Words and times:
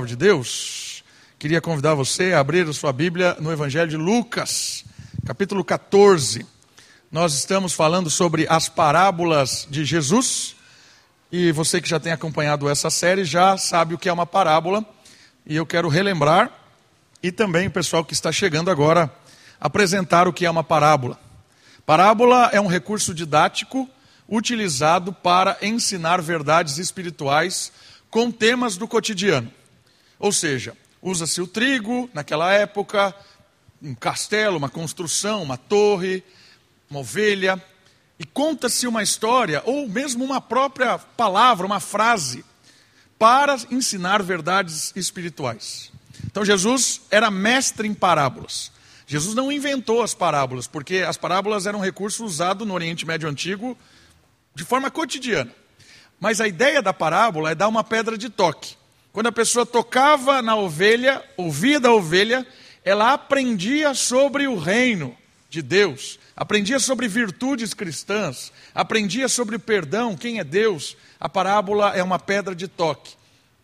palavra 0.00 0.08
de 0.08 0.16
Deus, 0.16 1.04
queria 1.38 1.60
convidar 1.60 1.94
você 1.94 2.32
a 2.32 2.40
abrir 2.40 2.66
a 2.66 2.72
sua 2.72 2.90
Bíblia 2.90 3.36
no 3.38 3.52
Evangelho 3.52 3.90
de 3.90 3.98
Lucas, 3.98 4.82
capítulo 5.26 5.62
14. 5.62 6.46
Nós 7.12 7.34
estamos 7.34 7.74
falando 7.74 8.08
sobre 8.08 8.46
as 8.48 8.66
parábolas 8.66 9.68
de 9.68 9.84
Jesus, 9.84 10.56
e 11.30 11.52
você 11.52 11.82
que 11.82 11.88
já 11.88 12.00
tem 12.00 12.12
acompanhado 12.12 12.66
essa 12.66 12.88
série 12.88 13.24
já 13.26 13.58
sabe 13.58 13.92
o 13.92 13.98
que 13.98 14.08
é 14.08 14.12
uma 14.12 14.24
parábola, 14.24 14.82
e 15.44 15.54
eu 15.54 15.66
quero 15.66 15.88
relembrar, 15.88 16.50
e 17.22 17.30
também 17.30 17.66
o 17.66 17.70
pessoal 17.70 18.02
que 18.02 18.14
está 18.14 18.32
chegando 18.32 18.70
agora, 18.70 19.12
apresentar 19.60 20.26
o 20.26 20.32
que 20.32 20.46
é 20.46 20.50
uma 20.50 20.64
parábola. 20.64 21.20
Parábola 21.84 22.48
é 22.54 22.60
um 22.60 22.68
recurso 22.68 23.12
didático 23.12 23.86
utilizado 24.26 25.12
para 25.12 25.58
ensinar 25.60 26.22
verdades 26.22 26.78
espirituais 26.78 27.70
com 28.08 28.30
temas 28.30 28.78
do 28.78 28.88
cotidiano. 28.88 29.59
Ou 30.20 30.30
seja, 30.30 30.76
usa-se 31.00 31.40
o 31.40 31.46
trigo 31.46 32.08
naquela 32.12 32.52
época, 32.52 33.14
um 33.82 33.94
castelo, 33.94 34.58
uma 34.58 34.68
construção, 34.68 35.42
uma 35.42 35.56
torre, 35.56 36.22
uma 36.90 37.00
ovelha, 37.00 37.60
e 38.18 38.24
conta-se 38.26 38.86
uma 38.86 39.02
história, 39.02 39.62
ou 39.64 39.88
mesmo 39.88 40.22
uma 40.22 40.42
própria 40.42 40.98
palavra, 40.98 41.66
uma 41.66 41.80
frase, 41.80 42.44
para 43.18 43.56
ensinar 43.70 44.22
verdades 44.22 44.92
espirituais. 44.94 45.90
Então 46.26 46.44
Jesus 46.44 47.00
era 47.10 47.30
mestre 47.30 47.88
em 47.88 47.94
parábolas. 47.94 48.70
Jesus 49.06 49.34
não 49.34 49.50
inventou 49.50 50.02
as 50.02 50.14
parábolas, 50.14 50.66
porque 50.66 50.98
as 50.98 51.16
parábolas 51.16 51.66
eram 51.66 51.78
um 51.78 51.82
recurso 51.82 52.24
usado 52.24 52.66
no 52.66 52.74
Oriente 52.74 53.06
Médio 53.06 53.28
Antigo 53.28 53.76
de 54.54 54.64
forma 54.64 54.90
cotidiana. 54.90 55.50
Mas 56.20 56.40
a 56.40 56.46
ideia 56.46 56.82
da 56.82 56.92
parábola 56.92 57.50
é 57.50 57.54
dar 57.54 57.68
uma 57.68 57.82
pedra 57.82 58.18
de 58.18 58.28
toque. 58.28 58.76
Quando 59.12 59.26
a 59.26 59.32
pessoa 59.32 59.66
tocava 59.66 60.40
na 60.40 60.54
ovelha, 60.54 61.22
ouvia 61.36 61.80
da 61.80 61.92
ovelha, 61.92 62.46
ela 62.84 63.12
aprendia 63.12 63.92
sobre 63.92 64.46
o 64.46 64.56
reino 64.56 65.16
de 65.48 65.62
Deus, 65.62 66.18
aprendia 66.36 66.78
sobre 66.78 67.08
virtudes 67.08 67.74
cristãs, 67.74 68.52
aprendia 68.72 69.28
sobre 69.28 69.58
perdão, 69.58 70.16
quem 70.16 70.38
é 70.38 70.44
Deus. 70.44 70.96
A 71.18 71.28
parábola 71.28 71.90
é 71.90 72.02
uma 72.02 72.20
pedra 72.20 72.54
de 72.54 72.68
toque. 72.68 73.16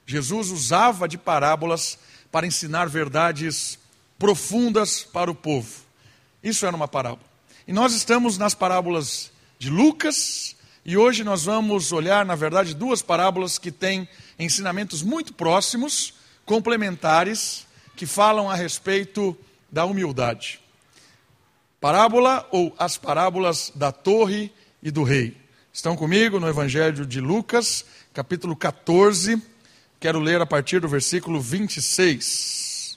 Jesus 0.05 0.51
usava 0.51 1.07
de 1.07 1.17
parábolas 1.17 1.97
para 2.33 2.47
ensinar 2.47 2.89
verdades 2.89 3.79
profundas 4.19 5.05
para 5.05 5.31
o 5.31 5.35
povo. 5.35 5.85
Isso 6.43 6.67
era 6.67 6.75
uma 6.75 6.89
parábola. 6.89 7.27
E 7.69 7.73
nós 7.73 7.95
estamos 7.95 8.37
nas 8.37 8.55
parábolas 8.55 9.31
de 9.59 9.71
Lucas, 9.71 10.56
e 10.89 10.97
hoje 10.97 11.25
nós 11.25 11.43
vamos 11.43 11.91
olhar, 11.91 12.25
na 12.25 12.37
verdade, 12.37 12.73
duas 12.73 13.03
parábolas 13.03 13.59
que 13.59 13.73
têm 13.73 14.09
ensinamentos 14.39 15.03
muito 15.03 15.35
próximos, 15.35 16.15
complementares, 16.45 17.67
que 17.97 18.07
falam 18.07 18.49
a 18.49 18.55
respeito 18.55 19.37
da 19.69 19.85
humildade. 19.85 20.61
Parábola 21.81 22.47
ou 22.53 22.73
as 22.79 22.97
parábolas 22.97 23.73
da 23.75 23.91
torre 23.91 24.53
e 24.81 24.93
do 24.93 25.03
rei. 25.03 25.37
Estão 25.73 25.97
comigo 25.97 26.39
no 26.39 26.49
Evangelho 26.49 27.05
de 27.05 27.21
Lucas, 27.21 27.85
capítulo 28.15 28.55
14. 28.55 29.43
Quero 29.99 30.21
ler 30.21 30.41
a 30.41 30.47
partir 30.47 30.79
do 30.81 30.87
versículo 30.87 31.41
26. 31.41 32.97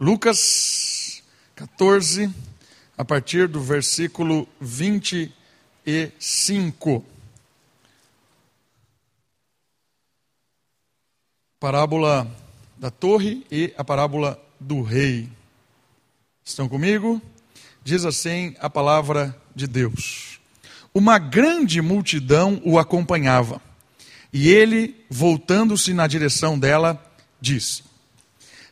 Lucas 0.00 1.22
14, 1.54 2.28
a 2.98 3.04
partir 3.04 3.46
do 3.46 3.60
versículo 3.60 4.48
26 4.60 5.35
e 5.86 6.10
5. 6.18 7.04
Parábola 11.60 12.28
da 12.76 12.90
torre 12.90 13.46
e 13.50 13.72
a 13.78 13.84
parábola 13.84 14.42
do 14.58 14.82
rei. 14.82 15.28
Estão 16.44 16.68
comigo? 16.68 17.22
Diz 17.84 18.04
assim 18.04 18.54
a 18.58 18.68
palavra 18.68 19.40
de 19.54 19.66
Deus. 19.66 20.40
Uma 20.92 21.18
grande 21.18 21.80
multidão 21.80 22.60
o 22.64 22.78
acompanhava, 22.78 23.60
e 24.32 24.48
ele, 24.48 25.04
voltando-se 25.08 25.94
na 25.94 26.06
direção 26.06 26.58
dela, 26.58 27.00
disse: 27.40 27.84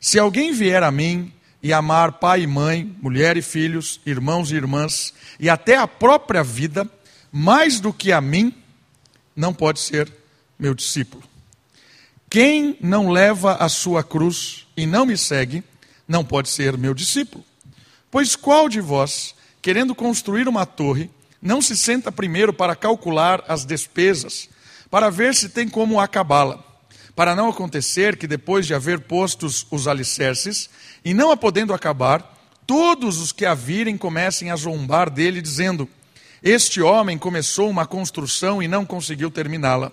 Se 0.01 0.19
alguém 0.19 0.53
vier 0.53 0.83
a 0.83 0.91
mim 0.91 1.33
e 1.63 1.73
amar 1.73 2.13
pai 2.13 2.43
e 2.43 2.47
mãe, 2.47 2.97
mulher 3.01 3.37
e 3.37 3.43
filhos, 3.43 4.01
irmãos 4.05 4.51
e 4.51 4.57
irmãs, 4.57 5.15
e 5.39 5.49
até 5.49 5.77
a 5.77 5.87
própria 5.87 6.43
vida, 6.43 6.91
mais 7.37 7.81
do 7.81 7.93
que 7.93 8.13
a 8.13 8.21
mim, 8.21 8.55
não 9.35 9.53
pode 9.53 9.81
ser 9.81 10.09
meu 10.57 10.73
discípulo. 10.73 11.25
Quem 12.31 12.79
não 12.81 13.11
leva 13.11 13.55
a 13.57 13.69
sua 13.69 14.05
cruz 14.05 14.69
e 14.77 14.87
não 14.87 15.05
me 15.05 15.19
segue, 15.19 15.65
não 16.07 16.25
pode 16.25 16.49
ser 16.49 16.79
meu 16.79 16.95
discípulo. 16.95 17.45
Pois 18.09 18.37
qual 18.37 18.69
de 18.69 18.81
vós, 18.81 19.35
querendo 19.61 19.97
construir 19.97 20.47
uma 20.47 20.65
torre, 20.65 21.11
não 21.43 21.61
se 21.61 21.77
senta 21.77 22.13
primeiro 22.13 22.53
para 22.53 22.77
calcular 22.77 23.43
as 23.49 23.65
despesas, 23.65 24.49
para 24.89 25.11
ver 25.11 25.35
se 25.35 25.49
tem 25.49 25.69
como 25.69 25.99
acabá-la? 25.99 26.63
Para 27.17 27.35
não 27.35 27.49
acontecer 27.49 28.17
que 28.17 28.29
depois 28.29 28.65
de 28.65 28.75
haver 28.75 29.01
postos 29.01 29.67
os 29.73 29.89
alicerces, 29.89 30.71
e 31.05 31.13
não 31.13 31.33
a 31.33 31.37
podendo 31.37 31.75
acabar, 31.75 32.33
todos 32.65 33.19
os 33.21 33.33
que 33.33 33.45
a 33.45 33.55
virem 33.55 33.99
comecem 33.99 34.53
a 34.53 34.57
zombar 34.57 35.11
dele, 35.11 35.43
dizendo: 35.43 35.91
este 36.45 36.83
homem 36.83 37.17
começou 37.17 37.71
uma 37.71 37.87
construção 37.87 38.63
e 38.63 38.69
não 38.69 38.85
conseguiu 38.85 39.31
terminá-la. 39.31 39.91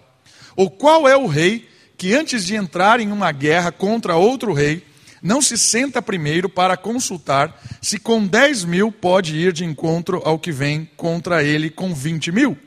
Ou 0.54 0.70
qual 0.70 1.08
é 1.08 1.16
o 1.16 1.26
rei 1.26 1.66
que, 1.98 2.14
antes 2.14 2.46
de 2.46 2.56
entrar 2.56 3.00
em 3.00 3.10
uma 3.10 3.32
guerra 3.32 3.72
contra 3.72 4.18
outro 4.18 4.52
rei, 4.52 4.86
não 5.24 5.42
se 5.42 5.58
senta 5.58 6.02
primeiro 6.02 6.50
para 6.50 6.76
consultar 6.76 7.58
se 7.82 7.98
com 7.98 8.28
10 8.28 8.66
mil 8.66 8.92
pode 8.92 9.34
ir 9.38 9.54
de 9.54 9.64
encontro 9.64 10.22
ao 10.26 10.38
que 10.38 10.52
vem 10.52 10.90
contra 10.98 11.42
ele 11.42 11.70
com 11.70 11.94
20 11.94 12.34
mil? 12.34 12.58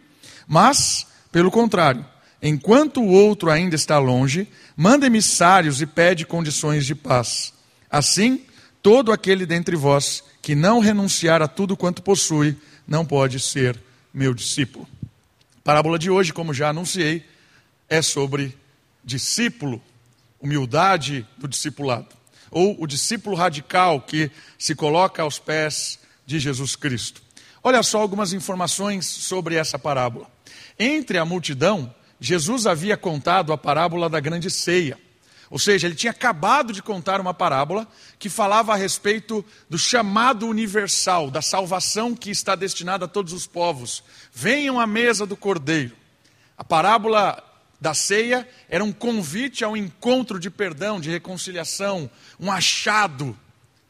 Mas, 0.47 1.07
pelo 1.31 1.51
contrário, 1.51 2.07
enquanto 2.43 3.03
o 3.03 3.11
outro 3.11 3.51
ainda 3.51 3.75
está 3.75 3.99
longe, 3.99 4.49
manda 4.75 5.07
emissários 5.07 5.83
e 5.83 5.87
pede 5.87 6.25
condições 6.25 6.87
de 6.87 6.95
paz. 6.95 7.53
Assim, 7.91 8.47
todo 8.83 9.13
aquele 9.13 9.45
dentre 9.45 9.77
vós 9.77 10.25
que 10.41 10.55
não 10.55 10.79
renunciar 10.79 11.43
a 11.43 11.49
tudo 11.49 11.77
quanto 11.77 12.03
possui, 12.03 12.57
não 12.87 13.05
pode 13.05 13.41
ser 13.41 13.81
meu 14.13 14.35
discípulo. 14.35 14.87
A 15.59 15.61
parábola 15.63 15.99
de 15.99 16.11
hoje, 16.11 16.33
como 16.33 16.55
já 16.55 16.69
anunciei, 16.69 17.25
é 17.89 18.03
sobre 18.03 18.57
discípulo, 19.03 19.83
humildade 20.41 21.27
do 21.39 21.49
discipulado, 21.49 22.09
ou 22.51 22.77
o 22.83 22.87
discípulo 22.87 23.37
radical 23.37 24.01
que 24.01 24.31
se 24.59 24.75
coloca 24.75 25.23
aos 25.23 25.39
pés 25.39 25.99
de 26.27 26.39
Jesus 26.39 26.77
Cristo. 26.77 27.23
Olha 27.63 27.83
só 27.83 28.01
algumas 28.01 28.33
informações 28.33 29.07
sobre 29.07 29.55
essa 29.55 29.79
parábola. 29.79 30.31
Entre 30.79 31.17
a 31.19 31.25
multidão, 31.25 31.95
Jesus 32.21 32.67
havia 32.67 32.97
contado 32.97 33.53
a 33.53 33.59
parábola 33.59 34.09
da 34.09 34.21
grande 34.21 34.51
ceia. 34.51 34.99
Ou 35.51 35.59
seja, 35.59 35.87
ele 35.87 35.95
tinha 35.95 36.11
acabado 36.11 36.73
de 36.73 36.83
contar 36.83 37.21
uma 37.21 37.35
parábola 37.35 37.87
que 38.19 38.29
falava 38.29 38.73
a 38.73 38.77
respeito 38.77 39.45
do 39.69 39.79
chamado 39.79 40.47
universal, 40.47 41.31
da 41.31 41.43
salvação 41.43 42.15
que 42.15 42.31
está 42.31 42.55
destinada 42.55 43.05
a 43.05 43.09
todos 43.09 43.33
os 43.33 43.47
povos. 43.47 44.03
Venham 44.33 44.81
à 44.81 44.87
mesa 44.87 45.27
do 45.27 45.37
cordeiro. 45.37 45.97
A 46.57 46.65
parábola 46.65 47.43
da 47.81 47.93
ceia 47.93 48.49
era 48.69 48.83
um 48.83 48.93
convite 48.93 49.65
ao 49.65 49.77
encontro 49.77 50.39
de 50.39 50.51
perdão, 50.51 51.01
de 51.01 51.11
reconciliação, 51.11 52.11
um 52.41 52.51
achado. 52.51 53.39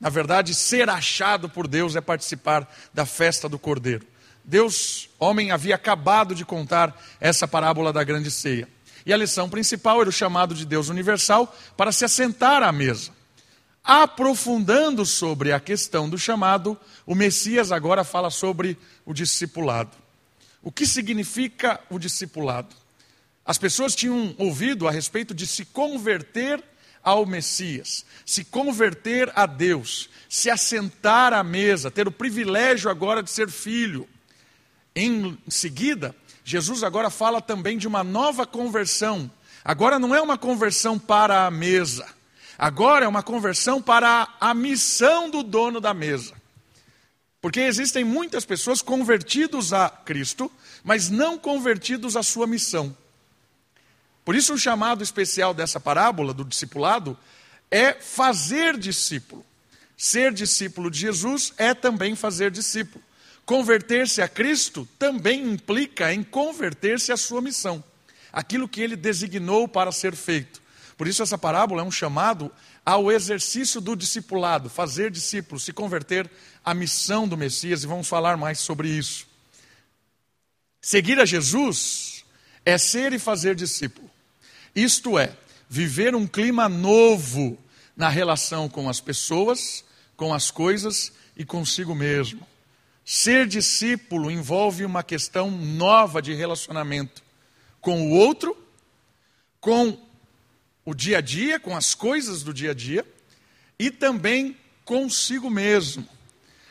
Na 0.00 0.08
verdade, 0.08 0.54
ser 0.54 0.90
achado 0.90 1.48
por 1.48 1.68
Deus 1.68 1.94
é 1.94 2.00
participar 2.00 2.68
da 2.92 3.06
festa 3.06 3.48
do 3.48 3.58
cordeiro. 3.58 4.06
Deus, 4.44 5.08
homem, 5.18 5.50
havia 5.50 5.74
acabado 5.74 6.34
de 6.34 6.44
contar 6.44 7.00
essa 7.20 7.48
parábola 7.48 7.92
da 7.92 8.04
grande 8.04 8.30
ceia. 8.30 8.68
E 9.06 9.12
a 9.12 9.16
lição 9.16 9.48
principal 9.48 10.00
era 10.00 10.08
o 10.08 10.12
chamado 10.12 10.54
de 10.54 10.64
Deus 10.64 10.88
universal 10.88 11.54
para 11.76 11.92
se 11.92 12.04
assentar 12.04 12.62
à 12.62 12.72
mesa. 12.72 13.12
Aprofundando 13.82 15.04
sobre 15.04 15.52
a 15.52 15.60
questão 15.60 16.08
do 16.08 16.16
chamado, 16.16 16.78
o 17.04 17.14
Messias 17.14 17.70
agora 17.70 18.02
fala 18.02 18.30
sobre 18.30 18.78
o 19.04 19.12
discipulado. 19.12 19.90
O 20.62 20.72
que 20.72 20.86
significa 20.86 21.78
o 21.90 21.98
discipulado? 21.98 22.74
As 23.44 23.58
pessoas 23.58 23.94
tinham 23.94 24.34
ouvido 24.38 24.88
a 24.88 24.90
respeito 24.90 25.34
de 25.34 25.46
se 25.46 25.66
converter 25.66 26.64
ao 27.02 27.26
Messias, 27.26 28.06
se 28.24 28.42
converter 28.42 29.30
a 29.36 29.44
Deus, 29.44 30.08
se 30.26 30.48
assentar 30.48 31.34
à 31.34 31.44
mesa, 31.44 31.90
ter 31.90 32.08
o 32.08 32.12
privilégio 32.12 32.90
agora 32.90 33.22
de 33.22 33.30
ser 33.30 33.50
filho. 33.50 34.08
Em 34.96 35.36
seguida, 35.46 36.16
Jesus 36.44 36.82
agora 36.82 37.08
fala 37.08 37.40
também 37.40 37.78
de 37.78 37.88
uma 37.88 38.04
nova 38.04 38.46
conversão. 38.46 39.30
Agora 39.64 39.98
não 39.98 40.14
é 40.14 40.20
uma 40.20 40.36
conversão 40.36 40.98
para 40.98 41.46
a 41.46 41.50
mesa, 41.50 42.06
agora 42.58 43.06
é 43.06 43.08
uma 43.08 43.22
conversão 43.22 43.80
para 43.80 44.28
a 44.38 44.52
missão 44.52 45.30
do 45.30 45.42
dono 45.42 45.80
da 45.80 45.94
mesa. 45.94 46.34
Porque 47.40 47.60
existem 47.60 48.04
muitas 48.04 48.44
pessoas 48.44 48.82
convertidos 48.82 49.72
a 49.72 49.88
Cristo, 49.88 50.52
mas 50.82 51.08
não 51.08 51.38
convertidos 51.38 52.14
à 52.14 52.22
sua 52.22 52.46
missão. 52.46 52.94
Por 54.22 54.34
isso, 54.34 54.54
o 54.54 54.58
chamado 54.58 55.02
especial 55.02 55.52
dessa 55.52 55.80
parábola 55.80 56.32
do 56.32 56.44
discipulado 56.44 57.16
é 57.70 57.94
fazer 57.94 58.76
discípulo. 58.78 59.44
Ser 59.96 60.32
discípulo 60.32 60.90
de 60.90 60.98
Jesus 60.98 61.52
é 61.56 61.74
também 61.74 62.14
fazer 62.14 62.50
discípulo. 62.50 63.02
Converter-se 63.44 64.22
a 64.22 64.28
Cristo 64.28 64.88
também 64.98 65.42
implica 65.42 66.12
em 66.12 66.22
converter-se 66.22 67.12
à 67.12 67.16
sua 67.16 67.42
missão, 67.42 67.84
aquilo 68.32 68.68
que 68.68 68.80
ele 68.80 68.96
designou 68.96 69.68
para 69.68 69.92
ser 69.92 70.16
feito. 70.16 70.62
Por 70.96 71.06
isso, 71.06 71.22
essa 71.22 71.36
parábola 71.36 71.82
é 71.82 71.84
um 71.84 71.90
chamado 71.90 72.50
ao 72.86 73.10
exercício 73.10 73.80
do 73.80 73.96
discipulado, 73.96 74.70
fazer 74.70 75.10
discípulos, 75.10 75.64
se 75.64 75.72
converter 75.72 76.30
à 76.64 76.72
missão 76.72 77.26
do 77.26 77.36
Messias, 77.36 77.82
e 77.82 77.86
vamos 77.86 78.08
falar 78.08 78.36
mais 78.36 78.60
sobre 78.60 78.88
isso. 78.88 79.26
Seguir 80.80 81.18
a 81.18 81.24
Jesus 81.24 82.24
é 82.64 82.78
ser 82.78 83.12
e 83.12 83.18
fazer 83.18 83.54
discípulo. 83.54 84.10
Isto 84.74 85.18
é, 85.18 85.36
viver 85.68 86.14
um 86.14 86.26
clima 86.26 86.68
novo 86.68 87.58
na 87.96 88.08
relação 88.08 88.68
com 88.68 88.88
as 88.88 89.00
pessoas, 89.00 89.84
com 90.16 90.32
as 90.32 90.50
coisas 90.50 91.12
e 91.36 91.44
consigo 91.44 91.94
mesmo. 91.94 92.46
Ser 93.04 93.46
discípulo 93.46 94.30
envolve 94.30 94.84
uma 94.84 95.02
questão 95.02 95.50
nova 95.50 96.22
de 96.22 96.32
relacionamento 96.32 97.22
com 97.80 98.08
o 98.08 98.10
outro, 98.10 98.56
com 99.60 99.98
o 100.84 100.94
dia 100.94 101.18
a 101.18 101.20
dia, 101.20 101.60
com 101.60 101.76
as 101.76 101.94
coisas 101.94 102.42
do 102.42 102.54
dia 102.54 102.70
a 102.70 102.74
dia 102.74 103.06
e 103.78 103.90
também 103.90 104.56
consigo 104.84 105.50
mesmo. 105.50 106.06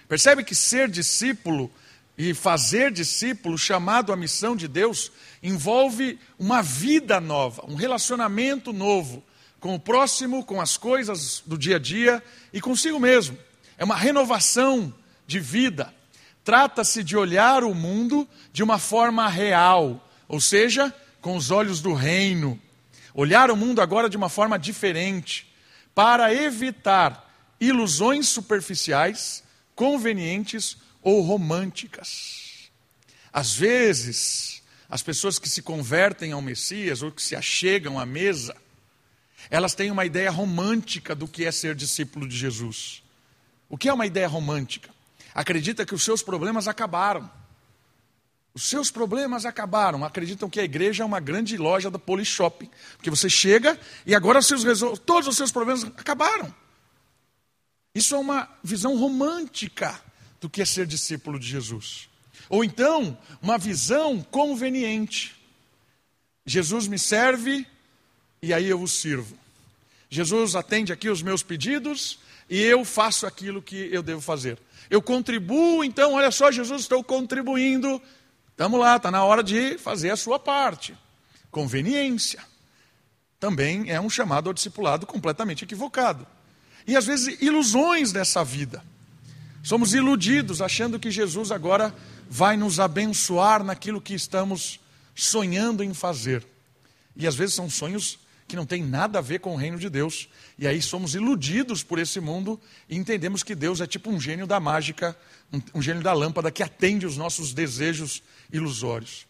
Percebe 0.07 0.43
que 0.43 0.55
ser 0.55 0.89
discípulo 0.89 1.71
e 2.17 2.33
fazer 2.33 2.91
discípulo, 2.91 3.57
chamado 3.57 4.13
à 4.13 4.15
missão 4.15 4.55
de 4.55 4.67
Deus, 4.67 5.11
envolve 5.41 6.19
uma 6.37 6.61
vida 6.61 7.19
nova, 7.19 7.63
um 7.67 7.75
relacionamento 7.75 8.71
novo 8.71 9.23
com 9.59 9.75
o 9.75 9.79
próximo, 9.79 10.43
com 10.43 10.59
as 10.59 10.77
coisas 10.77 11.41
do 11.45 11.57
dia 11.57 11.77
a 11.77 11.79
dia 11.79 12.23
e 12.51 12.59
consigo 12.59 12.99
mesmo. 12.99 13.37
É 13.77 13.83
uma 13.83 13.95
renovação 13.95 14.93
de 15.25 15.39
vida. 15.39 15.93
Trata-se 16.43 17.03
de 17.03 17.15
olhar 17.15 17.63
o 17.63 17.73
mundo 17.73 18.27
de 18.51 18.61
uma 18.61 18.77
forma 18.77 19.27
real, 19.29 20.09
ou 20.27 20.41
seja, 20.41 20.93
com 21.21 21.37
os 21.37 21.51
olhos 21.51 21.81
do 21.81 21.93
reino. 21.93 22.59
Olhar 23.13 23.49
o 23.49 23.55
mundo 23.55 23.81
agora 23.81 24.09
de 24.09 24.17
uma 24.17 24.29
forma 24.29 24.59
diferente, 24.59 25.51
para 25.95 26.33
evitar 26.33 27.31
ilusões 27.59 28.27
superficiais, 28.27 29.43
convenientes 29.75 30.77
ou 31.01 31.21
românticas. 31.21 32.69
Às 33.31 33.53
vezes, 33.53 34.61
as 34.89 35.01
pessoas 35.01 35.39
que 35.39 35.49
se 35.49 35.61
convertem 35.61 36.33
ao 36.33 36.41
Messias 36.41 37.01
ou 37.01 37.11
que 37.11 37.21
se 37.21 37.35
achegam 37.35 37.97
à 37.97 38.05
mesa, 38.05 38.55
elas 39.49 39.73
têm 39.73 39.91
uma 39.91 40.05
ideia 40.05 40.29
romântica 40.29 41.15
do 41.15 41.27
que 41.27 41.45
é 41.45 41.51
ser 41.51 41.73
discípulo 41.73 42.27
de 42.27 42.35
Jesus. 42.37 43.01
O 43.69 43.77
que 43.77 43.89
é 43.89 43.93
uma 43.93 44.05
ideia 44.05 44.27
romântica? 44.27 44.92
Acredita 45.33 45.85
que 45.85 45.95
os 45.95 46.03
seus 46.03 46.21
problemas 46.21 46.67
acabaram. 46.67 47.29
Os 48.53 48.63
seus 48.63 48.91
problemas 48.91 49.45
acabaram. 49.45 50.05
Acreditam 50.05 50.49
que 50.49 50.59
a 50.59 50.63
igreja 50.63 51.03
é 51.03 51.05
uma 51.05 51.19
grande 51.19 51.57
loja 51.57 51.89
da 51.89 51.97
Polishop. 51.97 52.69
Porque 52.97 53.09
você 53.09 53.29
chega 53.29 53.79
e 54.05 54.13
agora 54.13 54.39
todos 55.05 55.27
os 55.27 55.37
seus 55.37 55.51
problemas 55.51 55.83
acabaram. 55.83 56.53
Isso 57.95 58.15
é 58.15 58.17
uma 58.17 58.49
visão 58.63 58.97
romântica 58.97 59.99
do 60.39 60.49
que 60.49 60.61
é 60.61 60.65
ser 60.65 60.85
discípulo 60.85 61.39
de 61.39 61.47
Jesus. 61.47 62.09
Ou 62.49 62.63
então, 62.63 63.17
uma 63.41 63.57
visão 63.57 64.21
conveniente. 64.21 65.35
Jesus 66.45 66.87
me 66.87 66.99
serve 66.99 67.65
e 68.41 68.53
aí 68.53 68.65
eu 68.65 68.81
o 68.81 68.87
sirvo. 68.87 69.37
Jesus 70.09 70.55
atende 70.55 70.91
aqui 70.91 71.09
os 71.09 71.21
meus 71.21 71.41
pedidos 71.41 72.19
e 72.49 72.59
eu 72.61 72.83
faço 72.83 73.25
aquilo 73.25 73.61
que 73.61 73.89
eu 73.91 74.03
devo 74.03 74.21
fazer. 74.21 74.59
Eu 74.89 75.01
contribuo, 75.01 75.83
então, 75.83 76.13
olha 76.13 76.31
só, 76.31 76.51
Jesus, 76.51 76.81
estou 76.81 77.03
contribuindo. 77.03 78.01
Estamos 78.51 78.79
lá, 78.79 78.97
está 78.97 79.09
na 79.09 79.23
hora 79.23 79.43
de 79.43 79.77
fazer 79.77 80.11
a 80.11 80.17
sua 80.17 80.37
parte. 80.37 80.95
Conveniência. 81.49 82.43
Também 83.39 83.89
é 83.89 83.99
um 83.99 84.09
chamado 84.09 84.47
ao 84.49 84.53
discipulado 84.53 85.05
completamente 85.05 85.63
equivocado. 85.63 86.25
E 86.85 86.95
às 86.95 87.05
vezes 87.05 87.41
ilusões 87.41 88.11
dessa 88.11 88.43
vida. 88.43 88.83
Somos 89.63 89.93
iludidos 89.93 90.61
achando 90.61 90.99
que 90.99 91.09
Jesus 91.09 91.51
agora 91.51 91.93
vai 92.29 92.57
nos 92.57 92.79
abençoar 92.79 93.63
naquilo 93.63 94.01
que 94.01 94.13
estamos 94.13 94.79
sonhando 95.15 95.83
em 95.83 95.93
fazer. 95.93 96.45
E 97.15 97.27
às 97.27 97.35
vezes 97.35 97.55
são 97.55 97.69
sonhos 97.69 98.19
que 98.53 98.57
não 98.57 98.67
têm 98.67 98.83
nada 98.83 99.17
a 99.17 99.21
ver 99.21 99.39
com 99.39 99.55
o 99.55 99.57
reino 99.57 99.79
de 99.79 99.89
Deus. 99.89 100.29
E 100.59 100.67
aí 100.67 100.79
somos 100.79 101.15
iludidos 101.15 101.81
por 101.81 101.97
esse 101.97 102.19
mundo 102.19 102.61
e 102.87 102.95
entendemos 102.95 103.41
que 103.41 103.55
Deus 103.55 103.81
é 103.81 103.87
tipo 103.87 104.11
um 104.11 104.19
gênio 104.19 104.45
da 104.45 104.59
mágica, 104.59 105.17
um, 105.51 105.79
um 105.79 105.81
gênio 105.81 106.03
da 106.03 106.13
lâmpada 106.13 106.51
que 106.51 106.61
atende 106.61 107.07
os 107.07 107.17
nossos 107.17 107.51
desejos 107.51 108.21
ilusórios. 108.51 109.25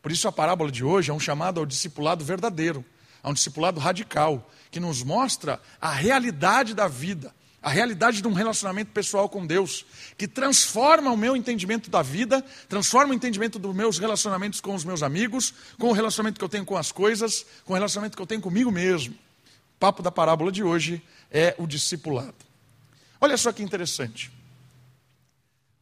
Por 0.00 0.10
isso 0.10 0.26
a 0.26 0.32
parábola 0.32 0.72
de 0.72 0.82
hoje 0.82 1.10
é 1.10 1.14
um 1.14 1.20
chamado 1.20 1.60
ao 1.60 1.66
discipulado 1.66 2.24
verdadeiro, 2.24 2.82
a 3.22 3.28
um 3.28 3.34
discipulado 3.34 3.78
radical, 3.78 4.50
que 4.70 4.80
nos 4.80 5.02
mostra 5.02 5.60
a 5.78 5.90
realidade 5.90 6.72
da 6.72 6.88
vida 6.88 7.30
a 7.62 7.70
realidade 7.70 8.20
de 8.20 8.26
um 8.26 8.32
relacionamento 8.32 8.90
pessoal 8.90 9.28
com 9.28 9.46
Deus, 9.46 9.86
que 10.18 10.26
transforma 10.26 11.12
o 11.12 11.16
meu 11.16 11.36
entendimento 11.36 11.88
da 11.88 12.02
vida, 12.02 12.44
transforma 12.68 13.12
o 13.12 13.14
entendimento 13.14 13.56
dos 13.58 13.74
meus 13.74 13.98
relacionamentos 13.98 14.60
com 14.60 14.74
os 14.74 14.84
meus 14.84 15.02
amigos, 15.02 15.54
com 15.78 15.88
o 15.90 15.92
relacionamento 15.92 16.38
que 16.38 16.44
eu 16.44 16.48
tenho 16.48 16.64
com 16.64 16.76
as 16.76 16.90
coisas, 16.90 17.46
com 17.64 17.72
o 17.72 17.76
relacionamento 17.76 18.16
que 18.16 18.22
eu 18.22 18.26
tenho 18.26 18.40
comigo 18.40 18.72
mesmo. 18.72 19.14
O 19.14 19.78
papo 19.78 20.02
da 20.02 20.10
parábola 20.10 20.50
de 20.50 20.64
hoje 20.64 21.00
é 21.30 21.54
o 21.56 21.66
discipulado. 21.66 22.34
Olha 23.20 23.36
só 23.36 23.52
que 23.52 23.62
interessante. 23.62 24.32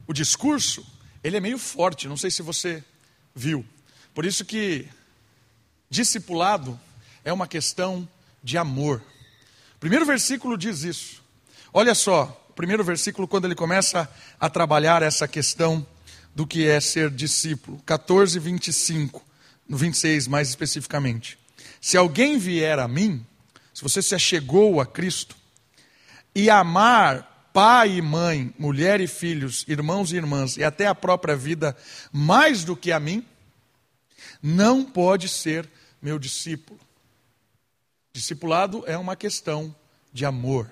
O 0.05 0.13
discurso, 0.13 0.85
ele 1.23 1.37
é 1.37 1.39
meio 1.39 1.57
forte, 1.57 2.07
não 2.07 2.17
sei 2.17 2.29
se 2.29 2.43
você 2.43 2.83
viu. 3.33 3.65
Por 4.13 4.23
isso 4.23 4.45
que 4.45 4.87
discipulado 5.89 6.79
é 7.23 7.33
uma 7.33 7.47
questão 7.47 8.07
de 8.43 8.55
amor. 8.55 9.01
O 9.75 9.79
primeiro 9.79 10.05
versículo 10.05 10.55
diz 10.55 10.83
isso. 10.83 11.20
Olha 11.73 11.95
só, 11.95 12.45
o 12.49 12.53
primeiro 12.53 12.83
versículo, 12.83 13.27
quando 13.27 13.45
ele 13.45 13.55
começa 13.55 14.09
a 14.39 14.49
trabalhar 14.49 15.01
essa 15.01 15.27
questão 15.27 15.85
do 16.35 16.45
que 16.45 16.67
é 16.67 16.81
ser 16.81 17.09
discípulo. 17.09 17.81
14, 17.85 18.37
25, 18.39 19.23
no 19.67 19.77
26 19.77 20.27
mais 20.27 20.49
especificamente. 20.49 21.37
Se 21.79 21.95
alguém 21.95 22.37
vier 22.37 22.77
a 22.77 22.87
mim, 22.87 23.25
se 23.73 23.81
você 23.81 24.01
se 24.01 24.13
achegou 24.13 24.81
a 24.81 24.85
Cristo, 24.85 25.35
e 26.35 26.49
amar 26.49 27.49
pai 27.53 27.97
e 27.97 28.01
mãe, 28.01 28.53
mulher 28.57 28.99
e 29.01 29.07
filhos, 29.07 29.65
irmãos 29.67 30.11
e 30.11 30.17
irmãs, 30.17 30.57
e 30.57 30.63
até 30.63 30.87
a 30.87 30.95
própria 30.95 31.35
vida, 31.35 31.75
mais 32.11 32.63
do 32.63 32.75
que 32.75 32.91
a 32.91 32.99
mim, 32.99 33.25
não 34.41 34.83
pode 34.83 35.27
ser 35.29 35.69
meu 36.01 36.19
discípulo. 36.19 36.79
Discipulado 38.13 38.83
é 38.87 38.97
uma 38.97 39.15
questão 39.15 39.73
de 40.11 40.25
amor. 40.25 40.69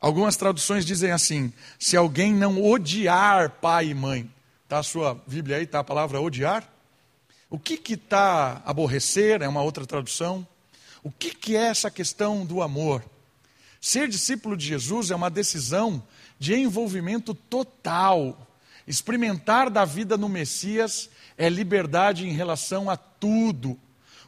Algumas 0.00 0.36
traduções 0.36 0.86
dizem 0.86 1.10
assim: 1.10 1.52
se 1.78 1.96
alguém 1.96 2.32
não 2.32 2.64
odiar 2.64 3.50
pai 3.60 3.88
e 3.88 3.94
mãe, 3.94 4.30
está 4.64 4.78
a 4.78 4.82
sua 4.82 5.14
Bíblia 5.26 5.58
aí, 5.58 5.64
está 5.64 5.80
a 5.80 5.84
palavra 5.84 6.20
odiar? 6.20 6.66
O 7.50 7.58
que 7.58 7.76
que 7.76 7.94
está 7.94 8.62
aborrecer? 8.64 9.42
É 9.42 9.48
uma 9.48 9.62
outra 9.62 9.84
tradução. 9.84 10.46
O 11.02 11.10
que 11.10 11.34
que 11.34 11.56
é 11.56 11.66
essa 11.66 11.90
questão 11.90 12.46
do 12.46 12.62
amor? 12.62 13.04
Ser 13.80 14.08
discípulo 14.08 14.56
de 14.56 14.66
Jesus 14.66 15.10
é 15.10 15.16
uma 15.16 15.30
decisão 15.30 16.02
de 16.38 16.54
envolvimento 16.54 17.34
total. 17.34 18.46
Experimentar 18.86 19.68
da 19.68 19.84
vida 19.84 20.16
no 20.16 20.28
Messias 20.28 21.10
é 21.36 21.48
liberdade 21.48 22.26
em 22.26 22.32
relação 22.32 22.88
a 22.88 22.96
tudo, 22.96 23.78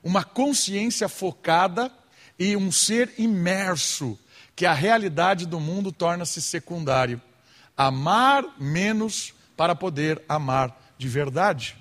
uma 0.03 0.25
consciência 0.25 1.09
focada 1.09 1.93
e 2.39 2.57
um 2.57 2.73
ser 2.73 3.13
imerso 3.19 4.19
que 4.55 4.67
a 4.67 4.75
realidade 4.75 5.47
do 5.47 5.59
mundo 5.59 5.91
torna-se 5.91 6.41
secundário. 6.41 7.21
Amar 7.77 8.45
menos 8.59 9.33
para 9.57 9.75
poder 9.75 10.21
amar 10.29 10.95
de 10.99 11.09
verdade. 11.09 11.77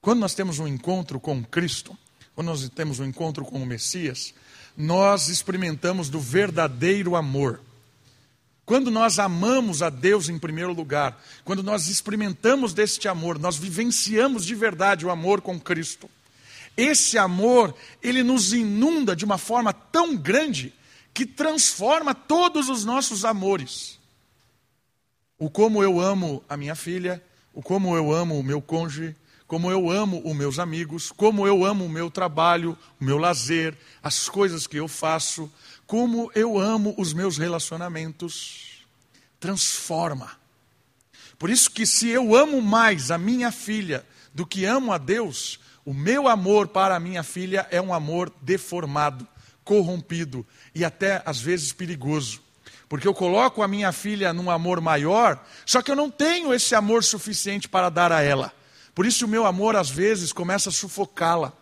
Quando 0.00 0.20
nós 0.20 0.34
temos 0.34 0.58
um 0.58 0.66
encontro 0.66 1.18
com 1.18 1.42
Cristo, 1.42 1.96
quando 2.34 2.48
nós 2.48 2.68
temos 2.68 3.00
um 3.00 3.04
encontro 3.04 3.44
com 3.44 3.62
o 3.62 3.66
Messias, 3.66 4.32
nós 4.76 5.28
experimentamos 5.28 6.08
do 6.08 6.20
verdadeiro 6.20 7.16
amor. 7.16 7.60
Quando 8.64 8.90
nós 8.90 9.18
amamos 9.18 9.82
a 9.82 9.90
Deus 9.90 10.28
em 10.28 10.38
primeiro 10.38 10.72
lugar, 10.72 11.20
quando 11.42 11.62
nós 11.62 11.88
experimentamos 11.88 12.74
deste 12.74 13.08
amor, 13.08 13.38
nós 13.38 13.56
vivenciamos 13.56 14.44
de 14.44 14.54
verdade 14.54 15.06
o 15.06 15.10
amor 15.10 15.40
com 15.40 15.58
Cristo. 15.58 16.08
Esse 16.76 17.18
amor, 17.18 17.74
ele 18.00 18.22
nos 18.22 18.52
inunda 18.52 19.16
de 19.16 19.24
uma 19.24 19.36
forma 19.36 19.72
tão 19.72 20.16
grande 20.16 20.72
que 21.12 21.26
transforma 21.26 22.14
todos 22.14 22.68
os 22.68 22.84
nossos 22.84 23.24
amores. 23.24 23.98
O 25.38 25.48
como 25.48 25.82
eu 25.82 26.00
amo 26.00 26.42
a 26.48 26.56
minha 26.56 26.74
filha, 26.74 27.22
o 27.52 27.62
como 27.62 27.96
eu 27.96 28.12
amo 28.12 28.38
o 28.38 28.42
meu 28.42 28.60
cônjuge, 28.60 29.16
como 29.46 29.70
eu 29.70 29.90
amo 29.90 30.20
os 30.24 30.36
meus 30.36 30.58
amigos, 30.58 31.10
como 31.10 31.46
eu 31.46 31.64
amo 31.64 31.86
o 31.86 31.88
meu 31.88 32.10
trabalho, 32.10 32.76
o 33.00 33.04
meu 33.04 33.16
lazer, 33.16 33.76
as 34.02 34.28
coisas 34.28 34.66
que 34.66 34.76
eu 34.76 34.86
faço, 34.86 35.50
como 35.86 36.30
eu 36.34 36.58
amo 36.58 36.94
os 36.98 37.14
meus 37.14 37.38
relacionamentos. 37.38 38.84
Transforma. 39.40 40.32
Por 41.38 41.48
isso 41.48 41.70
que 41.70 41.86
se 41.86 42.08
eu 42.08 42.34
amo 42.34 42.60
mais 42.60 43.10
a 43.10 43.16
minha 43.16 43.50
filha 43.50 44.04
do 44.34 44.44
que 44.44 44.64
amo 44.66 44.92
a 44.92 44.98
Deus, 44.98 45.58
o 45.84 45.94
meu 45.94 46.28
amor 46.28 46.68
para 46.68 46.96
a 46.96 47.00
minha 47.00 47.22
filha 47.22 47.66
é 47.70 47.80
um 47.80 47.94
amor 47.94 48.30
deformado, 48.42 49.26
corrompido 49.68 50.46
e 50.74 50.82
até 50.82 51.22
às 51.26 51.38
vezes 51.38 51.74
perigoso. 51.74 52.40
Porque 52.88 53.06
eu 53.06 53.12
coloco 53.12 53.62
a 53.62 53.68
minha 53.68 53.92
filha 53.92 54.32
num 54.32 54.50
amor 54.50 54.80
maior, 54.80 55.44
só 55.66 55.82
que 55.82 55.90
eu 55.90 55.96
não 55.96 56.10
tenho 56.10 56.54
esse 56.54 56.74
amor 56.74 57.04
suficiente 57.04 57.68
para 57.68 57.90
dar 57.90 58.10
a 58.10 58.22
ela. 58.22 58.50
Por 58.94 59.04
isso 59.04 59.26
o 59.26 59.28
meu 59.28 59.44
amor 59.44 59.76
às 59.76 59.90
vezes 59.90 60.32
começa 60.32 60.70
a 60.70 60.72
sufocá-la, 60.72 61.52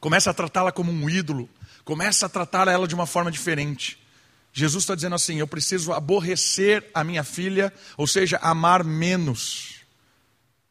começa 0.00 0.30
a 0.30 0.34
tratá-la 0.34 0.70
como 0.70 0.92
um 0.92 1.08
ídolo, 1.08 1.48
começa 1.82 2.26
a 2.26 2.28
tratar 2.28 2.68
ela 2.68 2.86
de 2.86 2.94
uma 2.94 3.06
forma 3.06 3.30
diferente. 3.30 3.98
Jesus 4.52 4.84
está 4.84 4.94
dizendo 4.94 5.14
assim: 5.14 5.36
eu 5.38 5.46
preciso 5.46 5.94
aborrecer 5.94 6.90
a 6.92 7.02
minha 7.02 7.24
filha, 7.24 7.72
ou 7.96 8.06
seja, 8.06 8.38
amar 8.42 8.84
menos. 8.84 9.76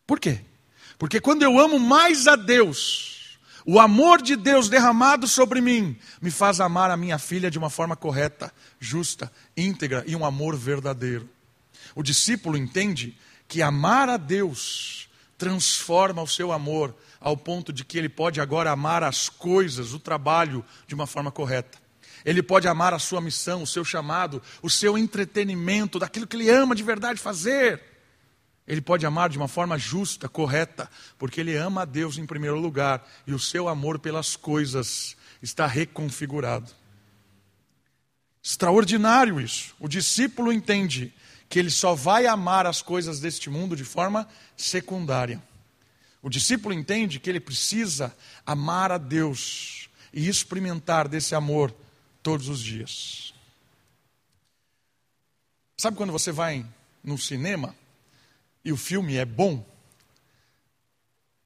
Por 0.05 0.19
quê? 0.19 0.41
Porque 0.99 1.19
quando 1.19 1.41
eu 1.41 1.59
amo 1.59 1.79
mais 1.79 2.27
a 2.27 2.35
Deus, 2.35 3.12
o 3.65 3.79
amor 3.79 4.21
de 4.21 4.35
Deus 4.35 4.67
derramado 4.67 5.27
sobre 5.27 5.61
mim 5.61 5.97
me 6.21 6.29
faz 6.29 6.59
amar 6.59 6.91
a 6.91 6.97
minha 6.97 7.17
filha 7.17 7.49
de 7.49 7.57
uma 7.57 7.69
forma 7.69 7.95
correta, 7.95 8.53
justa, 8.79 9.31
íntegra 9.55 10.03
e 10.05 10.15
um 10.15 10.25
amor 10.25 10.55
verdadeiro. 10.55 11.29
O 11.95 12.03
discípulo 12.03 12.57
entende 12.57 13.17
que 13.47 13.61
amar 13.61 14.09
a 14.09 14.17
Deus 14.17 15.09
transforma 15.37 16.21
o 16.21 16.27
seu 16.27 16.51
amor 16.51 16.95
ao 17.19 17.37
ponto 17.37 17.71
de 17.71 17.85
que 17.85 17.97
ele 17.97 18.09
pode 18.09 18.41
agora 18.41 18.71
amar 18.71 19.03
as 19.03 19.29
coisas, 19.29 19.93
o 19.93 19.99
trabalho, 19.99 20.63
de 20.85 20.93
uma 20.93 21.07
forma 21.07 21.31
correta. 21.31 21.77
Ele 22.25 22.43
pode 22.43 22.67
amar 22.67 22.93
a 22.93 22.99
sua 22.99 23.21
missão, 23.21 23.63
o 23.63 23.67
seu 23.67 23.83
chamado, 23.83 24.41
o 24.61 24.69
seu 24.69 24.97
entretenimento, 24.97 25.99
daquilo 25.99 26.27
que 26.27 26.35
ele 26.35 26.49
ama 26.49 26.75
de 26.75 26.83
verdade 26.83 27.19
fazer. 27.19 27.81
Ele 28.67 28.81
pode 28.81 29.05
amar 29.05 29.29
de 29.29 29.37
uma 29.37 29.47
forma 29.47 29.77
justa, 29.77 30.29
correta, 30.29 30.89
porque 31.17 31.41
ele 31.41 31.55
ama 31.55 31.81
a 31.81 31.85
Deus 31.85 32.17
em 32.17 32.25
primeiro 32.25 32.59
lugar 32.59 33.05
e 33.27 33.33
o 33.33 33.39
seu 33.39 33.67
amor 33.67 33.99
pelas 33.99 34.35
coisas 34.35 35.17
está 35.41 35.67
reconfigurado. 35.67 36.71
Extraordinário 38.41 39.39
isso. 39.39 39.75
O 39.79 39.87
discípulo 39.87 40.51
entende 40.51 41.13
que 41.49 41.59
ele 41.59 41.69
só 41.69 41.93
vai 41.93 42.25
amar 42.25 42.65
as 42.65 42.81
coisas 42.81 43.19
deste 43.19 43.49
mundo 43.49 43.75
de 43.75 43.83
forma 43.83 44.27
secundária. 44.55 45.41
O 46.21 46.29
discípulo 46.29 46.73
entende 46.73 47.19
que 47.19 47.29
ele 47.29 47.39
precisa 47.39 48.15
amar 48.45 48.91
a 48.91 48.97
Deus 48.97 49.89
e 50.13 50.27
experimentar 50.29 51.07
desse 51.07 51.35
amor 51.35 51.73
todos 52.21 52.47
os 52.47 52.61
dias. 52.61 53.33
Sabe 55.77 55.97
quando 55.97 56.13
você 56.13 56.31
vai 56.31 56.65
no 57.03 57.17
cinema 57.17 57.75
e 58.63 58.71
o 58.71 58.77
filme 58.77 59.15
é 59.15 59.25
bom? 59.25 59.65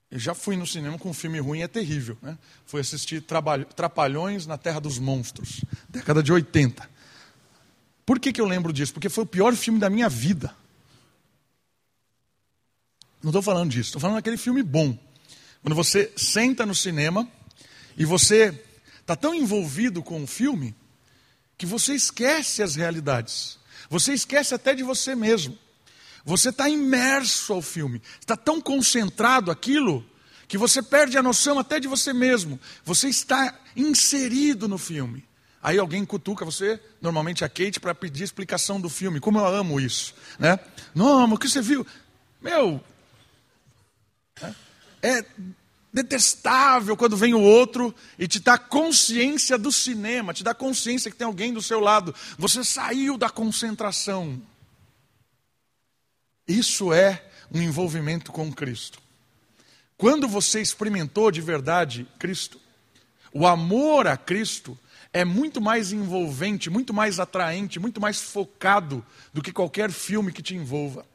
Eu 0.09 0.19
já 0.19 0.33
fui 0.33 0.55
no 0.55 0.65
cinema 0.65 0.97
com 0.97 1.09
um 1.09 1.13
filme 1.13 1.39
ruim, 1.39 1.61
é 1.61 1.67
terrível. 1.67 2.17
Né? 2.21 2.37
Fui 2.65 2.79
assistir 2.79 3.21
Trapalhões 3.21 4.45
na 4.45 4.57
Terra 4.57 4.79
dos 4.79 4.99
Monstros, 4.99 5.61
década 5.89 6.23
de 6.23 6.31
80. 6.31 6.89
Por 8.05 8.19
que, 8.19 8.31
que 8.31 8.39
eu 8.39 8.45
lembro 8.45 8.71
disso? 8.71 8.93
Porque 8.93 9.09
foi 9.09 9.25
o 9.25 9.27
pior 9.27 9.53
filme 9.55 9.79
da 9.79 9.89
minha 9.89 10.07
vida. 10.07 10.55
Não 13.21 13.31
estou 13.31 13.41
falando 13.41 13.69
disso, 13.69 13.89
estou 13.89 13.99
falando 13.99 14.15
daquele 14.15 14.37
filme 14.37 14.63
bom. 14.63 14.97
Quando 15.61 15.75
você 15.75 16.13
senta 16.15 16.65
no 16.65 16.73
cinema 16.73 17.27
e 17.97 18.05
você 18.05 18.57
está 19.01 19.15
tão 19.15 19.33
envolvido 19.33 20.01
com 20.01 20.23
o 20.23 20.27
filme 20.27 20.73
que 21.57 21.65
você 21.65 21.93
esquece 21.93 22.63
as 22.63 22.75
realidades. 22.75 23.57
Você 23.89 24.13
esquece 24.13 24.53
até 24.53 24.73
de 24.73 24.83
você 24.83 25.15
mesmo. 25.15 25.57
Você 26.27 26.49
está 26.49 26.69
imerso 26.69 27.53
ao 27.53 27.61
filme. 27.61 28.01
Está 28.19 28.35
tão 28.35 28.59
concentrado 28.59 29.49
aquilo 29.49 30.05
que 30.45 30.57
você 30.57 30.83
perde 30.83 31.17
a 31.17 31.23
noção 31.23 31.57
até 31.57 31.79
de 31.79 31.87
você 31.87 32.11
mesmo. 32.11 32.59
Você 32.83 33.07
está 33.07 33.57
inserido 33.77 34.67
no 34.67 34.77
filme. 34.77 35.23
Aí 35.63 35.77
alguém 35.79 36.03
cutuca 36.05 36.43
você, 36.43 36.81
normalmente 37.01 37.45
a 37.45 37.49
Kate, 37.49 37.79
para 37.79 37.95
pedir 37.95 38.25
explicação 38.25 38.79
do 38.79 38.89
filme. 38.89 39.21
Como 39.21 39.39
eu 39.39 39.45
amo 39.45 39.79
isso, 39.79 40.13
né? 40.37 40.59
Não, 40.93 41.25
mas 41.27 41.37
o 41.37 41.39
que 41.39 41.47
você 41.47 41.61
viu? 41.61 41.87
Meu, 42.41 42.83
é 45.01 45.23
detestável 45.93 46.97
quando 46.97 47.15
vem 47.15 47.33
o 47.33 47.41
outro 47.41 47.95
e 48.19 48.27
te 48.27 48.41
dá 48.41 48.57
consciência 48.57 49.57
do 49.57 49.71
cinema, 49.71 50.33
te 50.33 50.43
dá 50.43 50.53
consciência 50.53 51.09
que 51.09 51.15
tem 51.15 51.25
alguém 51.25 51.53
do 51.53 51.61
seu 51.61 51.79
lado. 51.79 52.13
Você 52.37 52.65
saiu 52.65 53.17
da 53.17 53.29
concentração. 53.29 54.41
Isso 56.47 56.93
é 56.93 57.23
um 57.51 57.61
envolvimento 57.61 58.31
com 58.31 58.51
Cristo. 58.51 58.99
Quando 59.97 60.27
você 60.27 60.61
experimentou 60.61 61.31
de 61.31 61.41
verdade 61.41 62.07
Cristo, 62.19 62.59
o 63.33 63.45
amor 63.45 64.07
a 64.07 64.15
Cristo 64.15 64.77
é 65.11 65.25
muito 65.25 65.59
mais 65.59 65.91
envolvente, 65.91 66.69
muito 66.69 66.93
mais 66.93 67.19
atraente, 67.19 67.79
muito 67.79 67.99
mais 67.99 68.21
focado 68.21 69.05
do 69.33 69.41
que 69.41 69.51
qualquer 69.51 69.91
filme 69.91 70.31
que 70.31 70.43
te 70.43 70.55
envolva. 70.55 71.05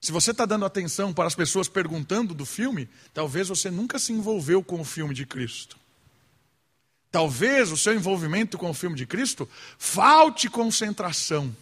Se 0.00 0.12
você 0.12 0.30
está 0.30 0.46
dando 0.46 0.64
atenção 0.64 1.12
para 1.12 1.26
as 1.26 1.34
pessoas 1.34 1.68
perguntando 1.68 2.32
do 2.32 2.46
filme, 2.46 2.88
talvez 3.12 3.48
você 3.48 3.70
nunca 3.70 3.98
se 3.98 4.12
envolveu 4.12 4.62
com 4.62 4.80
o 4.80 4.84
filme 4.84 5.14
de 5.14 5.26
Cristo. 5.26 5.76
Talvez 7.10 7.72
o 7.72 7.76
seu 7.76 7.94
envolvimento 7.94 8.58
com 8.58 8.70
o 8.70 8.74
filme 8.74 8.96
de 8.96 9.06
Cristo 9.06 9.48
falte 9.78 10.48
concentração, 10.48 11.54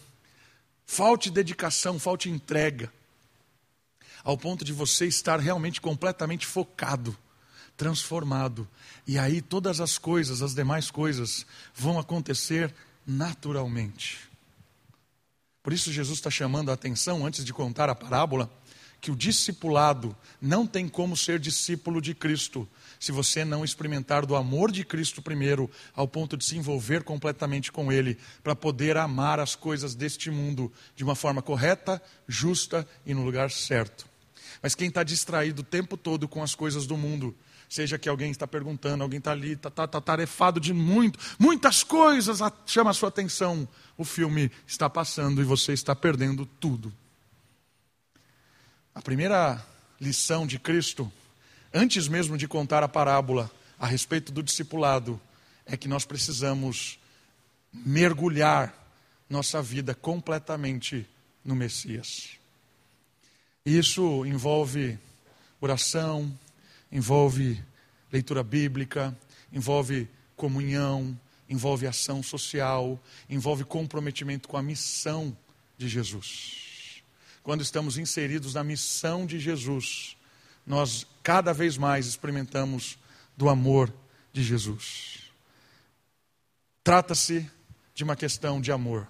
falte 0.87 1.31
dedicação, 1.31 1.99
falte 1.99 2.29
entrega, 2.29 2.93
ao 4.23 4.39
ponto 4.39 4.65
de 4.65 4.73
você 4.73 5.07
estar 5.07 5.39
realmente 5.39 5.81
completamente 5.81 6.47
focado, 6.47 7.17
transformado. 7.77 8.67
E 9.07 9.19
aí 9.19 9.43
todas 9.43 9.81
as 9.81 9.99
coisas, 9.99 10.41
as 10.43 10.55
demais 10.55 10.91
coisas, 10.91 11.47
vão 11.75 11.99
acontecer 11.99 12.75
naturalmente. 13.07 14.19
Por 15.63 15.73
isso, 15.73 15.93
Jesus 15.93 16.19
está 16.19 16.31
chamando 16.31 16.71
a 16.71 16.75
atenção, 16.75 17.25
antes 17.27 17.45
de 17.45 17.53
contar 17.53 17.89
a 17.89 17.95
parábola, 17.95 18.51
que 19.05 19.11
o 19.11 19.17
discipulado 19.17 20.17
não 20.41 20.67
tem 20.67 20.89
como 20.89 21.15
ser 21.15 21.39
discípulo 21.39 22.01
de 22.01 22.15
Cristo 22.15 22.67
se 22.99 23.13
você 23.13 23.45
não 23.45 23.63
experimentar 23.63 24.25
do 24.25 24.35
amor 24.35 24.73
de 24.73 24.83
Cristo 24.83 25.21
primeiro, 25.21 25.71
ao 25.95 26.09
ponto 26.09 26.39
de 26.39 26.45
se 26.47 26.57
envolver 26.57 27.03
completamente 27.03 27.71
com 27.71 27.93
Ele, 27.93 28.17
para 28.43 28.57
poder 28.57 28.97
amar 28.97 29.39
as 29.39 29.55
coisas 29.55 29.95
deste 29.95 30.31
mundo 30.31 30.73
de 30.97 31.05
uma 31.05 31.15
forma 31.15 31.43
correta, 31.43 32.01
justa 32.27 32.89
e 33.05 33.13
no 33.13 33.27
lugar 33.27 33.51
certo. 33.51 34.07
Mas 34.63 34.75
quem 34.75 34.89
está 34.89 35.03
distraído 35.03 35.61
o 35.61 35.67
tempo 35.67 35.99
todo 35.99 36.27
com 36.27 36.43
as 36.43 36.55
coisas 36.55 36.87
do 36.87 36.97
mundo, 36.97 37.37
seja 37.69 37.99
que 37.99 38.09
alguém 38.09 38.31
está 38.31 38.47
perguntando, 38.47 39.03
alguém 39.03 39.19
está 39.19 39.33
ali, 39.33 39.53
está 39.53 39.69
tá, 39.69 39.87
tá 39.87 40.01
tarefado 40.01 40.59
de 40.59 40.73
muito, 40.73 41.19
muitas 41.39 41.83
coisas 41.83 42.39
chama 42.65 42.91
a 42.91 42.95
sua 42.95 43.11
atenção, 43.11 43.69
o 43.99 44.05
filme 44.05 44.51
está 44.67 44.89
passando 44.89 45.43
e 45.43 45.45
você 45.45 45.75
está 45.75 45.95
perdendo 45.95 46.47
tudo. 46.59 46.91
A 48.95 49.03
primeira 49.03 49.61
lição 50.01 50.47
de 50.47 50.57
Cristo, 50.57 51.13
antes 51.73 52.07
mesmo 52.07 52.39
de 52.39 52.47
contar 52.47 52.85
a 52.85 52.89
parábola 52.89 53.51
a 53.77 53.87
respeito 53.87 54.31
do 54.31 54.41
discipulado, 54.41 55.21
é 55.67 55.77
que 55.77 55.89
nós 55.89 56.05
precisamos 56.05 56.99
mergulhar 57.73 58.73
nossa 59.29 59.61
vida 59.61 59.97
completamente 59.97 61.05
no 61.45 61.57
Messias. 61.57 62.39
Isso 63.67 64.25
envolve 64.25 64.97
oração, 65.61 66.33
envolve 66.93 67.61
leitura 68.13 68.45
bíblica, 68.45 69.17
envolve 69.53 70.09
comunhão, 70.37 71.19
envolve 71.49 71.85
ação 71.87 72.23
social, 72.23 73.03
envolve 73.29 73.65
comprometimento 73.65 74.49
com 74.49 74.57
a 74.57 74.63
missão 74.63 75.37
de 75.77 75.89
Jesus. 75.89 76.64
Quando 77.45 77.61
estamos 77.61 77.99
inseridos 77.99 78.55
na 78.55 78.65
missão 78.65 79.27
de 79.27 79.39
Jesus, 79.39 80.17
nós 80.67 81.07
cada 81.23 81.53
vez 81.53 81.77
mais 81.77 82.07
experimentamos 82.07 82.99
do 83.37 83.51
amor 83.51 83.93
de 84.33 84.43
Jesus. 84.43 85.31
Trata-se 86.83 87.49
de 87.95 88.03
uma 88.03 88.17
questão 88.17 88.63
de 88.63 88.73
amor. 88.73 89.07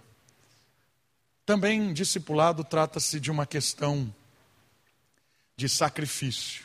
Também 1.46 1.92
discipulado 1.92 2.64
trata-se 2.64 3.20
de 3.20 3.30
uma 3.30 3.46
questão 3.46 4.12
de 5.56 5.68
sacrifício. 5.68 6.64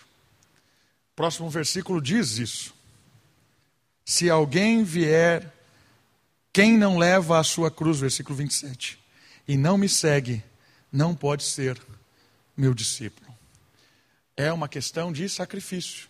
O 1.12 1.16
próximo 1.16 1.52
versículo 1.52 2.02
diz 2.02 2.40
isso. 2.40 2.74
Se 4.04 4.28
alguém 4.28 4.84
vier 4.84 5.54
quem 6.52 6.80
não 6.80 6.98
leva 6.98 7.38
a 7.38 7.44
sua 7.44 7.70
cruz, 7.70 8.00
versículo 8.00 8.36
27, 8.36 8.98
e 9.48 9.56
não 9.56 9.78
me 9.78 9.88
segue, 9.88 10.44
não 10.92 11.16
pode 11.16 11.44
ser 11.44 11.80
meu 12.56 12.74
discípulo. 12.74 13.30
é 14.36 14.54
uma 14.54 14.70
questão 14.70 15.12
de 15.12 15.28
sacrifício. 15.28 16.08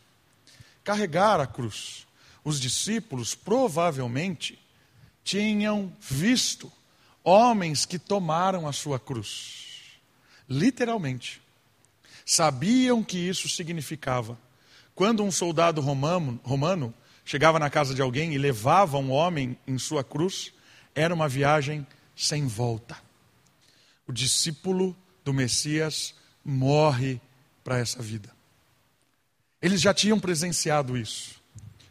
Carregar 0.84 1.40
a 1.40 1.48
cruz. 1.48 2.06
Os 2.44 2.60
discípulos 2.60 3.34
provavelmente 3.34 4.60
tinham 5.24 5.92
visto 6.00 6.72
homens 7.24 7.86
que 7.86 7.98
tomaram 7.98 8.68
a 8.68 8.74
sua 8.74 9.00
cruz. 9.00 9.66
Literalmente. 10.48 11.42
Sabiam 12.26 13.04
que 13.04 13.18
isso 13.18 13.50
significava. 13.50 14.38
Quando 14.94 15.24
um 15.24 15.32
soldado 15.32 15.82
romano, 15.82 16.40
romano 16.44 16.94
chegava 17.26 17.58
na 17.58 17.70
casa 17.70 17.96
de 17.96 18.02
alguém 18.02 18.34
e 18.34 18.38
levava 18.38 18.98
um 18.98 19.12
homem 19.12 19.58
em 19.68 19.78
sua 19.78 20.04
cruz, 20.04 20.54
era 20.94 21.14
uma 21.14 21.28
viagem 21.28 21.86
sem 22.16 22.46
volta. 22.46 23.09
O 24.10 24.12
discípulo 24.12 24.98
do 25.24 25.32
Messias 25.32 26.16
morre 26.44 27.22
para 27.64 27.78
essa 27.78 28.02
vida. 28.02 28.36
Eles 29.62 29.80
já 29.80 29.94
tinham 29.94 30.20
presenciado 30.20 30.98
isso. 30.98 31.40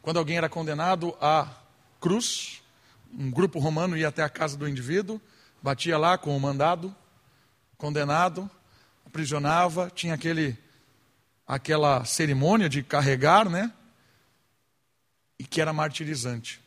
Quando 0.02 0.16
alguém 0.16 0.36
era 0.36 0.48
condenado 0.48 1.16
à 1.20 1.48
cruz, 2.00 2.60
um 3.16 3.30
grupo 3.30 3.60
romano 3.60 3.96
ia 3.96 4.08
até 4.08 4.24
a 4.24 4.28
casa 4.28 4.56
do 4.56 4.68
indivíduo, 4.68 5.20
batia 5.62 5.96
lá 5.96 6.18
com 6.18 6.36
o 6.36 6.40
mandado, 6.40 6.92
condenado, 7.76 8.50
aprisionava, 9.06 9.88
tinha 9.88 10.14
aquele 10.14 10.58
aquela 11.46 12.04
cerimônia 12.04 12.68
de 12.68 12.82
carregar, 12.82 13.48
né? 13.48 13.72
E 15.38 15.44
que 15.44 15.60
era 15.60 15.72
martirizante. 15.72 16.60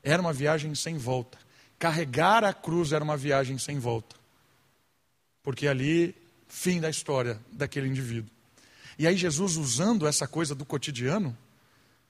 Era 0.00 0.22
uma 0.22 0.32
viagem 0.32 0.72
sem 0.76 0.96
volta. 0.96 1.38
Carregar 1.76 2.44
a 2.44 2.54
cruz 2.54 2.92
era 2.92 3.02
uma 3.02 3.16
viagem 3.16 3.58
sem 3.58 3.80
volta. 3.80 4.21
Porque 5.42 5.66
ali, 5.66 6.14
fim 6.48 6.80
da 6.80 6.88
história 6.88 7.40
daquele 7.50 7.88
indivíduo. 7.88 8.30
E 8.98 9.06
aí, 9.06 9.16
Jesus, 9.16 9.56
usando 9.56 10.06
essa 10.06 10.28
coisa 10.28 10.54
do 10.54 10.64
cotidiano, 10.64 11.36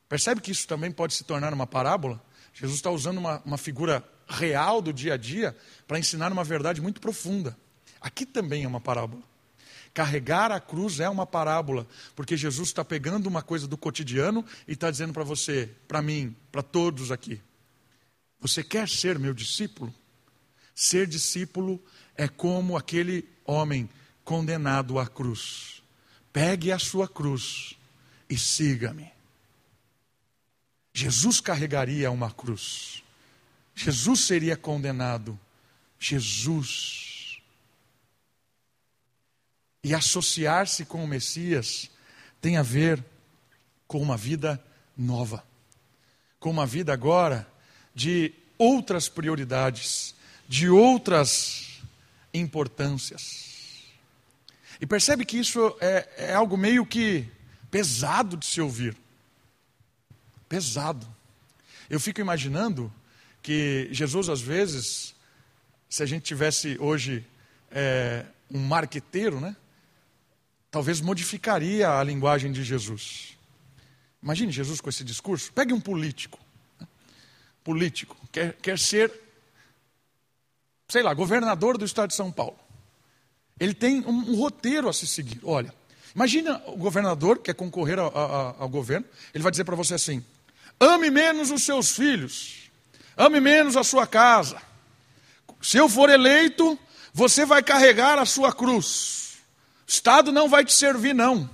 percebe 0.09 0.41
que 0.41 0.51
isso 0.51 0.67
também 0.67 0.91
pode 0.91 1.15
se 1.15 1.25
tornar 1.25 1.53
uma 1.55 1.67
parábola? 1.67 2.23
Jesus 2.53 2.77
está 2.77 2.91
usando 2.91 3.19
uma, 3.19 3.41
uma 3.45 3.57
figura 3.57 4.05
real 4.29 4.83
do 4.83 4.93
dia 4.93 5.15
a 5.15 5.17
dia 5.17 5.57
para 5.87 5.99
ensinar 5.99 6.33
uma 6.33 6.45
verdade 6.45 6.81
muito 6.81 7.01
profunda. 7.01 7.57
Aqui 8.01 8.27
também 8.27 8.65
é 8.65 8.69
uma 8.69 8.81
parábola. 8.81 9.23
Carregar 9.95 10.51
a 10.51 10.59
cruz 10.59 11.01
é 11.01 11.09
uma 11.09 11.27
parábola, 11.27 11.87
porque 12.17 12.37
Jesus 12.37 12.69
está 12.69 12.85
pegando 12.85 13.27
uma 13.27 13.43
coisa 13.43 13.67
do 13.67 13.77
cotidiano 13.77 14.45
e 14.67 14.73
está 14.73 14.91
dizendo 14.91 15.13
para 15.13 15.23
você, 15.23 15.69
para 15.87 16.01
mim, 16.01 16.35
para 16.51 16.63
todos 16.63 17.13
aqui: 17.13 17.41
Você 18.41 18.65
quer 18.65 18.89
ser 18.89 19.19
meu 19.19 19.35
discípulo? 19.35 19.95
Ser 20.75 21.07
discípulo 21.07 21.83
é 22.17 22.29
como 22.29 22.77
aquele 22.77 23.29
homem 23.45 23.89
condenado 24.25 24.99
à 24.99 25.07
cruz. 25.07 25.83
Pegue 26.33 26.73
a 26.73 26.79
sua 26.79 27.09
cruz 27.09 27.75
e 28.29 28.39
siga-me. 28.39 29.11
Jesus 30.95 31.41
carregaria 31.41 32.11
uma 32.11 32.31
cruz. 32.31 33.03
Jesus 33.75 34.21
seria 34.21 34.57
condenado. 34.57 35.39
Jesus 35.99 37.39
e 39.85 39.95
associar-se 39.95 40.85
com 40.85 41.03
o 41.05 41.09
Messias 41.09 41.91
tem 42.41 42.57
a 42.57 42.63
ver 42.63 43.05
com 43.87 44.01
uma 44.01 44.17
vida 44.17 44.63
nova, 44.97 45.45
com 46.39 46.51
uma 46.51 46.67
vida 46.67 46.93
agora 46.93 47.47
de 47.95 48.33
outras 48.57 49.09
prioridades, 49.09 50.15
de 50.49 50.69
outras 50.69 51.72
importâncias. 52.33 53.53
E 54.81 54.87
percebe 54.87 55.25
que 55.25 55.39
isso 55.39 55.77
é, 55.81 56.09
é 56.17 56.35
algo 56.35 56.57
meio 56.57 56.85
que 56.85 57.29
pesado 57.71 58.37
de 58.37 58.47
se 58.47 58.61
ouvir. 58.61 58.97
Pesado. 60.49 61.07
Eu 61.89 62.01
fico 62.01 62.21
imaginando 62.21 62.93
que 63.43 63.89
Jesus, 63.91 64.29
às 64.29 64.41
vezes, 64.41 65.15
se 65.89 66.03
a 66.03 66.07
gente 66.07 66.23
tivesse 66.23 66.77
hoje 66.81 67.25
é, 67.71 68.25
um 68.51 68.61
marqueteiro, 68.61 69.41
né? 69.41 69.57
talvez 70.71 71.01
modificaria 71.01 71.91
a 71.91 72.03
linguagem 72.03 72.51
de 72.51 72.65
Jesus. 72.65 73.37
Imagine 74.23 74.53
Jesus 74.53 74.81
com 74.81 74.89
esse 74.89 75.05
discurso. 75.05 75.53
Pegue 75.53 75.73
um 75.73 75.81
político. 75.81 76.39
Né? 76.81 76.87
Político, 77.65 78.17
quer, 78.33 78.55
quer 78.55 78.79
ser, 78.79 79.13
sei 80.93 81.03
lá, 81.03 81.15
governador 81.15 81.79
do 81.79 81.87
estado 81.87 82.11
de 82.11 82.15
São 82.15 82.31
Paulo. 82.31 82.59
Ele 83.59 83.73
tem 83.73 84.01
um, 84.01 84.31
um 84.31 84.37
roteiro 84.37 84.91
a 84.91 84.93
se 84.93 85.07
seguir. 85.07 85.41
Olha, 85.43 85.73
imagina 86.15 86.63
o 86.67 86.77
governador 86.77 87.39
que 87.39 87.45
quer 87.45 87.55
concorrer 87.55 87.99
ao, 87.99 88.15
ao, 88.15 88.57
ao 88.59 88.69
governo, 88.69 89.07
ele 89.33 89.43
vai 89.43 89.51
dizer 89.51 89.65
para 89.65 89.75
você 89.75 89.95
assim: 89.95 90.23
ame 90.79 91.09
menos 91.11 91.51
os 91.51 91.63
seus 91.63 91.97
filhos, 91.97 92.71
ame 93.17 93.41
menos 93.41 93.75
a 93.75 93.83
sua 93.83 94.07
casa. 94.07 94.61
Se 95.63 95.79
eu 95.79 95.89
for 95.89 96.11
eleito, 96.11 96.79
você 97.15 97.47
vai 97.47 97.63
carregar 97.63 98.19
a 98.19 98.27
sua 98.27 98.53
cruz. 98.53 99.39
Estado 99.87 100.31
não 100.31 100.47
vai 100.47 100.63
te 100.63 100.75
servir, 100.75 101.15
não. 101.15 101.49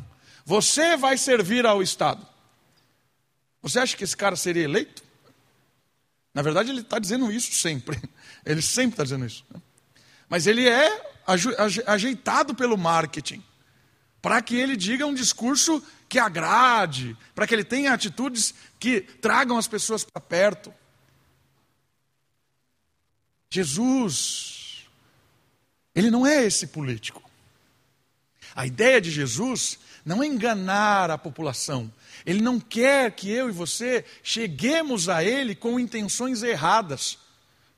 Você 0.45 0.97
vai 0.97 1.17
servir 1.17 1.65
ao 1.65 1.81
Estado. 1.81 2.27
Você 3.63 3.79
acha 3.79 3.97
que 3.97 4.03
esse 4.03 4.17
cara 4.17 4.35
seria 4.35 4.65
eleito? 4.65 5.01
Na 6.35 6.43
verdade, 6.43 6.71
ele 6.71 6.81
está 6.81 6.99
dizendo 6.99 7.31
isso 7.31 7.53
sempre. 7.53 8.01
Ele 8.49 8.63
sempre 8.63 8.95
está 8.95 9.05
dizendo 9.05 9.27
isso. 9.27 9.45
Mas 10.29 10.47
ele 10.47 10.67
é 10.67 11.03
ajeitado 11.87 12.55
pelo 12.55 12.79
marketing 12.79 13.45
para 14.23 14.41
que 14.41 14.57
ele 14.57 14.75
diga 14.75 15.07
um 15.07 15.13
discurso 15.13 15.83
que 16.09 16.19
agrade, 16.19 17.15
para 17.35 17.47
que 17.47 17.55
ele 17.55 17.63
tenha 17.63 17.93
atitudes 17.93 18.55
que 18.81 19.03
tragam 19.03 19.59
as 19.59 19.69
pessoas 19.69 20.03
para 20.03 20.21
perto. 20.21 20.73
Jesus, 23.51 24.87
ele 25.95 26.11
não 26.11 26.27
é 26.27 26.45
esse 26.45 26.69
político. 26.69 27.23
A 28.57 28.67
ideia 28.67 28.99
de 28.99 29.11
Jesus 29.11 29.79
não 30.05 30.23
é 30.23 30.27
enganar 30.27 31.11
a 31.11 31.19
população. 31.19 31.93
Ele 32.25 32.41
não 32.41 32.59
quer 32.59 33.13
que 33.13 33.31
eu 33.31 33.51
e 33.51 33.53
você 33.53 34.05
cheguemos 34.23 35.09
a 35.09 35.23
Ele 35.23 35.55
com 35.55 35.79
intenções 35.79 36.43
erradas. 36.43 37.19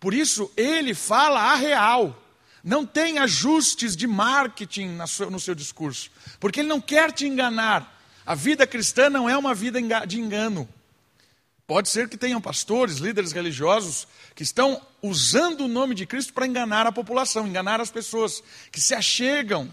Por 0.00 0.12
isso, 0.14 0.50
Ele 0.56 0.94
fala 0.94 1.52
a 1.52 1.54
real. 1.54 2.16
Não 2.64 2.84
tem 2.84 3.18
ajustes 3.18 3.94
de 3.94 4.06
marketing 4.06 4.98
no 5.30 5.38
seu 5.38 5.54
discurso. 5.54 6.10
Porque 6.40 6.60
Ele 6.60 6.68
não 6.68 6.80
quer 6.80 7.12
te 7.12 7.26
enganar. 7.26 8.00
A 8.26 8.34
vida 8.34 8.66
cristã 8.66 9.08
não 9.08 9.28
é 9.28 9.36
uma 9.36 9.54
vida 9.54 9.78
de 10.06 10.18
engano. 10.18 10.68
Pode 11.66 11.88
ser 11.88 12.08
que 12.08 12.16
tenham 12.16 12.40
pastores, 12.40 12.96
líderes 12.96 13.30
religiosos 13.30 14.08
que 14.34 14.42
estão 14.42 14.80
usando 15.00 15.66
o 15.66 15.68
nome 15.68 15.94
de 15.94 16.06
Cristo 16.06 16.32
para 16.32 16.46
enganar 16.46 16.86
a 16.86 16.92
população, 16.92 17.46
enganar 17.46 17.80
as 17.80 17.90
pessoas 17.90 18.42
que 18.72 18.80
se 18.80 18.94
achegam 18.94 19.72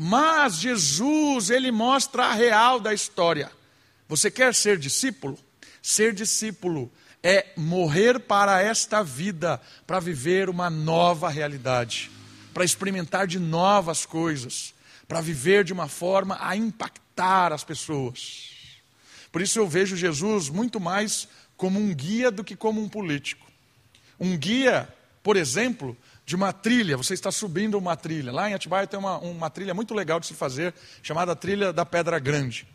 mas 0.00 0.54
Jesus, 0.54 1.50
ele 1.50 1.72
mostra 1.72 2.26
a 2.26 2.32
real 2.32 2.78
da 2.78 2.94
história. 2.94 3.50
Você 4.06 4.30
quer 4.30 4.54
ser 4.54 4.78
discípulo? 4.78 5.36
Ser 5.82 6.14
discípulo 6.14 6.88
é 7.28 7.44
morrer 7.54 8.18
para 8.18 8.62
esta 8.62 9.02
vida, 9.02 9.60
para 9.86 10.00
viver 10.00 10.48
uma 10.48 10.70
nova 10.70 11.28
realidade, 11.28 12.10
para 12.54 12.64
experimentar 12.64 13.26
de 13.26 13.38
novas 13.38 14.06
coisas, 14.06 14.72
para 15.06 15.20
viver 15.20 15.62
de 15.62 15.70
uma 15.70 15.88
forma 15.88 16.38
a 16.40 16.56
impactar 16.56 17.52
as 17.52 17.62
pessoas. 17.62 18.48
Por 19.30 19.42
isso 19.42 19.58
eu 19.58 19.68
vejo 19.68 19.94
Jesus 19.94 20.48
muito 20.48 20.80
mais 20.80 21.28
como 21.54 21.78
um 21.78 21.94
guia 21.94 22.30
do 22.30 22.42
que 22.42 22.56
como 22.56 22.80
um 22.80 22.88
político. 22.88 23.46
Um 24.18 24.34
guia, 24.34 24.88
por 25.22 25.36
exemplo, 25.36 25.94
de 26.24 26.34
uma 26.34 26.50
trilha, 26.50 26.96
você 26.96 27.12
está 27.12 27.30
subindo 27.30 27.76
uma 27.76 27.94
trilha. 27.94 28.32
Lá 28.32 28.48
em 28.48 28.54
Atibaia 28.54 28.86
tem 28.86 28.98
uma, 28.98 29.18
uma 29.18 29.50
trilha 29.50 29.74
muito 29.74 29.92
legal 29.92 30.18
de 30.18 30.28
se 30.28 30.32
fazer, 30.32 30.72
chamada 31.02 31.36
Trilha 31.36 31.74
da 31.74 31.84
Pedra 31.84 32.18
Grande. 32.18 32.66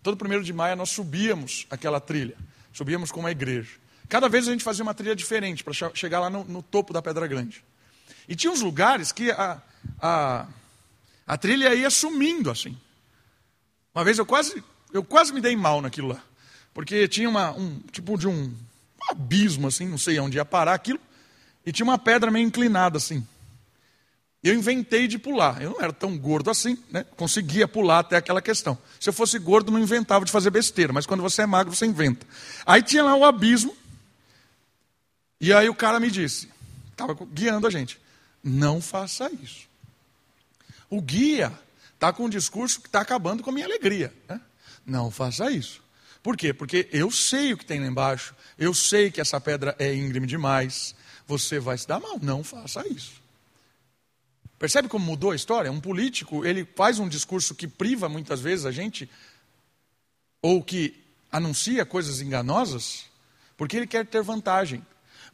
Todo 0.00 0.16
primeiro 0.16 0.44
de 0.44 0.52
maio 0.52 0.76
nós 0.76 0.90
subíamos 0.90 1.66
aquela 1.68 1.98
trilha, 1.98 2.36
subíamos 2.72 3.10
com 3.10 3.18
uma 3.18 3.32
igreja. 3.32 3.84
Cada 4.08 4.28
vez 4.28 4.46
a 4.46 4.52
gente 4.52 4.62
fazia 4.62 4.82
uma 4.82 4.94
trilha 4.94 5.16
diferente 5.16 5.64
para 5.64 5.72
chegar 5.94 6.20
lá 6.20 6.30
no, 6.30 6.44
no, 6.44 6.62
topo 6.62 6.92
da 6.92 7.02
Pedra 7.02 7.26
Grande. 7.26 7.62
E 8.28 8.36
tinha 8.36 8.52
uns 8.52 8.60
lugares 8.60 9.12
que 9.12 9.30
a, 9.30 9.60
a, 10.00 10.46
a 11.26 11.36
trilha 11.36 11.74
ia 11.74 11.90
sumindo 11.90 12.50
assim. 12.50 12.76
Uma 13.94 14.04
vez 14.04 14.18
eu 14.18 14.26
quase, 14.26 14.62
eu 14.92 15.02
quase 15.02 15.32
me 15.32 15.40
dei 15.40 15.56
mal 15.56 15.80
naquilo 15.80 16.08
lá, 16.08 16.22
porque 16.74 17.08
tinha 17.08 17.28
uma, 17.28 17.50
um 17.52 17.80
tipo 17.90 18.16
de 18.16 18.28
um, 18.28 18.44
um 18.44 19.10
abismo 19.10 19.66
assim, 19.66 19.88
não 19.88 19.98
sei 19.98 20.18
onde 20.20 20.36
ia 20.36 20.44
parar 20.44 20.74
aquilo. 20.74 21.00
E 21.64 21.72
tinha 21.72 21.84
uma 21.84 21.98
pedra 21.98 22.30
meio 22.30 22.46
inclinada 22.46 22.98
assim. 22.98 23.26
Eu 24.42 24.54
inventei 24.54 25.08
de 25.08 25.18
pular. 25.18 25.60
Eu 25.60 25.70
não 25.70 25.80
era 25.80 25.92
tão 25.92 26.16
gordo 26.16 26.50
assim, 26.50 26.78
né? 26.90 27.04
Conseguia 27.16 27.66
pular 27.66 27.98
até 27.98 28.16
aquela 28.16 28.40
questão. 28.40 28.78
Se 29.00 29.08
eu 29.08 29.12
fosse 29.12 29.38
gordo, 29.40 29.72
não 29.72 29.78
inventava 29.80 30.24
de 30.24 30.30
fazer 30.30 30.50
besteira, 30.50 30.92
mas 30.92 31.04
quando 31.04 31.20
você 31.20 31.42
é 31.42 31.46
magro, 31.46 31.74
você 31.74 31.84
inventa. 31.84 32.24
Aí 32.64 32.80
tinha 32.80 33.02
lá 33.02 33.16
o 33.16 33.24
abismo. 33.24 33.74
E 35.40 35.52
aí 35.52 35.68
o 35.68 35.74
cara 35.74 36.00
me 36.00 36.10
disse, 36.10 36.48
estava 36.90 37.14
guiando 37.32 37.66
a 37.66 37.70
gente: 37.70 38.00
não 38.42 38.80
faça 38.80 39.30
isso. 39.42 39.66
O 40.88 41.00
guia 41.00 41.52
está 41.94 42.12
com 42.12 42.24
um 42.24 42.28
discurso 42.28 42.80
que 42.80 42.88
está 42.88 43.00
acabando 43.00 43.42
com 43.42 43.50
a 43.50 43.52
minha 43.52 43.66
alegria. 43.66 44.12
Né? 44.28 44.40
Não 44.84 45.10
faça 45.10 45.50
isso. 45.50 45.82
Por 46.22 46.36
quê? 46.36 46.52
Porque 46.52 46.88
eu 46.92 47.10
sei 47.10 47.52
o 47.52 47.56
que 47.56 47.64
tem 47.64 47.80
lá 47.80 47.86
embaixo, 47.86 48.34
eu 48.58 48.74
sei 48.74 49.10
que 49.10 49.20
essa 49.20 49.40
pedra 49.40 49.76
é 49.78 49.94
íngreme 49.94 50.26
demais, 50.26 50.94
você 51.26 51.58
vai 51.58 51.78
se 51.78 51.86
dar 51.86 52.00
mal. 52.00 52.18
Não 52.20 52.42
faça 52.42 52.86
isso. 52.88 53.22
Percebe 54.58 54.88
como 54.88 55.04
mudou 55.04 55.32
a 55.32 55.36
história? 55.36 55.70
Um 55.70 55.80
político, 55.80 56.44
ele 56.44 56.66
faz 56.74 56.98
um 56.98 57.08
discurso 57.08 57.54
que 57.54 57.68
priva 57.68 58.08
muitas 58.08 58.40
vezes 58.40 58.64
a 58.64 58.72
gente, 58.72 59.08
ou 60.40 60.62
que 60.62 61.00
anuncia 61.30 61.84
coisas 61.84 62.20
enganosas, 62.20 63.04
porque 63.56 63.76
ele 63.76 63.86
quer 63.86 64.06
ter 64.06 64.22
vantagem. 64.22 64.84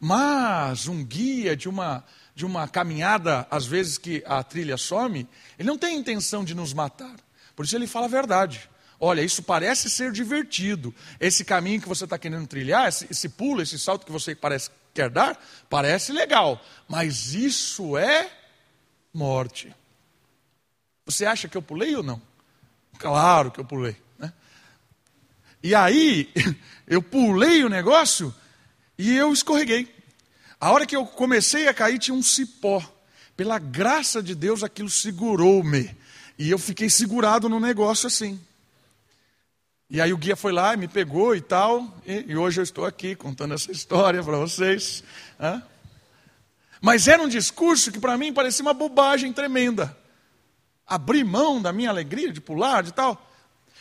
Mas 0.05 0.88
um 0.88 1.05
guia 1.05 1.55
de 1.55 1.69
uma, 1.69 2.05
de 2.35 2.45
uma 2.45 2.67
caminhada, 2.67 3.47
às 3.49 3.65
vezes 3.65 3.97
que 3.97 4.21
a 4.27 4.43
trilha 4.43 4.77
some, 4.77 5.29
ele 5.57 5.69
não 5.69 5.79
tem 5.79 5.97
intenção 5.97 6.45
de 6.45 6.57
nos 6.57 6.73
matar. 6.73 7.15
Por 7.55 7.65
isso 7.65 7.77
ele 7.77 7.87
fala 7.87 8.07
a 8.07 8.09
verdade. 8.09 8.69
Olha, 8.99 9.21
isso 9.23 9.45
parece 9.45 9.88
ser 9.88 10.11
divertido. 10.11 10.93
Esse 11.21 11.45
caminho 11.45 11.81
que 11.81 11.88
você 11.88 12.03
está 12.03 12.19
querendo 12.19 12.49
trilhar, 12.49 12.88
esse, 12.88 13.07
esse 13.09 13.29
pulo, 13.29 13.62
esse 13.62 13.79
salto 13.79 14.05
que 14.05 14.11
você 14.11 14.35
parece 14.35 14.71
quer 14.93 15.09
dar, 15.09 15.41
parece 15.71 16.11
legal. 16.11 16.61
Mas 16.88 17.33
isso 17.33 17.97
é 17.97 18.29
morte. 19.15 19.73
Você 21.07 21.25
acha 21.25 21.47
que 21.47 21.57
eu 21.57 21.62
pulei 21.62 21.95
ou 21.95 22.03
não? 22.03 22.21
Claro 22.99 23.53
que 23.53 23.61
eu 23.61 23.65
pulei. 23.65 23.97
Né? 24.19 24.33
E 25.62 25.77
aí, 25.77 26.29
eu 26.88 27.01
pulei 27.01 27.62
o 27.62 27.69
negócio 27.69 28.35
e 28.99 29.17
eu 29.17 29.33
escorreguei. 29.33 29.93
A 30.61 30.71
hora 30.71 30.87
que 30.87 30.95
eu 30.95 31.05
comecei 31.05 31.67
a 31.69 31.75
cair, 31.75 31.99
tinha 31.99 32.15
um 32.15 32.23
cipó. 32.23 32.83
Pela 33.37 33.59
graça 33.59 34.23
de 34.23 34.35
Deus, 34.35 34.63
aquilo 34.63 34.91
segurou-me. 34.91 35.95
E 36.39 36.51
eu 36.51 36.59
fiquei 36.59 36.89
segurado 36.89 37.49
no 37.49 37.59
negócio 37.59 38.07
assim. 38.07 38.41
E 39.91 40.01
aí 40.01 40.13
o 40.13 40.17
guia 40.17 40.37
foi 40.37 40.53
lá 40.53 40.73
e 40.73 40.77
me 40.79 40.89
pegou 40.89 41.37
e 41.37 41.41
tal, 41.43 42.01
e, 42.07 42.25
e 42.29 42.35
hoje 42.35 42.59
eu 42.59 42.63
estou 42.63 42.87
aqui 42.87 43.15
contando 43.15 43.53
essa 43.53 43.71
história 43.71 44.23
para 44.23 44.39
vocês. 44.39 45.05
Né? 45.39 45.63
Mas 46.81 47.07
era 47.09 47.23
um 47.23 47.29
discurso 47.29 47.93
que 47.93 48.01
para 48.01 48.17
mim 48.17 48.33
parecia 48.33 48.65
uma 48.65 48.73
bobagem 48.73 49.33
tremenda. 49.33 49.95
Abrir 50.87 51.25
mão 51.25 51.61
da 51.61 51.73
minha 51.73 51.91
alegria 51.91 52.33
de 52.33 52.41
pular, 52.41 52.83
de 52.83 52.93
tal. 52.93 53.31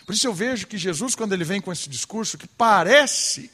Por 0.06 0.14
isso 0.14 0.28
eu 0.28 0.34
vejo 0.34 0.68
que 0.68 0.78
Jesus, 0.78 1.16
quando 1.16 1.32
ele 1.32 1.46
vem 1.46 1.62
com 1.62 1.72
esse 1.72 1.88
discurso 1.88 2.38
que 2.38 2.48
parece 2.48 3.50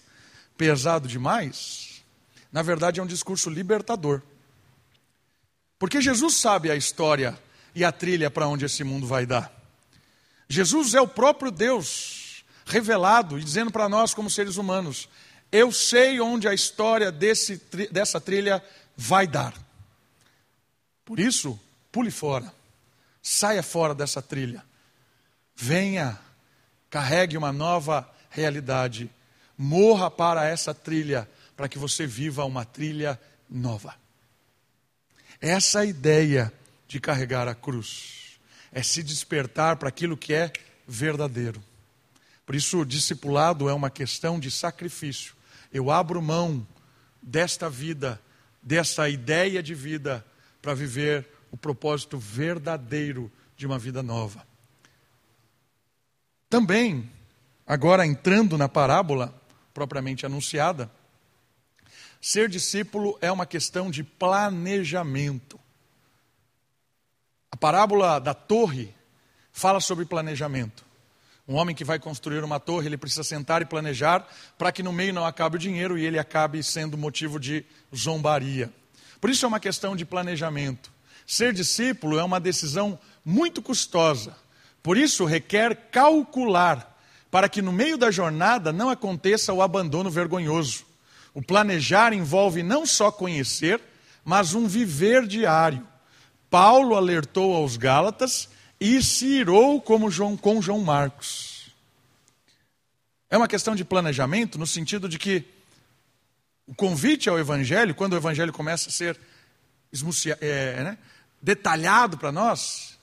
pesado 0.58 1.08
demais, 1.08 2.04
na 2.52 2.62
verdade 2.62 3.00
é 3.00 3.04
um 3.04 3.08
discurso 3.08 3.50
libertador. 3.50 4.22
Porque 5.80 6.02
Jesus 6.02 6.36
sabe 6.36 6.72
a 6.72 6.76
história 6.76 7.38
e 7.76 7.86
a 7.86 7.92
trilha 7.92 8.32
para 8.32 8.48
onde 8.48 8.66
esse 8.66 8.84
mundo 8.84 9.06
vai 9.06 9.26
dar. 9.26 9.54
Jesus 10.50 10.94
é 10.94 11.02
o 11.02 11.08
próprio 11.08 11.52
Deus 11.52 12.44
revelado 12.66 13.38
e 13.38 13.44
dizendo 13.44 13.72
para 13.72 13.88
nós, 13.88 14.14
como 14.14 14.30
seres 14.30 14.58
humanos: 14.58 15.08
eu 15.52 15.72
sei 15.72 16.20
onde 16.20 16.48
a 16.48 16.54
história 16.54 17.12
desse, 17.12 17.62
dessa 17.92 18.20
trilha 18.20 18.64
vai 18.96 19.28
dar. 19.28 19.54
Por 21.06 21.20
isso, 21.20 21.60
pule 21.92 22.12
fora, 22.12 22.52
saia 23.22 23.64
fora 23.64 23.94
dessa 23.94 24.22
trilha, 24.22 24.64
venha, 25.56 26.20
carregue 26.90 27.38
uma 27.38 27.54
nova 27.54 28.10
realidade, 28.30 29.10
morra 29.58 30.12
para 30.12 30.46
essa 30.46 30.74
trilha, 30.74 31.28
para 31.56 31.68
que 31.68 31.80
você 31.80 32.06
viva 32.06 32.46
uma 32.46 32.64
trilha 32.64 33.20
nova. 33.50 33.96
Essa 35.42 35.84
é 35.84 35.88
ideia 35.88 36.54
de 36.88 37.00
carregar 37.00 37.48
a 37.48 37.56
cruz, 37.56 38.40
é 38.72 38.84
se 38.84 39.02
despertar 39.02 39.78
para 39.78 39.90
aquilo 39.90 40.18
que 40.18 40.34
é 40.34 40.52
verdadeiro. 40.88 41.62
Por 42.46 42.56
isso, 42.56 42.80
o 42.80 42.86
discipulado 42.86 43.68
é 43.68 43.74
uma 43.74 43.90
questão 43.90 44.40
de 44.40 44.50
sacrifício. 44.50 45.36
Eu 45.74 45.92
abro 45.92 46.22
mão 46.22 46.66
desta 47.22 47.70
vida, 47.70 48.22
dessa 48.64 49.10
ideia 49.10 49.62
de 49.62 49.76
vida, 49.76 50.26
para 50.62 50.74
viver 50.74 51.28
o 51.52 51.58
propósito 51.58 52.18
verdadeiro 52.18 53.32
de 53.58 53.66
uma 53.66 53.78
vida 53.78 54.02
nova. 54.02 54.46
Também, 56.50 57.12
agora 57.66 58.06
entrando 58.06 58.58
na 58.58 58.70
parábola 58.70 59.38
propriamente 59.78 60.26
anunciada, 60.26 60.90
ser 62.20 62.50
discípulo 62.50 63.16
é 63.22 63.32
uma 63.32 63.46
questão 63.46 63.92
de 63.92 64.04
planejamento. 64.04 65.60
A 67.52 67.56
parábola 67.56 68.18
da 68.18 68.34
torre 68.34 68.92
fala 69.52 69.80
sobre 69.80 70.04
planejamento. 70.04 70.84
Um 71.48 71.54
homem 71.54 71.76
que 71.76 71.86
vai 71.86 72.00
construir 72.00 72.44
uma 72.44 72.60
torre, 72.60 72.88
ele 72.88 72.98
precisa 72.98 73.24
sentar 73.24 73.62
e 73.62 73.66
planejar 73.66 74.28
para 74.58 74.72
que 74.72 74.82
no 74.82 74.92
meio 74.92 75.14
não 75.14 75.24
acabe 75.24 75.58
o 75.58 75.60
dinheiro 75.60 75.96
e 75.96 76.04
ele 76.04 76.18
acabe 76.18 76.64
sendo 76.64 76.98
motivo 76.98 77.40
de 77.40 77.64
zombaria. 77.96 78.74
Por 79.22 79.30
isso 79.30 79.46
é 79.46 79.48
uma 79.48 79.60
questão 79.60 79.96
de 79.96 80.06
planejamento. 80.06 80.92
Ser 81.24 81.54
discípulo 81.54 82.18
é 82.18 82.24
uma 82.24 82.40
decisão 82.40 83.00
muito 83.24 83.62
custosa. 83.62 84.36
Por 84.82 84.98
isso 84.98 85.24
requer 85.24 85.76
calcular 85.92 86.97
para 87.38 87.48
que 87.48 87.62
no 87.62 87.72
meio 87.72 88.00
da 88.00 88.10
jornada 88.10 88.74
não 88.74 88.90
aconteça 88.90 89.54
o 89.54 89.62
abandono 89.62 90.10
vergonhoso. 90.10 90.84
O 91.36 91.40
planejar 91.40 92.12
envolve 92.12 92.64
não 92.64 92.84
só 92.84 93.12
conhecer, 93.12 93.80
mas 94.26 94.56
um 94.56 94.68
viver 94.68 95.28
diário. 95.28 95.88
Paulo 96.50 96.96
alertou 96.96 97.56
aos 97.56 97.78
Gálatas 97.78 98.50
e 98.80 99.04
se 99.04 99.28
irou 99.28 99.80
como 99.80 100.10
João, 100.10 100.36
com 100.36 100.60
João 100.60 100.80
Marcos. 100.80 101.72
É 103.30 103.38
uma 103.38 103.48
questão 103.48 103.76
de 103.76 103.86
planejamento, 103.86 104.58
no 104.58 104.66
sentido 104.66 105.08
de 105.08 105.20
que 105.20 105.46
o 106.66 106.74
convite 106.74 107.30
ao 107.30 107.38
Evangelho, 107.38 107.94
quando 107.94 108.14
o 108.14 108.18
Evangelho 108.18 108.52
começa 108.52 108.90
a 108.90 108.92
ser 108.92 109.16
é, 110.42 110.84
né, 110.84 110.98
detalhado 111.40 112.18
para 112.18 112.32
nós, 112.32 112.98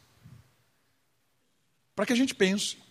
para 1.94 2.05
que 2.05 2.12
a 2.12 2.16
gente 2.16 2.35
pense: 2.35 2.83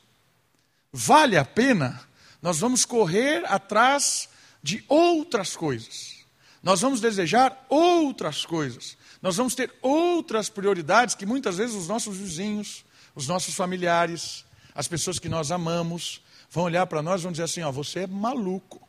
vale 0.93 1.35
a 1.35 1.43
pena? 1.43 1.99
Nós 2.41 2.59
vamos 2.59 2.85
correr 2.85 3.43
atrás 3.51 4.29
de 4.61 4.85
outras 4.87 5.57
coisas, 5.57 6.19
nós 6.61 6.79
vamos 6.79 7.01
desejar 7.01 7.65
outras 7.67 8.45
coisas. 8.45 8.95
Nós 9.23 9.37
vamos 9.37 9.55
ter 9.55 9.73
outras 9.81 10.49
prioridades 10.49 11.15
que 11.15 11.25
muitas 11.25 11.55
vezes 11.55 11.73
os 11.73 11.87
nossos 11.87 12.17
vizinhos, 12.17 12.83
os 13.15 13.25
nossos 13.25 13.55
familiares, 13.55 14.43
as 14.75 14.85
pessoas 14.85 15.17
que 15.17 15.29
nós 15.29 15.49
amamos, 15.49 16.21
vão 16.51 16.65
olhar 16.65 16.85
para 16.87 17.01
nós 17.01 17.21
e 17.21 17.23
vão 17.23 17.31
dizer 17.31 17.43
assim: 17.43 17.61
ó, 17.61 17.71
você 17.71 17.99
é 17.99 18.07
maluco, 18.07 18.85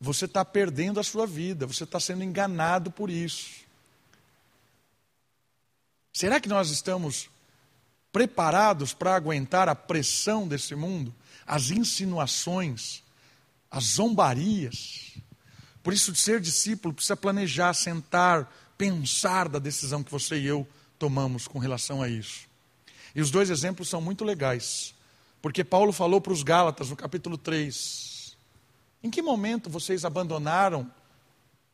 você 0.00 0.24
está 0.24 0.42
perdendo 0.42 0.98
a 0.98 1.02
sua 1.02 1.26
vida, 1.26 1.66
você 1.66 1.84
está 1.84 2.00
sendo 2.00 2.24
enganado 2.24 2.90
por 2.90 3.10
isso. 3.10 3.60
Será 6.14 6.40
que 6.40 6.48
nós 6.48 6.70
estamos 6.70 7.28
preparados 8.12 8.92
para 8.92 9.16
aguentar 9.16 9.68
a 9.68 9.74
pressão 9.74 10.46
desse 10.46 10.74
mundo, 10.74 11.14
as 11.46 11.70
insinuações, 11.70 13.02
as 13.70 13.84
zombarias? 13.84 15.16
Por 15.82 15.92
isso, 15.92 16.14
ser 16.14 16.40
discípulo 16.40 16.94
precisa 16.94 17.16
planejar, 17.16 17.72
sentar, 17.74 18.52
pensar 18.78 19.48
da 19.48 19.58
decisão 19.58 20.02
que 20.02 20.10
você 20.10 20.38
e 20.38 20.46
eu 20.46 20.68
tomamos 20.98 21.48
com 21.48 21.58
relação 21.58 22.00
a 22.00 22.08
isso. 22.08 22.46
E 23.14 23.20
os 23.20 23.30
dois 23.30 23.50
exemplos 23.50 23.88
são 23.88 24.00
muito 24.00 24.24
legais, 24.24 24.94
porque 25.40 25.64
Paulo 25.64 25.92
falou 25.92 26.20
para 26.20 26.32
os 26.32 26.42
Gálatas 26.42 26.90
no 26.90 26.96
capítulo 26.96 27.36
3: 27.36 28.36
Em 29.02 29.10
que 29.10 29.20
momento 29.20 29.68
vocês 29.68 30.04
abandonaram 30.04 30.90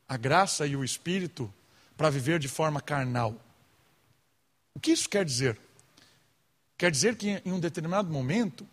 a 0.07 0.17
graça 0.17 0.65
e 0.65 0.75
o 0.75 0.83
espírito 0.83 1.53
para 1.95 2.09
viver 2.09 2.39
de 2.39 2.47
forma 2.47 2.81
carnal? 2.81 3.35
O 4.73 4.79
que 4.79 4.91
isso 4.91 5.07
quer 5.07 5.23
dizer? 5.23 5.59
Quer 6.79 6.89
dizer 6.89 7.15
que 7.15 7.39
em 7.45 7.51
um 7.51 7.59
determinado 7.59 8.09
momento 8.11 8.67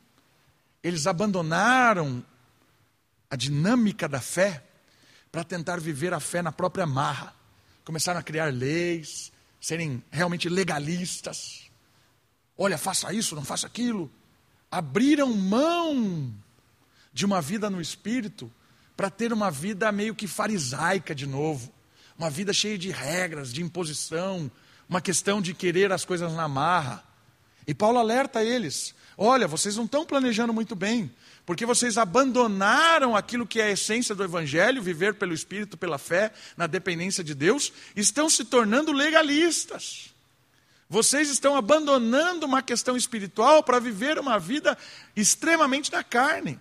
eles 0.82 1.06
abandonaram 1.06 2.24
a 3.28 3.36
dinâmica 3.36 4.08
da 4.08 4.20
fé 4.22 4.64
para 5.30 5.44
tentar 5.44 5.78
viver 5.78 6.14
a 6.14 6.20
fé 6.20 6.40
na 6.40 6.50
própria 6.50 6.86
marra 6.86 7.36
começaram 7.86 8.18
a 8.18 8.22
criar 8.22 8.52
leis, 8.52 9.30
serem 9.60 10.02
realmente 10.10 10.48
legalistas. 10.48 11.70
Olha, 12.58 12.76
faça 12.76 13.12
isso, 13.12 13.36
não 13.36 13.44
faça 13.44 13.68
aquilo. 13.68 14.10
Abriram 14.68 15.32
mão 15.32 16.34
de 17.12 17.24
uma 17.24 17.40
vida 17.40 17.70
no 17.70 17.80
espírito 17.80 18.52
para 18.96 19.08
ter 19.08 19.32
uma 19.32 19.52
vida 19.52 19.92
meio 19.92 20.16
que 20.16 20.26
farisaica 20.26 21.14
de 21.14 21.28
novo, 21.28 21.72
uma 22.18 22.28
vida 22.28 22.52
cheia 22.52 22.76
de 22.76 22.90
regras, 22.90 23.52
de 23.52 23.62
imposição, 23.62 24.50
uma 24.88 25.00
questão 25.00 25.40
de 25.40 25.54
querer 25.54 25.92
as 25.92 26.04
coisas 26.04 26.32
na 26.32 26.48
marra. 26.48 27.04
E 27.66 27.74
Paulo 27.74 27.98
alerta 27.98 28.44
eles: 28.44 28.94
olha, 29.16 29.48
vocês 29.48 29.76
não 29.76 29.84
estão 29.84 30.06
planejando 30.06 30.52
muito 30.52 30.74
bem, 30.74 31.10
porque 31.44 31.66
vocês 31.66 31.98
abandonaram 31.98 33.16
aquilo 33.16 33.46
que 33.46 33.60
é 33.60 33.64
a 33.64 33.70
essência 33.70 34.14
do 34.14 34.24
Evangelho, 34.24 34.82
viver 34.82 35.14
pelo 35.14 35.34
Espírito, 35.34 35.76
pela 35.76 35.98
fé, 35.98 36.32
na 36.56 36.66
dependência 36.66 37.24
de 37.24 37.34
Deus, 37.34 37.72
estão 37.94 38.28
se 38.28 38.44
tornando 38.44 38.92
legalistas. 38.92 40.14
Vocês 40.88 41.28
estão 41.30 41.56
abandonando 41.56 42.46
uma 42.46 42.62
questão 42.62 42.96
espiritual 42.96 43.62
para 43.62 43.80
viver 43.80 44.18
uma 44.18 44.38
vida 44.38 44.78
extremamente 45.16 45.90
na 45.90 46.04
carne. 46.04 46.60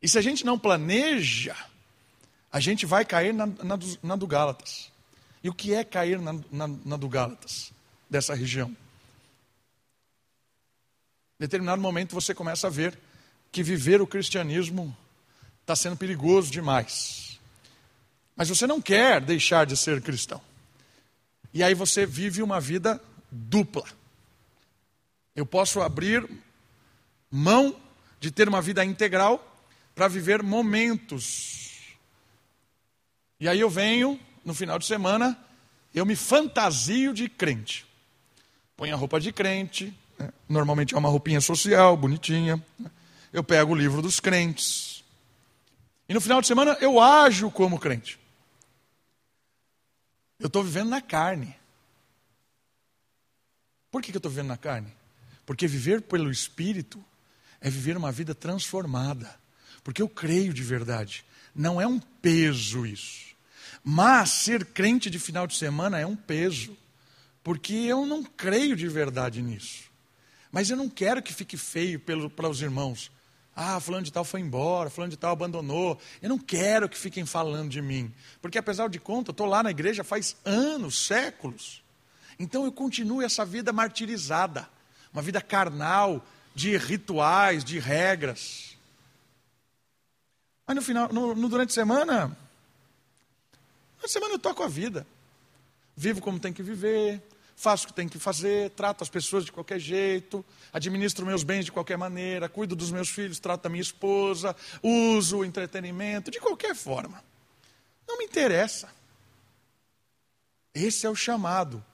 E 0.00 0.08
se 0.08 0.16
a 0.16 0.22
gente 0.22 0.46
não 0.46 0.58
planeja, 0.58 1.56
a 2.52 2.60
gente 2.60 2.86
vai 2.86 3.04
cair 3.04 3.34
na, 3.34 3.46
na, 3.46 3.78
na 4.02 4.16
do 4.16 4.26
Gálatas. 4.26 4.92
E 5.42 5.48
o 5.48 5.54
que 5.54 5.74
é 5.74 5.82
cair 5.82 6.20
na, 6.20 6.34
na, 6.50 6.68
na 6.84 6.96
do 6.96 7.08
Gálatas, 7.08 7.72
dessa 8.08 8.34
região? 8.34 8.76
Determinado 11.42 11.82
momento 11.82 12.14
você 12.14 12.32
começa 12.32 12.68
a 12.68 12.70
ver 12.70 12.96
que 13.50 13.64
viver 13.64 14.00
o 14.00 14.06
cristianismo 14.06 14.96
está 15.60 15.74
sendo 15.74 15.96
perigoso 15.96 16.52
demais. 16.52 17.40
Mas 18.36 18.48
você 18.48 18.64
não 18.64 18.80
quer 18.80 19.20
deixar 19.20 19.66
de 19.66 19.76
ser 19.76 20.00
cristão. 20.00 20.40
E 21.52 21.60
aí 21.60 21.74
você 21.74 22.06
vive 22.06 22.44
uma 22.44 22.60
vida 22.60 23.02
dupla. 23.28 23.82
Eu 25.34 25.44
posso 25.44 25.80
abrir 25.80 26.30
mão 27.28 27.74
de 28.20 28.30
ter 28.30 28.48
uma 28.48 28.62
vida 28.62 28.84
integral 28.84 29.44
para 29.96 30.06
viver 30.06 30.44
momentos. 30.44 31.96
E 33.40 33.48
aí 33.48 33.58
eu 33.58 33.68
venho 33.68 34.16
no 34.44 34.54
final 34.54 34.78
de 34.78 34.86
semana, 34.86 35.36
eu 35.92 36.06
me 36.06 36.14
fantasio 36.14 37.12
de 37.12 37.28
crente. 37.28 37.84
Põe 38.76 38.92
a 38.92 38.96
roupa 38.96 39.18
de 39.18 39.32
crente? 39.32 39.92
Normalmente 40.48 40.94
é 40.94 40.98
uma 40.98 41.08
roupinha 41.08 41.40
social, 41.40 41.96
bonitinha. 41.96 42.62
Né? 42.78 42.90
Eu 43.32 43.42
pego 43.42 43.72
o 43.72 43.76
livro 43.76 44.02
dos 44.02 44.20
crentes. 44.20 45.02
E 46.08 46.14
no 46.14 46.20
final 46.20 46.40
de 46.40 46.46
semana 46.46 46.76
eu 46.80 47.00
ajo 47.00 47.50
como 47.50 47.78
crente. 47.78 48.18
Eu 50.38 50.48
estou 50.48 50.62
vivendo 50.62 50.90
na 50.90 51.00
carne. 51.00 51.54
Por 53.90 54.02
que, 54.02 54.10
que 54.10 54.16
eu 54.16 54.18
estou 54.18 54.30
vivendo 54.30 54.48
na 54.48 54.56
carne? 54.56 54.92
Porque 55.46 55.66
viver 55.66 56.02
pelo 56.02 56.30
Espírito 56.30 57.02
é 57.60 57.70
viver 57.70 57.96
uma 57.96 58.10
vida 58.10 58.34
transformada. 58.34 59.38
Porque 59.84 60.02
eu 60.02 60.08
creio 60.08 60.52
de 60.52 60.62
verdade. 60.62 61.24
Não 61.54 61.80
é 61.80 61.86
um 61.86 62.00
peso 62.00 62.84
isso. 62.86 63.34
Mas 63.84 64.30
ser 64.30 64.64
crente 64.64 65.10
de 65.10 65.18
final 65.18 65.46
de 65.46 65.56
semana 65.56 65.98
é 65.98 66.06
um 66.06 66.16
peso. 66.16 66.76
Porque 67.42 67.74
eu 67.74 68.06
não 68.06 68.22
creio 68.24 68.74
de 68.74 68.88
verdade 68.88 69.42
nisso. 69.42 69.91
Mas 70.52 70.68
eu 70.68 70.76
não 70.76 70.88
quero 70.88 71.22
que 71.22 71.32
fique 71.32 71.56
feio 71.56 71.98
pelo, 71.98 72.28
para 72.28 72.48
os 72.48 72.60
irmãos. 72.60 73.10
Ah, 73.56 73.80
fulano 73.80 74.04
de 74.04 74.12
tal 74.12 74.24
foi 74.24 74.40
embora, 74.40 74.90
fulano 74.90 75.10
de 75.10 75.16
tal 75.16 75.32
abandonou. 75.32 75.98
Eu 76.20 76.28
não 76.28 76.38
quero 76.38 76.88
que 76.88 76.98
fiquem 76.98 77.24
falando 77.24 77.70
de 77.70 77.80
mim. 77.80 78.12
Porque 78.40 78.58
apesar 78.58 78.88
de 78.88 79.00
conta, 79.00 79.30
eu 79.30 79.32
estou 79.32 79.46
lá 79.46 79.62
na 79.62 79.70
igreja 79.70 80.04
faz 80.04 80.36
anos, 80.44 81.06
séculos. 81.06 81.82
Então 82.38 82.64
eu 82.64 82.72
continuo 82.72 83.22
essa 83.22 83.44
vida 83.44 83.72
martirizada. 83.72 84.68
Uma 85.12 85.22
vida 85.22 85.40
carnal, 85.40 86.24
de 86.54 86.76
rituais, 86.76 87.64
de 87.64 87.78
regras. 87.78 88.76
Mas 90.66 90.76
no 90.76 90.82
final, 90.82 91.12
no, 91.12 91.34
no 91.34 91.48
durante 91.48 91.70
a 91.70 91.74
semana, 91.74 92.36
na 94.00 94.08
semana 94.08 94.34
eu 94.34 94.38
toco 94.38 94.62
a 94.62 94.68
vida. 94.68 95.06
Vivo 95.96 96.20
como 96.20 96.40
tem 96.40 96.52
que 96.52 96.62
viver, 96.62 97.22
faço 97.56 97.84
o 97.84 97.88
que 97.88 97.94
tem 97.94 98.08
que 98.08 98.18
fazer, 98.18 98.70
trato 98.70 99.02
as 99.02 99.08
pessoas 99.08 99.44
de 99.44 99.52
qualquer 99.52 99.78
jeito, 99.78 100.44
administro 100.72 101.24
meus 101.24 101.44
bens 101.44 101.64
de 101.64 101.72
qualquer 101.72 101.96
maneira, 101.96 102.48
cuido 102.48 102.74
dos 102.74 102.90
meus 102.90 103.08
filhos, 103.08 103.38
trato 103.38 103.62
da 103.62 103.68
minha 103.68 103.82
esposa, 103.82 104.56
uso 104.82 105.38
o 105.38 105.44
entretenimento, 105.44 106.30
de 106.30 106.40
qualquer 106.40 106.74
forma. 106.74 107.22
Não 108.08 108.18
me 108.18 108.24
interessa. 108.24 108.88
Esse 110.74 111.06
é 111.06 111.10
o 111.10 111.14
chamado 111.14 111.84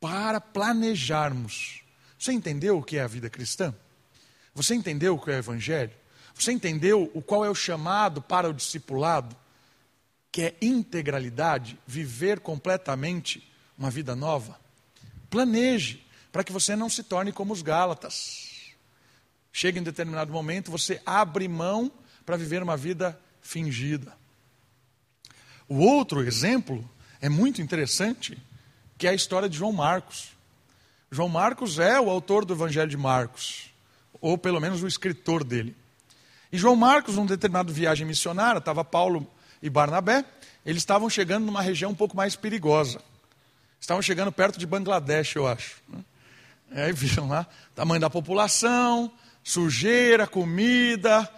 para 0.00 0.40
planejarmos. 0.40 1.82
Você 2.18 2.32
entendeu 2.32 2.78
o 2.78 2.82
que 2.82 2.96
é 2.96 3.02
a 3.02 3.06
vida 3.06 3.30
cristã? 3.30 3.74
Você 4.54 4.74
entendeu 4.74 5.14
o 5.14 5.20
que 5.20 5.30
é 5.30 5.34
o 5.34 5.38
evangelho? 5.38 5.92
Você 6.34 6.52
entendeu 6.52 7.10
o 7.14 7.22
qual 7.22 7.44
é 7.44 7.50
o 7.50 7.54
chamado 7.54 8.20
para 8.20 8.48
o 8.48 8.54
discipulado? 8.54 9.36
Que 10.32 10.42
é 10.42 10.56
integralidade, 10.60 11.78
viver 11.86 12.40
completamente 12.40 13.49
uma 13.80 13.90
vida 13.90 14.14
nova, 14.14 14.60
planeje 15.30 16.04
para 16.30 16.44
que 16.44 16.52
você 16.52 16.76
não 16.76 16.90
se 16.90 17.02
torne 17.02 17.32
como 17.32 17.54
os 17.54 17.62
Gálatas. 17.62 18.74
Chega 19.50 19.80
em 19.80 19.82
determinado 19.82 20.30
momento, 20.30 20.70
você 20.70 21.00
abre 21.04 21.48
mão 21.48 21.90
para 22.26 22.36
viver 22.36 22.62
uma 22.62 22.76
vida 22.76 23.18
fingida. 23.40 24.14
O 25.66 25.78
outro 25.78 26.22
exemplo 26.22 26.88
é 27.22 27.30
muito 27.30 27.62
interessante, 27.62 28.36
que 28.98 29.06
é 29.06 29.10
a 29.10 29.14
história 29.14 29.48
de 29.48 29.56
João 29.56 29.72
Marcos. 29.72 30.28
João 31.10 31.30
Marcos 31.30 31.78
é 31.78 31.98
o 31.98 32.10
autor 32.10 32.44
do 32.44 32.52
Evangelho 32.52 32.90
de 32.90 32.98
Marcos, 32.98 33.70
ou 34.20 34.36
pelo 34.36 34.60
menos 34.60 34.82
o 34.82 34.86
escritor 34.86 35.42
dele. 35.42 35.74
E 36.52 36.58
João 36.58 36.76
Marcos, 36.76 37.16
numa 37.16 37.26
determinada 37.26 37.72
viagem 37.72 38.06
missionária, 38.06 38.58
estava 38.58 38.84
Paulo 38.84 39.26
e 39.62 39.70
Barnabé, 39.70 40.24
eles 40.66 40.82
estavam 40.82 41.08
chegando 41.08 41.46
numa 41.46 41.62
região 41.62 41.92
um 41.92 41.94
pouco 41.94 42.14
mais 42.14 42.36
perigosa. 42.36 43.00
Estavam 43.80 44.02
chegando 44.02 44.30
perto 44.30 44.58
de 44.58 44.66
Bangladesh, 44.66 45.34
eu 45.36 45.46
acho. 45.46 45.76
Né? 45.88 46.04
Aí 46.72 46.92
viram 46.92 47.28
lá, 47.28 47.46
tamanho 47.74 48.00
da 48.00 48.10
população, 48.10 49.10
sujeira, 49.42 50.26
comida. 50.26 51.28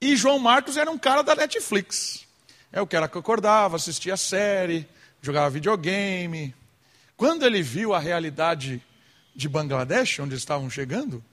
E 0.00 0.16
João 0.16 0.38
Marcos 0.38 0.76
era 0.76 0.90
um 0.90 0.98
cara 0.98 1.22
da 1.22 1.34
Netflix. 1.34 2.26
É 2.72 2.80
o 2.80 2.86
cara 2.86 3.08
que 3.08 3.16
acordava, 3.16 3.76
assistia 3.76 4.16
série, 4.16 4.86
jogava 5.22 5.48
videogame. 5.48 6.54
Quando 7.16 7.46
ele 7.46 7.62
viu 7.62 7.94
a 7.94 7.98
realidade 7.98 8.82
de 9.34 9.48
Bangladesh, 9.48 10.18
onde 10.20 10.34
estavam 10.34 10.68
chegando, 10.68 11.24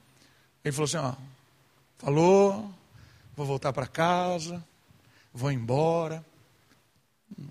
ele 0.63 0.71
falou 0.71 0.86
assim: 0.86 0.97
ó, 0.97 1.13
falou, 1.97 2.73
vou 3.36 3.45
voltar 3.45 3.73
para 3.73 3.86
casa, 3.86 4.63
vou 5.34 5.51
embora. 5.51 6.25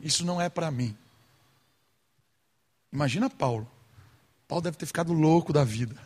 Isso 0.03 0.25
não 0.25 0.41
é 0.41 0.49
para 0.49 0.71
mim. 0.71 0.97
Imagina 2.95 3.29
Paulo. 3.29 3.69
Paulo 4.47 4.63
deve 4.63 4.77
ter 4.77 4.87
ficado 4.87 5.13
louco 5.13 5.53
da 5.53 5.65
vida. 5.65 6.01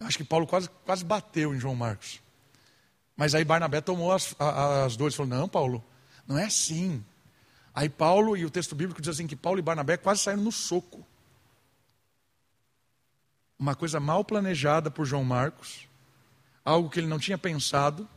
Acho 0.00 0.16
que 0.16 0.24
Paulo 0.24 0.46
quase, 0.46 0.70
quase 0.86 1.04
bateu 1.04 1.54
em 1.54 1.60
João 1.60 1.76
Marcos. 1.76 2.18
Mas 3.14 3.34
aí 3.34 3.44
Barnabé 3.44 3.82
tomou 3.82 4.10
as, 4.10 4.34
as 4.38 4.96
dores 4.96 5.12
e 5.12 5.16
falou: 5.18 5.30
Não, 5.30 5.46
Paulo, 5.46 5.84
não 6.26 6.38
é 6.38 6.46
assim. 6.46 7.04
Aí 7.74 7.90
Paulo, 7.90 8.34
e 8.34 8.46
o 8.46 8.50
texto 8.50 8.74
bíblico 8.74 9.02
diz 9.02 9.10
assim: 9.10 9.26
que 9.26 9.36
Paulo 9.36 9.58
e 9.58 9.62
Barnabé 9.62 9.98
quase 9.98 10.22
saíram 10.22 10.42
no 10.42 10.50
soco. 10.50 11.06
Uma 13.58 13.74
coisa 13.74 14.00
mal 14.00 14.24
planejada 14.24 14.90
por 14.90 15.04
João 15.04 15.24
Marcos, 15.24 15.86
algo 16.64 16.88
que 16.88 16.98
ele 16.98 17.06
não 17.06 17.18
tinha 17.18 17.36
pensado. 17.36 18.08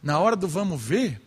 Na 0.00 0.20
hora 0.20 0.36
do 0.36 0.46
vamos 0.46 0.80
ver, 0.80 1.20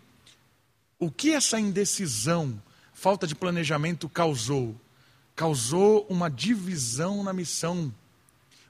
o 0.98 1.12
que 1.12 1.34
essa 1.34 1.60
indecisão, 1.60 2.62
falta 2.94 3.28
de 3.28 3.36
planejamento 3.36 4.08
causou? 4.08 4.80
Causou 5.36 6.06
uma 6.10 6.30
divisão 6.30 7.24
na 7.24 7.34
missão, 7.34 7.94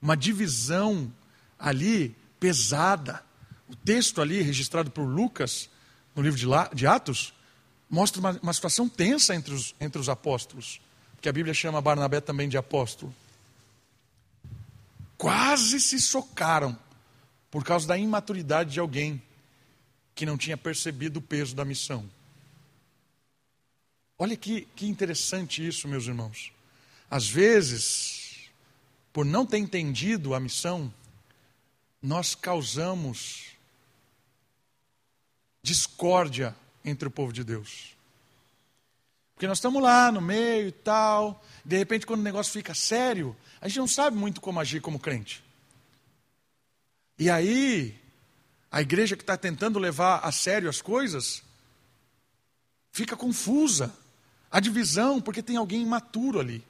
uma 0.02 0.18
divisão 0.18 1.12
ali 1.60 2.16
pesada. 2.40 3.24
O 3.70 3.76
texto 3.76 4.22
ali, 4.22 4.42
registrado 4.42 4.90
por 4.90 5.04
Lucas, 5.04 5.70
no 6.16 6.22
livro 6.24 6.40
de 6.74 6.88
Atos, 6.88 7.34
mostra 7.90 8.20
uma, 8.20 8.32
uma 8.42 8.54
situação 8.54 8.90
tensa 8.90 9.36
entre 9.36 9.54
os, 9.54 9.76
entre 9.80 10.00
os 10.00 10.10
apóstolos, 10.10 10.82
que 11.22 11.30
a 11.30 11.34
Bíblia 11.34 11.54
chama 11.54 11.82
Barnabé 11.82 12.20
também 12.20 12.50
de 12.50 12.58
apóstolo. 12.58 13.14
Quase 15.18 15.80
se 15.80 16.00
socaram 16.00 16.78
por 17.50 17.64
causa 17.64 17.88
da 17.88 17.98
imaturidade 17.98 18.74
de 18.74 18.80
alguém 18.80 19.22
que 20.14 20.26
não 20.26 20.38
tinha 20.38 20.58
percebido 20.58 21.18
o 21.18 21.22
peso 21.22 21.56
da 21.56 21.66
missão. 21.66 22.10
Olha 24.18 24.36
que, 24.38 24.62
que 24.76 24.88
interessante 24.88 25.66
isso, 25.66 25.88
meus 25.88 26.06
irmãos. 26.06 26.55
Às 27.16 27.30
vezes, 27.30 28.50
por 29.14 29.24
não 29.24 29.46
ter 29.46 29.58
entendido 29.58 30.34
a 30.36 30.40
missão, 30.40 30.94
nós 32.02 32.36
causamos 32.36 33.52
discórdia 35.64 36.54
entre 36.84 37.08
o 37.08 37.12
povo 37.12 37.32
de 37.32 37.42
Deus. 37.42 37.96
Porque 39.34 39.48
nós 39.48 39.60
estamos 39.60 39.82
lá 39.82 40.12
no 40.12 40.20
meio 40.20 40.68
e 40.68 40.74
tal, 40.74 41.42
de 41.64 41.78
repente, 41.78 42.06
quando 42.06 42.20
o 42.20 42.24
negócio 42.24 42.52
fica 42.52 42.74
sério, 42.74 43.34
a 43.62 43.70
gente 43.70 43.80
não 43.80 43.88
sabe 43.88 44.18
muito 44.18 44.42
como 44.42 44.60
agir 44.60 44.82
como 44.82 45.00
crente. 45.00 45.42
E 47.18 47.30
aí, 47.30 47.98
a 48.70 48.82
igreja 48.82 49.16
que 49.16 49.24
está 49.24 49.38
tentando 49.38 49.80
levar 49.80 50.18
a 50.18 50.34
sério 50.34 50.70
as 50.70 50.82
coisas, 50.82 51.42
fica 52.92 53.16
confusa. 53.16 53.96
A 54.52 54.60
divisão, 54.60 55.22
porque 55.22 55.42
tem 55.42 55.56
alguém 55.56 55.82
imaturo 55.82 56.42
ali. 56.42 56.62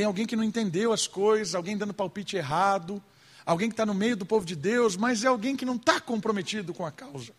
Tem 0.00 0.06
alguém 0.06 0.24
que 0.24 0.34
não 0.34 0.42
entendeu 0.42 0.94
as 0.94 1.06
coisas, 1.06 1.54
alguém 1.54 1.76
dando 1.76 1.92
palpite 1.92 2.34
errado, 2.34 3.02
alguém 3.44 3.68
que 3.68 3.74
está 3.74 3.84
no 3.84 3.92
meio 3.92 4.16
do 4.16 4.24
povo 4.24 4.46
de 4.46 4.56
Deus, 4.56 4.96
mas 4.96 5.24
é 5.24 5.26
alguém 5.26 5.54
que 5.54 5.66
não 5.66 5.76
está 5.76 6.00
comprometido 6.00 6.72
com 6.72 6.86
a 6.86 6.90
causa. 6.90 7.34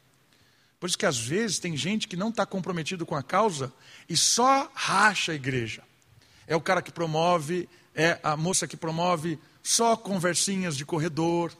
Por 0.79 0.87
isso 0.87 0.95
que 0.95 1.07
às 1.07 1.17
vezes 1.17 1.57
tem 1.57 1.75
gente 1.75 2.07
que 2.07 2.15
não 2.15 2.29
está 2.29 2.45
comprometido 2.45 3.03
com 3.03 3.15
a 3.15 3.23
causa 3.23 3.73
e 4.07 4.15
só 4.15 4.69
racha 4.75 5.31
a 5.31 5.35
igreja. 5.35 5.81
é 6.45 6.55
o 6.55 6.61
cara 6.61 6.83
que 6.83 6.91
promove, 6.91 7.67
é 7.95 8.19
a 8.21 8.37
moça 8.37 8.67
que 8.67 8.77
promove 8.77 9.39
só 9.63 9.97
conversinhas 9.97 10.77
de 10.77 10.85
corredor. 10.85 11.51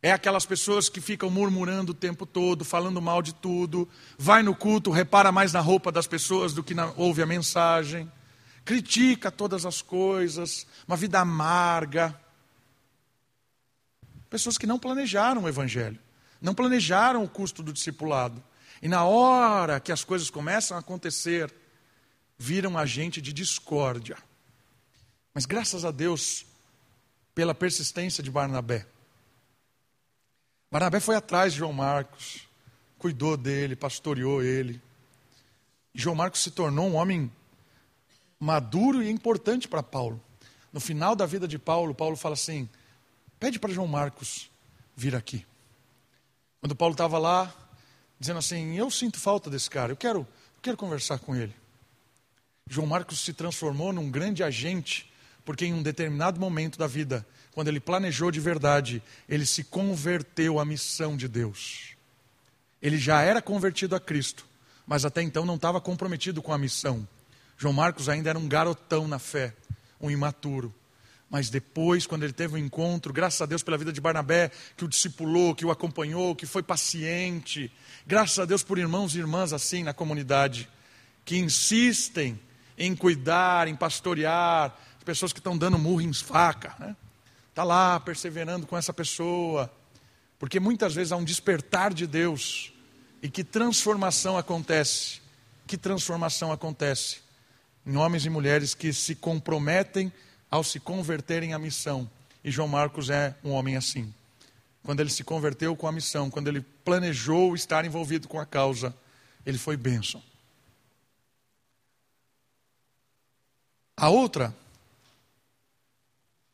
É 0.00 0.12
aquelas 0.12 0.46
pessoas 0.46 0.88
que 0.88 1.00
ficam 1.00 1.28
murmurando 1.28 1.90
o 1.90 1.96
tempo 1.96 2.24
todo, 2.24 2.64
falando 2.64 3.02
mal 3.02 3.20
de 3.22 3.34
tudo, 3.34 3.88
vai 4.16 4.40
no 4.40 4.54
culto, 4.54 4.92
repara 4.92 5.32
mais 5.32 5.52
na 5.52 5.58
roupa 5.58 5.90
das 5.90 6.06
pessoas 6.06 6.52
do 6.54 6.62
que 6.62 6.74
na, 6.74 6.92
ouve 6.96 7.22
a 7.22 7.26
mensagem, 7.26 8.08
critica 8.70 9.32
todas 9.32 9.66
as 9.66 9.82
coisas, 9.82 10.64
uma 10.86 10.96
vida 10.96 11.18
amarga. 11.18 12.14
Pessoas 14.28 14.56
que 14.56 14.64
não 14.64 14.78
planejaram 14.78 15.42
o 15.42 15.48
evangelho, 15.48 15.98
não 16.40 16.54
planejaram 16.54 17.24
o 17.24 17.28
custo 17.28 17.64
do 17.64 17.72
discipulado. 17.72 18.40
E 18.80 18.86
na 18.86 19.04
hora 19.04 19.80
que 19.80 19.90
as 19.90 20.04
coisas 20.04 20.30
começam 20.30 20.76
a 20.76 20.80
acontecer, 20.80 21.52
viram 22.38 22.78
agente 22.78 23.20
de 23.20 23.32
discórdia. 23.32 24.16
Mas 25.34 25.46
graças 25.46 25.84
a 25.84 25.90
Deus 25.90 26.46
pela 27.34 27.56
persistência 27.56 28.22
de 28.22 28.30
Barnabé. 28.30 28.86
Barnabé 30.70 31.00
foi 31.00 31.16
atrás 31.16 31.54
de 31.54 31.58
João 31.58 31.72
Marcos, 31.72 32.48
cuidou 33.00 33.36
dele, 33.36 33.74
pastoreou 33.74 34.44
ele. 34.44 34.80
E 35.92 36.00
João 36.00 36.14
Marcos 36.14 36.40
se 36.40 36.52
tornou 36.52 36.88
um 36.88 36.94
homem 36.94 37.32
maduro 38.40 39.02
e 39.02 39.10
importante 39.10 39.68
para 39.68 39.82
Paulo. 39.82 40.20
No 40.72 40.80
final 40.80 41.14
da 41.14 41.26
vida 41.26 41.46
de 41.46 41.58
Paulo, 41.58 41.94
Paulo 41.94 42.16
fala 42.16 42.32
assim: 42.32 42.68
pede 43.38 43.58
para 43.58 43.72
João 43.72 43.86
Marcos 43.86 44.50
vir 44.96 45.14
aqui. 45.14 45.46
Quando 46.60 46.74
Paulo 46.74 46.92
estava 46.92 47.18
lá, 47.18 47.54
dizendo 48.18 48.38
assim: 48.38 48.76
eu 48.76 48.90
sinto 48.90 49.20
falta 49.20 49.50
desse 49.50 49.68
cara, 49.68 49.92
eu 49.92 49.96
quero, 49.96 50.20
eu 50.20 50.62
quero 50.62 50.76
conversar 50.76 51.18
com 51.18 51.36
ele. 51.36 51.54
João 52.66 52.86
Marcos 52.86 53.20
se 53.20 53.32
transformou 53.32 53.92
num 53.92 54.10
grande 54.10 54.42
agente, 54.42 55.12
porque 55.44 55.66
em 55.66 55.74
um 55.74 55.82
determinado 55.82 56.40
momento 56.40 56.78
da 56.78 56.86
vida 56.86 57.26
quando 57.52 57.68
ele 57.68 57.80
planejou 57.80 58.30
de 58.30 58.40
verdade, 58.40 59.02
ele 59.28 59.44
se 59.44 59.64
converteu 59.64 60.58
à 60.58 60.64
missão 60.64 61.16
de 61.16 61.26
Deus. 61.26 61.96
Ele 62.80 62.96
já 62.96 63.22
era 63.22 63.42
convertido 63.42 63.94
a 63.94 64.00
Cristo, 64.00 64.46
mas 64.86 65.04
até 65.04 65.22
então 65.22 65.44
não 65.44 65.56
estava 65.56 65.80
comprometido 65.80 66.40
com 66.40 66.52
a 66.52 66.58
missão. 66.58 67.06
João 67.60 67.74
Marcos 67.74 68.08
ainda 68.08 68.30
era 68.30 68.38
um 68.38 68.48
garotão 68.48 69.06
na 69.06 69.18
fé, 69.18 69.54
um 70.00 70.10
imaturo. 70.10 70.74
Mas 71.28 71.50
depois, 71.50 72.06
quando 72.06 72.22
ele 72.22 72.32
teve 72.32 72.54
um 72.54 72.58
encontro, 72.58 73.12
graças 73.12 73.38
a 73.42 73.44
Deus 73.44 73.62
pela 73.62 73.76
vida 73.76 73.92
de 73.92 74.00
Barnabé, 74.00 74.50
que 74.78 74.82
o 74.82 74.88
discipulou, 74.88 75.54
que 75.54 75.66
o 75.66 75.70
acompanhou, 75.70 76.34
que 76.34 76.46
foi 76.46 76.62
paciente, 76.62 77.70
graças 78.06 78.38
a 78.38 78.46
Deus 78.46 78.62
por 78.62 78.78
irmãos 78.78 79.14
e 79.14 79.18
irmãs 79.18 79.52
assim 79.52 79.82
na 79.82 79.92
comunidade, 79.92 80.70
que 81.22 81.36
insistem 81.36 82.40
em 82.78 82.96
cuidar, 82.96 83.68
em 83.68 83.76
pastorear, 83.76 84.74
pessoas 85.04 85.30
que 85.30 85.38
estão 85.38 85.54
dando 85.54 85.78
murro 85.78 86.00
em 86.00 86.14
faca, 86.14 86.74
né? 86.78 86.96
Está 87.50 87.62
lá 87.62 88.00
perseverando 88.00 88.66
com 88.66 88.74
essa 88.74 88.90
pessoa. 88.94 89.70
Porque 90.38 90.58
muitas 90.58 90.94
vezes 90.94 91.12
há 91.12 91.16
um 91.16 91.24
despertar 91.24 91.92
de 91.92 92.06
Deus. 92.06 92.72
E 93.22 93.28
que 93.28 93.44
transformação 93.44 94.38
acontece? 94.38 95.20
Que 95.66 95.76
transformação 95.76 96.50
acontece? 96.50 97.28
Em 97.86 97.96
homens 97.96 98.24
e 98.24 98.30
mulheres 98.30 98.74
que 98.74 98.92
se 98.92 99.14
comprometem 99.14 100.12
ao 100.50 100.64
se 100.64 100.80
converterem 100.80 101.54
à 101.54 101.58
missão. 101.58 102.10
E 102.42 102.50
João 102.50 102.68
Marcos 102.68 103.10
é 103.10 103.36
um 103.44 103.50
homem 103.50 103.76
assim. 103.76 104.12
Quando 104.82 105.00
ele 105.00 105.10
se 105.10 105.22
converteu 105.22 105.76
com 105.76 105.86
a 105.86 105.92
missão, 105.92 106.30
quando 106.30 106.48
ele 106.48 106.60
planejou 106.60 107.54
estar 107.54 107.84
envolvido 107.84 108.26
com 108.26 108.40
a 108.40 108.46
causa, 108.46 108.94
ele 109.44 109.58
foi 109.58 109.76
bênção. 109.76 110.22
A 113.96 114.08
outra 114.08 114.54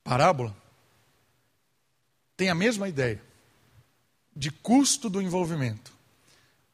parábola 0.02 0.54
tem 2.36 2.48
a 2.48 2.54
mesma 2.54 2.88
ideia 2.88 3.22
de 4.34 4.50
custo 4.50 5.08
do 5.08 5.22
envolvimento, 5.22 5.92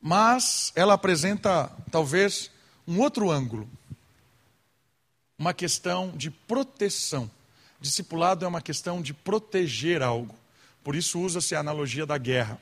mas 0.00 0.72
ela 0.74 0.94
apresenta 0.94 1.70
talvez 1.90 2.50
um 2.88 2.98
outro 3.00 3.30
ângulo, 3.30 3.68
uma 5.42 5.52
questão 5.52 6.12
de 6.16 6.30
proteção. 6.30 7.28
Discipulado 7.80 8.44
é 8.44 8.48
uma 8.48 8.62
questão 8.62 9.02
de 9.02 9.12
proteger 9.12 10.00
algo, 10.00 10.32
por 10.84 10.94
isso 10.94 11.18
usa-se 11.18 11.56
a 11.56 11.58
analogia 11.58 12.06
da 12.06 12.16
guerra. 12.16 12.60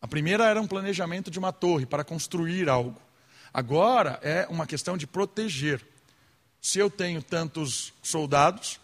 A 0.00 0.08
primeira 0.08 0.44
era 0.44 0.60
um 0.60 0.66
planejamento 0.66 1.30
de 1.30 1.38
uma 1.38 1.52
torre 1.52 1.86
para 1.86 2.02
construir 2.02 2.68
algo. 2.68 3.00
Agora 3.54 4.18
é 4.24 4.44
uma 4.50 4.66
questão 4.66 4.96
de 4.96 5.06
proteger. 5.06 5.80
Se 6.60 6.80
eu 6.80 6.90
tenho 6.90 7.22
tantos 7.22 7.92
soldados, 8.02 8.80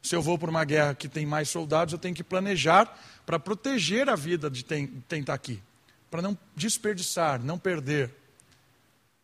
se 0.00 0.14
eu 0.14 0.22
vou 0.22 0.38
para 0.38 0.50
uma 0.50 0.64
guerra 0.64 0.94
que 0.94 1.08
tem 1.08 1.26
mais 1.26 1.48
soldados, 1.48 1.92
eu 1.92 1.98
tenho 1.98 2.14
que 2.14 2.22
planejar 2.22 2.96
para 3.26 3.40
proteger 3.40 4.08
a 4.08 4.14
vida 4.14 4.48
de 4.48 4.62
quem 4.62 5.02
está 5.10 5.34
aqui, 5.34 5.60
para 6.08 6.22
não 6.22 6.38
desperdiçar, 6.54 7.42
não 7.42 7.58
perder. 7.58 8.14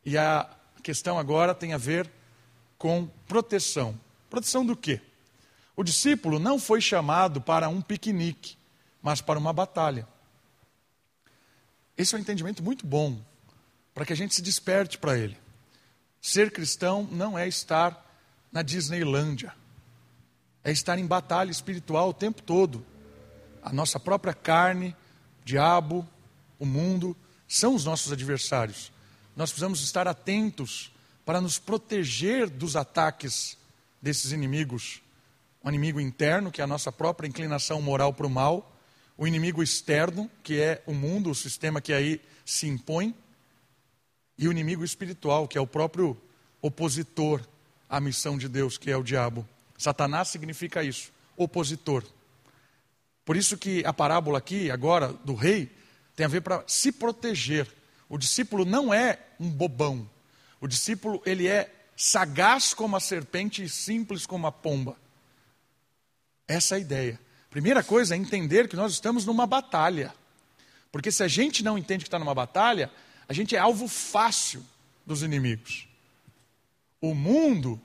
E 0.04 0.18
a 0.18 0.50
questão 0.82 1.20
agora 1.20 1.54
tem 1.54 1.72
a 1.72 1.78
ver 1.78 2.15
com 2.78 3.06
proteção. 3.26 3.98
Proteção 4.28 4.64
do 4.64 4.76
quê? 4.76 5.00
O 5.76 5.82
discípulo 5.82 6.38
não 6.38 6.58
foi 6.58 6.80
chamado 6.80 7.40
para 7.40 7.68
um 7.68 7.80
piquenique, 7.80 8.56
mas 9.02 9.20
para 9.20 9.38
uma 9.38 9.52
batalha. 9.52 10.06
Esse 11.96 12.14
é 12.14 12.18
um 12.18 12.20
entendimento 12.20 12.62
muito 12.62 12.86
bom, 12.86 13.20
para 13.94 14.04
que 14.04 14.12
a 14.12 14.16
gente 14.16 14.34
se 14.34 14.42
desperte 14.42 14.98
para 14.98 15.18
ele. 15.18 15.36
Ser 16.20 16.50
cristão 16.50 17.08
não 17.10 17.38
é 17.38 17.46
estar 17.46 18.04
na 18.52 18.62
Disneylândia 18.62 19.54
é 20.66 20.72
estar 20.72 20.98
em 20.98 21.06
batalha 21.06 21.52
espiritual 21.52 22.08
o 22.08 22.12
tempo 22.12 22.42
todo. 22.42 22.84
A 23.62 23.72
nossa 23.72 24.00
própria 24.00 24.34
carne, 24.34 24.96
o 25.40 25.44
diabo, 25.44 26.04
o 26.58 26.66
mundo, 26.66 27.16
são 27.46 27.76
os 27.76 27.84
nossos 27.84 28.10
adversários. 28.10 28.90
Nós 29.36 29.50
precisamos 29.50 29.80
estar 29.80 30.08
atentos 30.08 30.90
para 31.26 31.40
nos 31.40 31.58
proteger 31.58 32.48
dos 32.48 32.76
ataques 32.76 33.58
desses 34.00 34.30
inimigos. 34.30 35.02
O 35.60 35.68
inimigo 35.68 36.00
interno, 36.00 36.52
que 36.52 36.60
é 36.60 36.64
a 36.64 36.68
nossa 36.68 36.92
própria 36.92 37.26
inclinação 37.26 37.82
moral 37.82 38.14
para 38.14 38.28
o 38.28 38.30
mal, 38.30 38.72
o 39.18 39.26
inimigo 39.26 39.60
externo, 39.60 40.30
que 40.44 40.60
é 40.60 40.82
o 40.86 40.94
mundo, 40.94 41.28
o 41.28 41.34
sistema 41.34 41.80
que 41.80 41.92
aí 41.92 42.20
se 42.44 42.68
impõe, 42.68 43.12
e 44.38 44.46
o 44.46 44.52
inimigo 44.52 44.84
espiritual, 44.84 45.48
que 45.48 45.58
é 45.58 45.60
o 45.60 45.66
próprio 45.66 46.16
opositor 46.62 47.40
à 47.88 47.98
missão 47.98 48.38
de 48.38 48.48
Deus, 48.48 48.78
que 48.78 48.90
é 48.90 48.96
o 48.96 49.02
diabo. 49.02 49.46
Satanás 49.76 50.28
significa 50.28 50.84
isso, 50.84 51.10
opositor. 51.36 52.04
Por 53.24 53.36
isso 53.36 53.58
que 53.58 53.84
a 53.84 53.92
parábola 53.92 54.38
aqui, 54.38 54.70
agora, 54.70 55.12
do 55.24 55.34
rei, 55.34 55.74
tem 56.14 56.24
a 56.24 56.28
ver 56.28 56.42
para 56.42 56.62
se 56.68 56.92
proteger. 56.92 57.66
O 58.08 58.16
discípulo 58.16 58.64
não 58.64 58.94
é 58.94 59.18
um 59.40 59.50
bobão. 59.50 60.08
O 60.60 60.66
discípulo, 60.66 61.22
ele 61.24 61.46
é 61.46 61.72
sagaz 61.96 62.74
como 62.74 62.96
a 62.96 63.00
serpente 63.00 63.62
e 63.62 63.68
simples 63.68 64.26
como 64.26 64.46
a 64.46 64.52
pomba. 64.52 64.96
Essa 66.48 66.74
é 66.74 66.76
a 66.76 66.80
ideia. 66.80 67.20
Primeira 67.50 67.82
coisa 67.82 68.14
é 68.14 68.18
entender 68.18 68.68
que 68.68 68.76
nós 68.76 68.92
estamos 68.92 69.24
numa 69.24 69.46
batalha. 69.46 70.14
Porque 70.92 71.10
se 71.10 71.22
a 71.22 71.28
gente 71.28 71.64
não 71.64 71.76
entende 71.76 72.04
que 72.04 72.08
está 72.08 72.18
numa 72.18 72.34
batalha, 72.34 72.90
a 73.28 73.32
gente 73.32 73.56
é 73.56 73.58
alvo 73.58 73.88
fácil 73.88 74.64
dos 75.04 75.22
inimigos. 75.22 75.88
O 77.00 77.14
mundo 77.14 77.80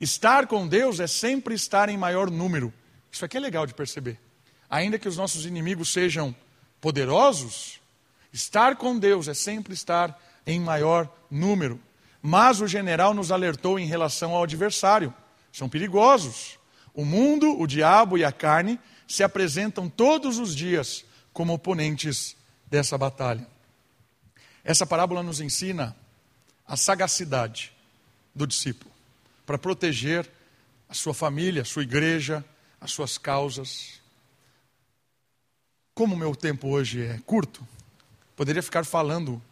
Estar 0.00 0.46
com 0.46 0.66
Deus 0.66 1.00
é 1.00 1.06
sempre 1.06 1.54
estar 1.54 1.88
em 1.88 1.96
maior 1.96 2.30
número. 2.30 2.72
Isso 3.10 3.24
aqui 3.24 3.36
é 3.36 3.40
legal 3.40 3.66
de 3.66 3.74
perceber. 3.74 4.18
Ainda 4.70 4.98
que 4.98 5.08
os 5.08 5.16
nossos 5.16 5.44
inimigos 5.44 5.92
sejam 5.92 6.34
poderosos, 6.80 7.80
estar 8.32 8.76
com 8.76 8.96
Deus 8.96 9.26
é 9.26 9.34
sempre 9.34 9.74
estar 9.74 10.16
em 10.48 10.58
maior 10.58 11.08
número. 11.30 11.78
Mas 12.22 12.60
o 12.60 12.66
general 12.66 13.12
nos 13.12 13.30
alertou 13.30 13.78
em 13.78 13.86
relação 13.86 14.34
ao 14.34 14.42
adversário. 14.42 15.14
São 15.52 15.68
perigosos. 15.68 16.58
O 16.94 17.04
mundo, 17.04 17.60
o 17.60 17.66
diabo 17.66 18.16
e 18.16 18.24
a 18.24 18.32
carne 18.32 18.80
se 19.06 19.22
apresentam 19.22 19.88
todos 19.88 20.38
os 20.38 20.56
dias 20.56 21.04
como 21.32 21.52
oponentes 21.52 22.34
dessa 22.66 22.96
batalha. 22.96 23.46
Essa 24.64 24.86
parábola 24.86 25.22
nos 25.22 25.40
ensina 25.40 25.94
a 26.66 26.76
sagacidade 26.76 27.72
do 28.34 28.46
discípulo 28.46 28.90
para 29.46 29.58
proteger 29.58 30.28
a 30.88 30.94
sua 30.94 31.14
família, 31.14 31.62
a 31.62 31.66
sua 31.66 31.82
igreja, 31.82 32.44
as 32.80 32.90
suas 32.90 33.18
causas. 33.18 34.00
Como 35.94 36.14
o 36.14 36.18
meu 36.18 36.34
tempo 36.34 36.68
hoje 36.68 37.02
é 37.04 37.18
curto, 37.24 37.66
poderia 38.34 38.62
ficar 38.62 38.84
falando 38.84 39.42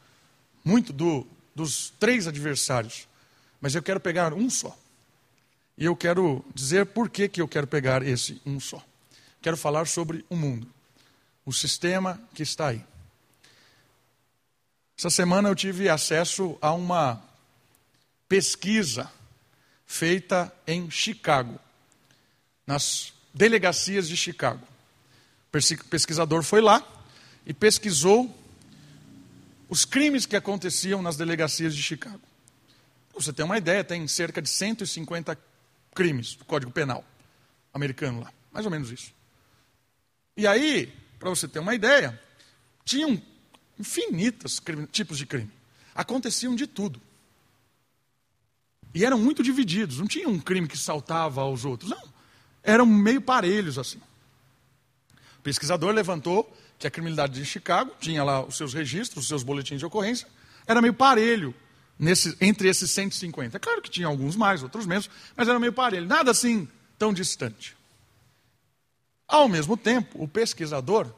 muito 0.67 0.93
do, 0.93 1.25
dos 1.55 1.95
três 2.01 2.27
adversários, 2.27 3.07
mas 3.61 3.77
eu 3.77 3.83
quero 3.83 4.01
pegar 4.01 4.35
um 4.35 4.51
só. 4.51 4.77
E 5.79 5.85
eu 5.85 5.95
quero 5.95 6.45
dizer 6.53 6.87
por 6.87 7.09
que, 7.09 7.29
que 7.29 7.41
eu 7.41 7.47
quero 7.47 7.69
pegar 7.69 8.03
esse 8.03 8.43
um 8.45 8.59
só. 8.59 8.85
Quero 9.41 9.57
falar 9.57 9.87
sobre 9.87 10.25
o 10.29 10.35
mundo, 10.35 10.69
o 11.45 11.53
sistema 11.53 12.21
que 12.35 12.43
está 12.43 12.69
aí. 12.69 12.85
Essa 14.99 15.09
semana 15.09 15.49
eu 15.49 15.55
tive 15.55 15.89
acesso 15.89 16.59
a 16.61 16.73
uma 16.73 17.23
pesquisa 18.29 19.09
feita 19.87 20.53
em 20.67 20.91
Chicago, 20.91 21.61
nas 22.67 23.13
delegacias 23.33 24.09
de 24.09 24.17
Chicago. 24.17 24.67
O 25.47 25.85
pesquisador 25.89 26.43
foi 26.43 26.61
lá 26.61 26.85
e 27.47 27.55
pesquisou 27.55 28.35
os 29.69 29.85
crimes 29.85 30.27
que 30.27 30.37
aconteciam 30.37 31.03
nas 31.03 31.17
delegacias 31.17 31.75
de 31.75 31.83
Chicago. 31.83 32.21
Você 33.15 33.33
ter 33.33 33.43
uma 33.43 33.59
ideia, 33.59 33.83
tem 33.83 34.07
cerca 34.07 34.43
de 34.43 34.49
150 34.49 35.39
crimes 35.95 36.35
do 36.35 36.45
Código 36.45 36.71
Penal 36.71 37.05
americano 37.73 38.21
lá, 38.21 38.33
mais 38.53 38.65
ou 38.67 38.71
menos 38.71 38.91
isso. 38.91 39.13
E 40.37 40.47
aí, 40.47 40.93
para 41.19 41.31
você 41.31 41.49
ter 41.49 41.59
uma 41.59 41.75
ideia, 41.75 42.21
tinham 42.85 43.21
infinitos 43.79 44.63
tipos 44.93 45.19
de 45.19 45.27
crime. 45.27 45.51
Aconteciam 45.95 46.55
de 46.55 46.67
tudo. 46.67 47.01
E 48.95 49.05
eram 49.05 49.19
muito 49.19 49.43
divididos, 49.43 49.99
não 49.99 50.07
tinha 50.07 50.29
um 50.29 50.39
crime 50.39 50.69
que 50.69 50.79
saltava 50.79 51.41
aos 51.41 51.65
outros, 51.65 51.91
não. 51.91 52.03
Eram 52.63 52.87
meio 52.87 53.21
parelhos 53.21 53.79
assim. 53.79 54.01
O 55.39 55.43
pesquisador 55.43 55.93
levantou 55.93 56.51
que 56.79 56.87
a 56.87 56.91
criminalidade 56.91 57.35
de 57.35 57.45
Chicago 57.45 57.93
tinha 58.01 58.23
lá 58.23 58.45
os 58.45 58.57
seus 58.57 58.75
registros, 58.75 59.25
os 59.25 59.29
seus 59.29 59.43
boletins 59.43 59.79
de 59.79 59.87
ocorrência, 59.87 60.29
era 60.67 60.83
meio 60.83 60.95
parelho 60.95 61.55
nesse, 61.99 62.37
entre 62.41 62.69
esses 62.69 62.91
150. 62.91 63.57
É 63.57 63.61
claro 63.61 63.81
que 63.81 63.91
tinha 63.91 64.07
alguns 64.07 64.37
mais, 64.37 64.63
outros 64.63 64.87
menos, 64.87 65.09
mas 65.37 65.49
era 65.49 65.59
meio 65.59 65.73
parelho, 65.73 66.07
nada 66.07 66.31
assim 66.31 66.69
tão 66.99 67.13
distante. 67.13 67.77
Ao 69.27 69.49
mesmo 69.49 69.77
tempo, 69.77 70.23
o 70.23 70.29
pesquisador 70.29 71.13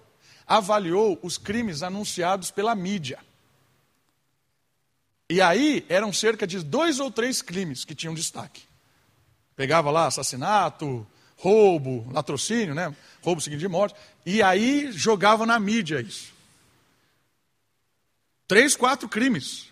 avaliou 0.47 1.19
os 1.23 1.37
crimes 1.37 1.83
anunciados 1.83 2.51
pela 2.51 2.75
mídia. 2.75 3.19
E 5.29 5.43
aí 5.43 5.85
eram 5.91 6.11
cerca 6.11 6.47
de 6.47 6.61
dois 6.61 7.01
ou 7.01 7.11
três 7.11 7.43
crimes 7.43 7.85
que 7.85 7.95
tinham 7.95 8.15
destaque. 8.15 8.63
Pegava 9.55 9.91
lá 9.91 10.07
assassinato, 10.07 11.07
roubo, 11.39 12.07
latrocínio, 12.12 12.74
né? 12.74 12.95
roubo 13.22 13.41
seguido 13.41 13.61
de 13.61 13.68
morte, 13.68 13.95
e 14.26 14.43
aí 14.43 14.93
jogava 14.93 15.47
na 15.47 15.59
mídia 15.59 16.01
isso. 16.01 16.32
Três, 18.47 18.74
quatro 18.74 19.09
crimes. 19.09 19.68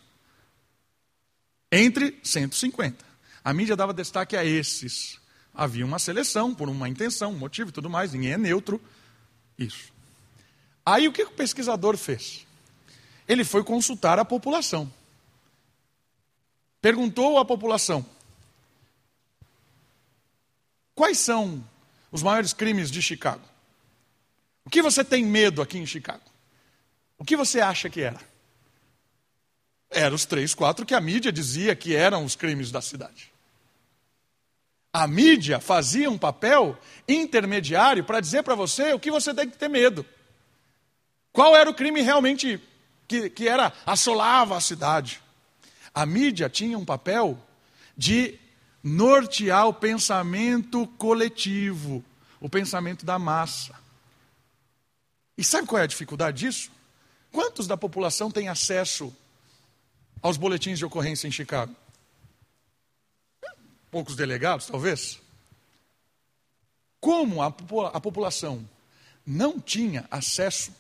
Entre 1.70 2.18
150. 2.22 3.04
A 3.42 3.52
mídia 3.52 3.74
dava 3.74 3.92
destaque 3.92 4.36
a 4.36 4.44
esses. 4.44 5.18
Havia 5.52 5.84
uma 5.84 5.98
seleção 5.98 6.54
por 6.54 6.68
uma 6.68 6.88
intenção, 6.88 7.32
um 7.32 7.38
motivo 7.38 7.70
e 7.70 7.72
tudo 7.72 7.90
mais, 7.90 8.12
ninguém 8.12 8.32
é 8.32 8.38
neutro. 8.38 8.80
Isso. 9.58 9.92
Aí 10.84 11.08
o 11.08 11.12
que 11.12 11.22
o 11.22 11.30
pesquisador 11.30 11.96
fez? 11.96 12.46
Ele 13.26 13.44
foi 13.44 13.64
consultar 13.64 14.18
a 14.18 14.24
população. 14.24 14.92
Perguntou 16.80 17.38
à 17.38 17.44
população: 17.44 18.04
Quais 20.97 21.18
são 21.18 21.62
os 22.11 22.22
maiores 22.22 22.55
crimes 22.55 22.90
de 22.90 23.03
Chicago? 23.03 23.44
O 24.64 24.70
que 24.70 24.80
você 24.80 25.05
tem 25.05 25.24
medo 25.24 25.61
aqui 25.61 25.78
em 25.78 25.84
Chicago? 25.84 26.24
O 27.18 27.24
que 27.24 27.36
você 27.36 27.61
acha 27.61 27.90
que 27.90 28.01
era? 28.01 28.18
Eram 29.90 30.16
os 30.16 30.24
três, 30.24 30.55
quatro 30.55 30.86
que 30.86 30.94
a 30.94 31.01
mídia 31.01 31.30
dizia 31.30 31.76
que 31.76 31.94
eram 31.94 32.24
os 32.24 32.34
crimes 32.34 32.72
da 32.72 32.80
cidade. 32.80 33.30
A 34.90 35.07
mídia 35.07 35.61
fazia 35.61 36.11
um 36.11 36.16
papel 36.16 36.76
intermediário 37.07 38.03
para 38.03 38.18
dizer 38.18 38.42
para 38.42 38.55
você 38.55 38.94
o 38.94 38.99
que 38.99 39.11
você 39.11 39.34
tem 39.34 39.51
que 39.51 39.59
ter 39.59 39.68
medo. 39.68 40.05
Qual 41.30 41.55
era 41.55 41.68
o 41.68 41.74
crime 41.74 42.01
realmente 42.01 42.59
que, 43.07 43.28
que 43.28 43.47
era 43.47 43.70
assolava 43.84 44.57
a 44.57 44.61
cidade? 44.62 45.20
A 45.94 46.07
mídia 46.07 46.49
tinha 46.49 46.78
um 46.78 46.84
papel 46.86 47.38
de 47.94 48.40
nortear 48.87 49.66
o 49.66 49.74
pensamento 49.74 50.87
coletivo, 50.97 52.05
o 52.41 52.49
pensamento 52.49 53.05
da 53.05 53.18
massa. 53.18 53.74
E 55.37 55.43
sabe 55.43 55.66
qual 55.66 55.80
é 55.80 55.82
a 55.82 55.89
dificuldade 55.89 56.39
disso? 56.39 56.70
Quantos 57.32 57.66
da 57.66 57.76
população 57.76 58.30
têm 58.30 58.47
acesso 58.47 59.12
aos 60.22 60.37
boletins 60.37 60.78
de 60.78 60.84
ocorrência 60.84 61.26
em 61.26 61.32
Chicago? 61.32 61.74
Poucos 63.91 64.14
delegados, 64.14 64.66
talvez. 64.66 65.20
Como 67.01 67.43
a, 67.43 67.47
a 67.93 68.01
população 68.01 68.68
não 69.26 69.59
tinha 69.59 70.07
acesso 70.12 70.72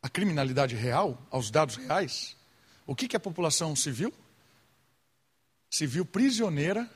à 0.00 0.08
criminalidade 0.08 0.76
real, 0.76 1.20
aos 1.28 1.50
dados 1.50 1.74
reais, 1.74 2.36
o 2.86 2.94
que, 2.94 3.08
que 3.08 3.16
a 3.16 3.20
população 3.20 3.74
civil 3.74 4.14
se 5.70 5.86
viu 5.86 6.04
prisioneira 6.04 6.90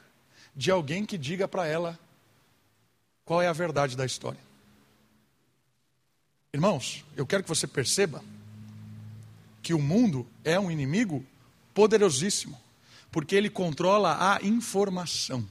de 0.54 0.70
alguém 0.70 1.04
que 1.04 1.18
diga 1.18 1.46
para 1.46 1.66
ela 1.66 1.98
qual 3.24 3.40
é 3.40 3.48
a 3.48 3.52
verdade 3.52 3.96
da 3.96 4.04
história. 4.04 4.40
Irmãos, 6.52 7.04
eu 7.16 7.24
quero 7.26 7.42
que 7.42 7.48
você 7.48 7.66
perceba 7.66 8.24
que 9.62 9.72
o 9.72 9.78
mundo 9.78 10.26
é 10.44 10.58
um 10.58 10.70
inimigo 10.70 11.24
poderosíssimo, 11.72 12.60
porque 13.10 13.36
ele 13.36 13.48
controla 13.48 14.34
a 14.34 14.42
informação. 14.42 15.48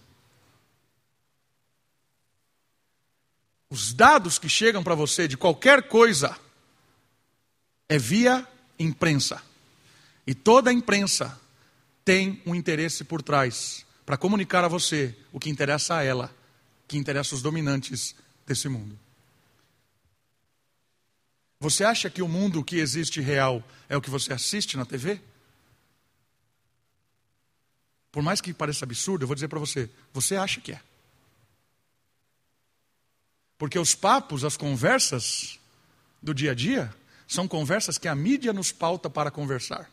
Os 3.70 3.94
dados 3.94 4.40
que 4.40 4.50
chegam 4.50 4.84
para 4.84 4.96
você 4.96 5.28
de 5.28 5.38
qualquer 5.38 5.88
coisa 5.88 6.38
é 7.88 7.98
via 7.98 8.46
imprensa. 8.78 9.42
E 10.26 10.34
toda 10.34 10.70
a 10.70 10.74
imprensa 10.74 11.40
tem 12.10 12.42
um 12.44 12.56
interesse 12.56 13.04
por 13.04 13.22
trás 13.22 13.86
para 14.04 14.18
comunicar 14.18 14.64
a 14.64 14.68
você 14.68 15.16
o 15.32 15.40
que 15.40 15.48
interessa 15.48 15.98
a 15.98 16.04
ela, 16.04 16.36
que 16.88 16.98
interessa 16.98 17.36
os 17.36 17.44
dominantes 17.44 18.16
desse 18.48 18.68
mundo. 18.68 18.98
Você 21.60 21.84
acha 21.84 22.10
que 22.10 22.24
o 22.24 22.28
mundo 22.28 22.64
que 22.64 22.78
existe 22.78 23.22
real 23.22 23.64
é 23.88 23.96
o 23.96 24.02
que 24.02 24.10
você 24.10 24.34
assiste 24.34 24.76
na 24.76 24.88
TV? 24.88 25.22
Por 28.12 28.24
mais 28.24 28.42
que 28.42 28.56
pareça 28.56 28.86
absurdo, 28.86 29.22
eu 29.22 29.28
vou 29.28 29.36
dizer 29.36 29.48
para 29.48 29.60
você: 29.60 29.88
você 30.12 30.36
acha 30.36 30.60
que 30.60 30.72
é. 30.72 30.82
Porque 33.56 33.78
os 33.78 33.94
papos, 33.94 34.44
as 34.44 34.58
conversas 34.58 35.60
do 36.24 36.34
dia 36.34 36.54
a 36.54 36.56
dia, 36.56 36.92
são 37.28 37.48
conversas 37.48 38.00
que 38.00 38.08
a 38.08 38.16
mídia 38.16 38.52
nos 38.52 38.72
pauta 38.72 39.12
para 39.12 39.30
conversar. 39.30 39.88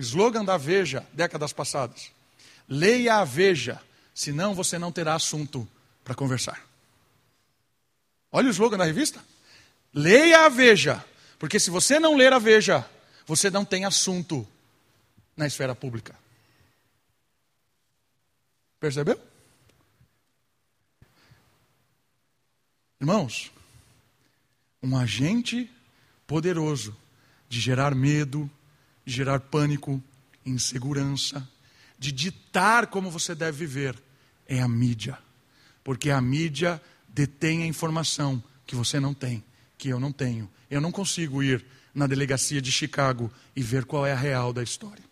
Slogan 0.00 0.44
da 0.44 0.56
Veja, 0.56 1.06
décadas 1.12 1.52
passadas. 1.52 2.10
Leia 2.66 3.16
a 3.16 3.24
Veja, 3.24 3.80
senão 4.14 4.54
você 4.54 4.78
não 4.78 4.90
terá 4.90 5.14
assunto 5.14 5.68
para 6.02 6.14
conversar. 6.14 6.66
Olha 8.32 8.48
o 8.48 8.50
slogan 8.50 8.78
da 8.78 8.84
revista. 8.84 9.22
Leia 9.92 10.46
a 10.46 10.48
Veja, 10.48 11.04
porque 11.38 11.60
se 11.60 11.68
você 11.68 11.98
não 11.98 12.16
ler 12.16 12.32
a 12.32 12.38
Veja, 12.38 12.88
você 13.26 13.50
não 13.50 13.64
tem 13.64 13.84
assunto 13.84 14.46
na 15.36 15.46
esfera 15.46 15.74
pública. 15.74 16.18
Percebeu? 18.78 19.20
Irmãos, 23.00 23.52
um 24.82 24.96
agente 24.96 25.70
poderoso 26.26 26.96
de 27.48 27.60
gerar 27.60 27.94
medo, 27.94 28.50
gerar 29.04 29.40
pânico, 29.40 30.02
insegurança, 30.44 31.46
de 31.98 32.12
ditar 32.12 32.86
como 32.86 33.10
você 33.10 33.34
deve 33.34 33.58
viver, 33.58 34.00
é 34.46 34.60
a 34.60 34.68
mídia. 34.68 35.18
Porque 35.84 36.10
a 36.10 36.20
mídia 36.20 36.80
detém 37.08 37.62
a 37.62 37.66
informação 37.66 38.42
que 38.66 38.74
você 38.74 39.00
não 39.00 39.12
tem, 39.12 39.42
que 39.76 39.88
eu 39.88 40.00
não 40.00 40.12
tenho. 40.12 40.50
Eu 40.70 40.80
não 40.80 40.92
consigo 40.92 41.42
ir 41.42 41.64
na 41.94 42.06
delegacia 42.06 42.60
de 42.60 42.70
Chicago 42.70 43.30
e 43.54 43.62
ver 43.62 43.84
qual 43.84 44.06
é 44.06 44.12
a 44.12 44.16
real 44.16 44.52
da 44.52 44.62
história. 44.62 45.04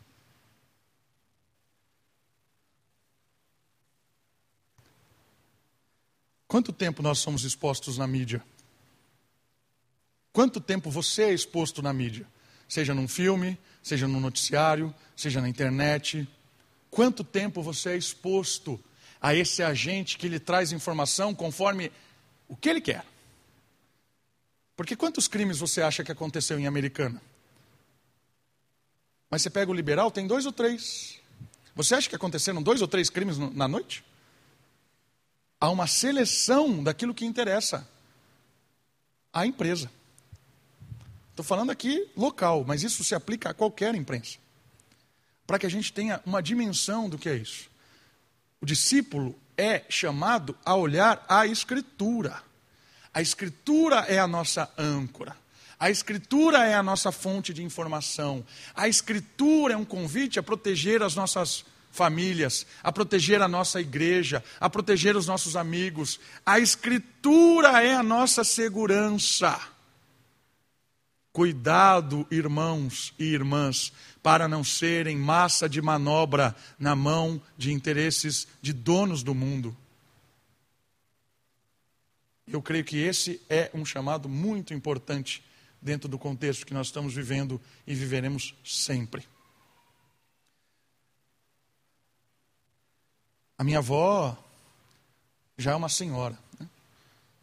Quanto 6.47 6.72
tempo 6.72 7.03
nós 7.03 7.18
somos 7.18 7.45
expostos 7.45 7.99
na 7.99 8.07
mídia? 8.07 8.43
Quanto 10.32 10.61
tempo 10.61 10.91
você 10.91 11.24
é 11.24 11.34
exposto 11.34 11.82
na 11.82 11.93
mídia? 11.93 12.26
Seja 12.66 12.95
num 12.95 13.07
filme, 13.07 13.59
seja 13.89 14.07
no 14.07 14.20
noticiário, 14.20 14.95
seja 15.16 15.41
na 15.41 15.49
internet. 15.49 16.28
Quanto 16.91 17.24
tempo 17.24 17.62
você 17.62 17.91
é 17.91 17.97
exposto 17.97 18.78
a 19.20 19.34
esse 19.34 19.62
agente 19.62 20.18
que 20.18 20.28
lhe 20.28 20.39
traz 20.39 20.72
informação 20.72 21.34
conforme 21.34 21.91
o 22.47 22.57
que 22.57 22.68
ele 22.68 22.80
quer? 22.80 23.05
Porque 24.76 24.95
quantos 24.95 25.26
crimes 25.26 25.59
você 25.59 25.82
acha 25.82 26.05
que 26.05 26.12
aconteceu 26.12 26.59
em 26.59 26.66
Americana? 26.66 27.20
Mas 29.30 29.43
você 29.43 29.51
pega 29.51 29.70
o 29.70 29.74
liberal, 29.74 30.11
tem 30.11 30.26
dois 30.26 30.47
ou 30.47 30.53
três. 30.53 31.18
Você 31.74 31.95
acha 31.95 32.09
que 32.09 32.16
aconteceram 32.16 32.62
dois 32.62 32.80
ou 32.80 32.89
três 32.89 33.11
crimes 33.11 33.39
na 33.39 33.66
noite? 33.66 34.05
Há 35.61 35.70
uma 35.70 35.86
seleção 35.86 36.82
daquilo 36.82 37.14
que 37.14 37.24
interessa 37.24 37.89
à 39.32 39.47
empresa. 39.47 39.91
Estou 41.39 41.47
falando 41.47 41.70
aqui 41.70 42.05
local, 42.16 42.64
mas 42.66 42.82
isso 42.82 43.05
se 43.05 43.14
aplica 43.14 43.51
a 43.51 43.55
qualquer 43.55 43.95
imprensa. 43.95 44.39
para 45.47 45.57
que 45.57 45.66
a 45.66 45.70
gente 45.70 45.93
tenha 45.93 46.20
uma 46.26 46.43
dimensão 46.43 47.09
do 47.09 47.16
que 47.16 47.28
é 47.28 47.36
isso. 47.36 47.70
O 48.61 48.66
discípulo 48.66 49.39
é 49.57 49.84
chamado 49.89 50.59
a 50.64 50.74
olhar 50.74 51.24
a 51.28 51.47
Escritura. 51.47 52.43
A 53.14 53.22
Escritura 53.22 54.01
é 54.09 54.18
a 54.18 54.26
nossa 54.26 54.68
âncora. 54.76 55.36
A 55.78 55.89
Escritura 55.89 56.66
é 56.66 56.74
a 56.74 56.82
nossa 56.82 57.12
fonte 57.12 57.55
de 57.55 57.62
informação. 57.62 58.45
A 58.74 58.89
Escritura 58.89 59.74
é 59.74 59.76
um 59.76 59.84
convite 59.84 60.41
a 60.41 60.43
proteger 60.43 61.05
as 61.05 61.14
nossas 61.14 61.64
famílias, 61.93 62.66
a 62.82 62.91
proteger 62.91 63.41
a 63.41 63.47
nossa 63.47 63.80
igreja, 63.80 64.43
a 64.59 64.68
proteger 64.68 65.16
os 65.16 65.28
nossos 65.28 65.55
amigos. 65.55 66.18
A 66.45 66.59
Escritura 66.59 67.80
é 67.80 67.95
a 67.95 68.03
nossa 68.03 68.43
segurança. 68.43 69.78
Cuidado, 71.39 72.26
irmãos 72.32 73.14
e 73.16 73.22
irmãs, 73.22 73.93
para 74.20 74.49
não 74.49 74.64
serem 74.64 75.16
massa 75.16 75.68
de 75.68 75.80
manobra 75.80 76.53
na 76.76 76.97
mão 76.97 77.41
de 77.57 77.72
interesses 77.72 78.49
de 78.61 78.72
donos 78.72 79.22
do 79.22 79.36
mundo. 79.36 79.76
Eu 82.45 82.61
creio 82.61 82.84
que 82.84 82.97
esse 82.97 83.41
é 83.49 83.70
um 83.72 83.84
chamado 83.84 84.28
muito 84.28 84.74
importante 84.74 85.41
dentro 85.80 86.09
do 86.09 86.18
contexto 86.18 86.66
que 86.66 86.74
nós 86.74 86.89
estamos 86.89 87.14
vivendo 87.14 87.61
e 87.86 87.95
viveremos 87.95 88.53
sempre. 88.64 89.24
A 93.57 93.62
minha 93.62 93.78
avó 93.78 94.36
já 95.57 95.70
é 95.70 95.76
uma 95.76 95.89
senhora. 95.89 96.36
Né? 96.59 96.68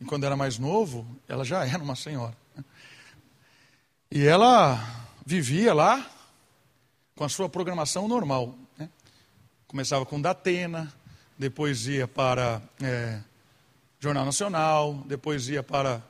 E 0.02 0.04
quando 0.04 0.26
era 0.26 0.36
mais 0.36 0.60
novo, 0.60 1.08
ela 1.30 1.46
já 1.46 1.66
era 1.66 1.82
uma 1.82 1.96
senhora. 1.96 2.36
E 4.12 4.26
ela 4.26 4.80
vivia 5.26 5.74
lá 5.74 6.06
com 7.16 7.24
a 7.24 7.30
sua 7.30 7.50
programação 7.50 8.08
normal. 8.08 8.56
Né? 8.78 8.90
Começava 9.68 10.06
com 10.06 10.22
Datena, 10.22 10.94
depois 11.38 11.88
ia 11.88 12.08
para 12.08 12.62
é, 12.82 13.20
Jornal 14.00 14.26
Nacional, 14.26 15.04
depois 15.06 15.50
ia 15.50 15.64
para 15.64 16.02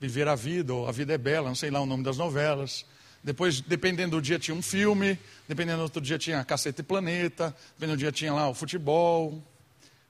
Viver 0.00 0.26
a 0.28 0.34
Vida, 0.34 0.74
ou 0.74 0.88
A 0.88 0.92
Vida 0.92 1.14
é 1.14 1.18
Bela, 1.18 1.48
não 1.48 1.54
sei 1.54 1.70
lá 1.70 1.80
o 1.80 1.86
nome 1.86 2.02
das 2.02 2.16
novelas. 2.16 2.84
Depois, 3.22 3.60
dependendo 3.60 4.16
do 4.16 4.22
dia, 4.22 4.38
tinha 4.38 4.54
um 4.54 4.62
filme, 4.62 5.18
dependendo 5.48 5.78
do 5.78 5.84
outro 5.84 6.00
dia, 6.00 6.18
tinha 6.18 6.44
Cacete 6.44 6.80
e 6.80 6.84
Planeta, 6.84 7.54
dependendo 7.74 7.96
do 7.96 8.00
dia, 8.00 8.12
tinha 8.12 8.32
lá 8.32 8.48
o 8.48 8.54
futebol. 8.54 9.42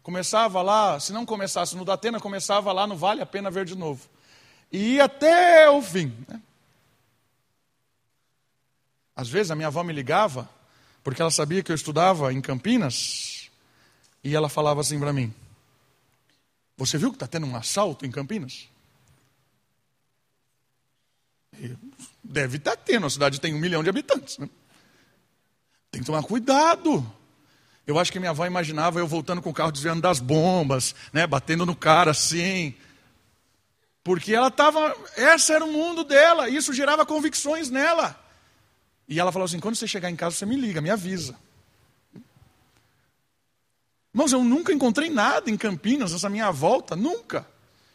Começava 0.02 0.62
lá, 0.62 0.98
se 0.98 1.12
não 1.12 1.24
começasse 1.24 1.76
no 1.76 1.84
Datena, 1.84 2.18
começava 2.18 2.72
lá 2.72 2.86
no 2.86 2.96
Vale 2.96 3.20
a 3.20 3.26
Pena 3.26 3.50
Ver 3.50 3.64
de 3.64 3.76
novo. 3.76 4.08
E 4.72 4.94
ia 4.94 5.04
até 5.04 5.70
o 5.70 5.80
fim. 5.80 6.12
Né? 6.28 6.40
Às 9.16 9.28
vezes 9.28 9.50
a 9.50 9.54
minha 9.54 9.68
avó 9.68 9.82
me 9.82 9.92
ligava, 9.92 10.48
porque 11.02 11.22
ela 11.22 11.30
sabia 11.30 11.62
que 11.62 11.70
eu 11.70 11.76
estudava 11.76 12.32
em 12.32 12.40
Campinas, 12.40 13.50
e 14.22 14.34
ela 14.34 14.48
falava 14.48 14.80
assim 14.80 14.98
para 14.98 15.12
mim: 15.12 15.32
Você 16.76 16.98
viu 16.98 17.10
que 17.10 17.16
está 17.16 17.26
tendo 17.26 17.46
um 17.46 17.56
assalto 17.56 18.04
em 18.04 18.10
Campinas? 18.10 18.68
Deve 22.22 22.56
estar 22.56 22.72
tá 22.72 22.76
tendo, 22.76 23.06
a 23.06 23.10
cidade 23.10 23.40
tem 23.40 23.54
um 23.54 23.60
milhão 23.60 23.82
de 23.82 23.88
habitantes. 23.88 24.38
Né? 24.38 24.48
Tem 25.90 26.00
que 26.00 26.06
tomar 26.06 26.22
cuidado. 26.22 27.06
Eu 27.86 27.98
acho 27.98 28.10
que 28.10 28.18
minha 28.18 28.30
avó 28.30 28.46
imaginava 28.46 28.98
eu 28.98 29.06
voltando 29.06 29.42
com 29.42 29.50
o 29.50 29.54
carro 29.54 29.70
desviando 29.70 30.00
das 30.00 30.18
bombas, 30.18 30.94
né, 31.12 31.26
batendo 31.26 31.66
no 31.66 31.76
cara 31.76 32.10
assim. 32.10 32.74
Porque 34.02 34.34
ela 34.34 34.48
estava. 34.48 34.96
Esse 35.16 35.52
era 35.52 35.64
o 35.64 35.72
mundo 35.72 36.02
dela, 36.02 36.48
isso 36.48 36.72
gerava 36.72 37.06
convicções 37.06 37.70
nela. 37.70 38.23
E 39.08 39.20
ela 39.20 39.32
falou 39.32 39.46
assim: 39.46 39.60
quando 39.60 39.74
você 39.76 39.86
chegar 39.86 40.10
em 40.10 40.16
casa, 40.16 40.36
você 40.36 40.46
me 40.46 40.56
liga, 40.56 40.80
me 40.80 40.90
avisa. 40.90 41.36
Irmãos, 44.14 44.32
eu 44.32 44.44
nunca 44.44 44.72
encontrei 44.72 45.10
nada 45.10 45.50
em 45.50 45.56
Campinas 45.56 46.12
nessa 46.12 46.28
minha 46.28 46.50
volta, 46.50 46.94
nunca. 46.94 47.46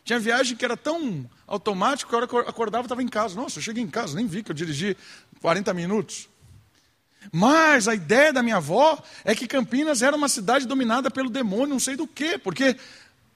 Tinha 0.03 0.19
viagem 0.19 0.57
que 0.57 0.65
era 0.65 0.75
tão 0.75 1.29
automático 1.47 2.09
que 2.09 2.15
a 2.15 2.17
hora 2.17 2.27
que 2.27 2.33
eu 2.33 2.39
acordava 2.39 2.85
estava 2.85 3.01
em 3.01 3.07
casa. 3.07 3.35
Nossa, 3.35 3.59
eu 3.59 3.63
cheguei 3.63 3.81
em 3.81 3.87
casa, 3.87 4.15
nem 4.15 4.27
vi 4.27 4.43
que 4.43 4.51
eu 4.51 4.55
dirigi 4.55 4.97
40 5.41 5.73
minutos. 5.73 6.27
Mas 7.31 7.87
a 7.87 7.95
ideia 7.95 8.33
da 8.33 8.43
minha 8.43 8.57
avó 8.57 9.01
é 9.23 9.33
que 9.33 9.47
Campinas 9.47 10.01
era 10.01 10.15
uma 10.15 10.27
cidade 10.27 10.65
dominada 10.65 11.09
pelo 11.09 11.29
demônio, 11.29 11.69
não 11.69 11.79
sei 11.79 11.95
do 11.95 12.07
quê, 12.07 12.37
porque 12.37 12.75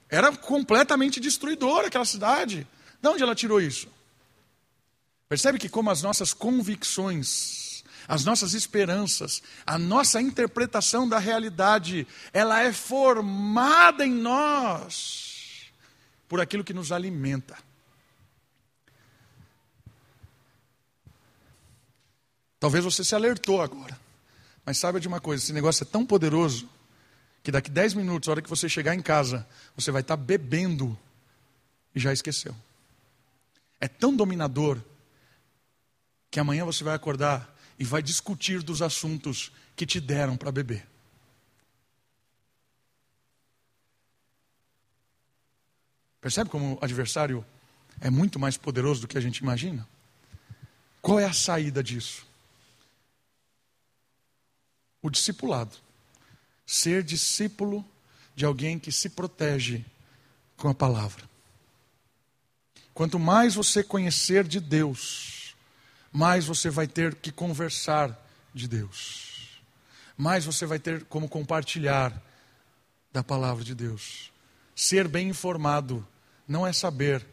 era 0.08 0.30
completamente 0.36 1.20
destruidora 1.20 1.86
aquela 1.86 2.04
cidade. 2.04 2.66
De 3.00 3.08
onde 3.08 3.22
ela 3.22 3.34
tirou 3.34 3.60
isso? 3.60 3.88
Percebe 5.28 5.58
que, 5.58 5.68
como 5.68 5.90
as 5.90 6.02
nossas 6.02 6.34
convicções 6.34 7.63
as 8.06 8.24
nossas 8.24 8.54
esperanças, 8.54 9.42
a 9.66 9.78
nossa 9.78 10.20
interpretação 10.20 11.08
da 11.08 11.18
realidade, 11.18 12.06
ela 12.32 12.60
é 12.60 12.72
formada 12.72 14.06
em 14.06 14.12
nós 14.12 15.72
por 16.28 16.40
aquilo 16.40 16.64
que 16.64 16.74
nos 16.74 16.92
alimenta. 16.92 17.56
Talvez 22.58 22.84
você 22.84 23.04
se 23.04 23.14
alertou 23.14 23.60
agora, 23.60 23.98
mas 24.64 24.78
saiba 24.78 24.98
de 24.98 25.08
uma 25.08 25.20
coisa: 25.20 25.42
esse 25.42 25.52
negócio 25.52 25.84
é 25.84 25.86
tão 25.86 26.04
poderoso 26.04 26.68
que 27.42 27.52
daqui 27.52 27.70
10 27.70 27.94
minutos, 27.94 28.28
a 28.28 28.32
hora 28.32 28.42
que 28.42 28.48
você 28.48 28.68
chegar 28.68 28.94
em 28.94 29.02
casa, 29.02 29.46
você 29.76 29.90
vai 29.90 30.00
estar 30.00 30.16
bebendo 30.16 30.98
e 31.94 32.00
já 32.00 32.12
esqueceu. 32.12 32.56
É 33.78 33.86
tão 33.86 34.16
dominador 34.16 34.80
que 36.30 36.40
amanhã 36.40 36.64
você 36.64 36.82
vai 36.82 36.94
acordar 36.94 37.53
e 37.78 37.84
vai 37.84 38.02
discutir 38.02 38.62
dos 38.62 38.82
assuntos 38.82 39.52
que 39.74 39.86
te 39.86 40.00
deram 40.00 40.36
para 40.36 40.52
beber. 40.52 40.86
Percebe 46.20 46.48
como 46.48 46.74
o 46.74 46.78
adversário 46.84 47.44
é 48.00 48.08
muito 48.08 48.38
mais 48.38 48.56
poderoso 48.56 49.02
do 49.02 49.08
que 49.08 49.18
a 49.18 49.20
gente 49.20 49.38
imagina? 49.38 49.86
Qual 51.02 51.20
é 51.20 51.26
a 51.26 51.32
saída 51.32 51.82
disso? 51.82 52.26
O 55.02 55.10
discipulado. 55.10 55.76
Ser 56.64 57.02
discípulo 57.02 57.84
de 58.34 58.44
alguém 58.44 58.78
que 58.78 58.90
se 58.90 59.10
protege 59.10 59.84
com 60.56 60.68
a 60.68 60.74
palavra. 60.74 61.28
Quanto 62.94 63.18
mais 63.18 63.54
você 63.54 63.84
conhecer 63.84 64.44
de 64.48 64.60
Deus, 64.60 65.33
mais 66.14 66.46
você 66.46 66.70
vai 66.70 66.86
ter 66.86 67.16
que 67.16 67.32
conversar 67.32 68.16
de 68.54 68.68
Deus, 68.68 69.60
mais 70.16 70.44
você 70.44 70.64
vai 70.64 70.78
ter 70.78 71.04
como 71.06 71.28
compartilhar 71.28 72.22
da 73.12 73.20
palavra 73.20 73.64
de 73.64 73.74
Deus. 73.74 74.30
Ser 74.76 75.08
bem 75.08 75.28
informado 75.28 76.06
não 76.46 76.64
é 76.64 76.72
saber 76.72 77.26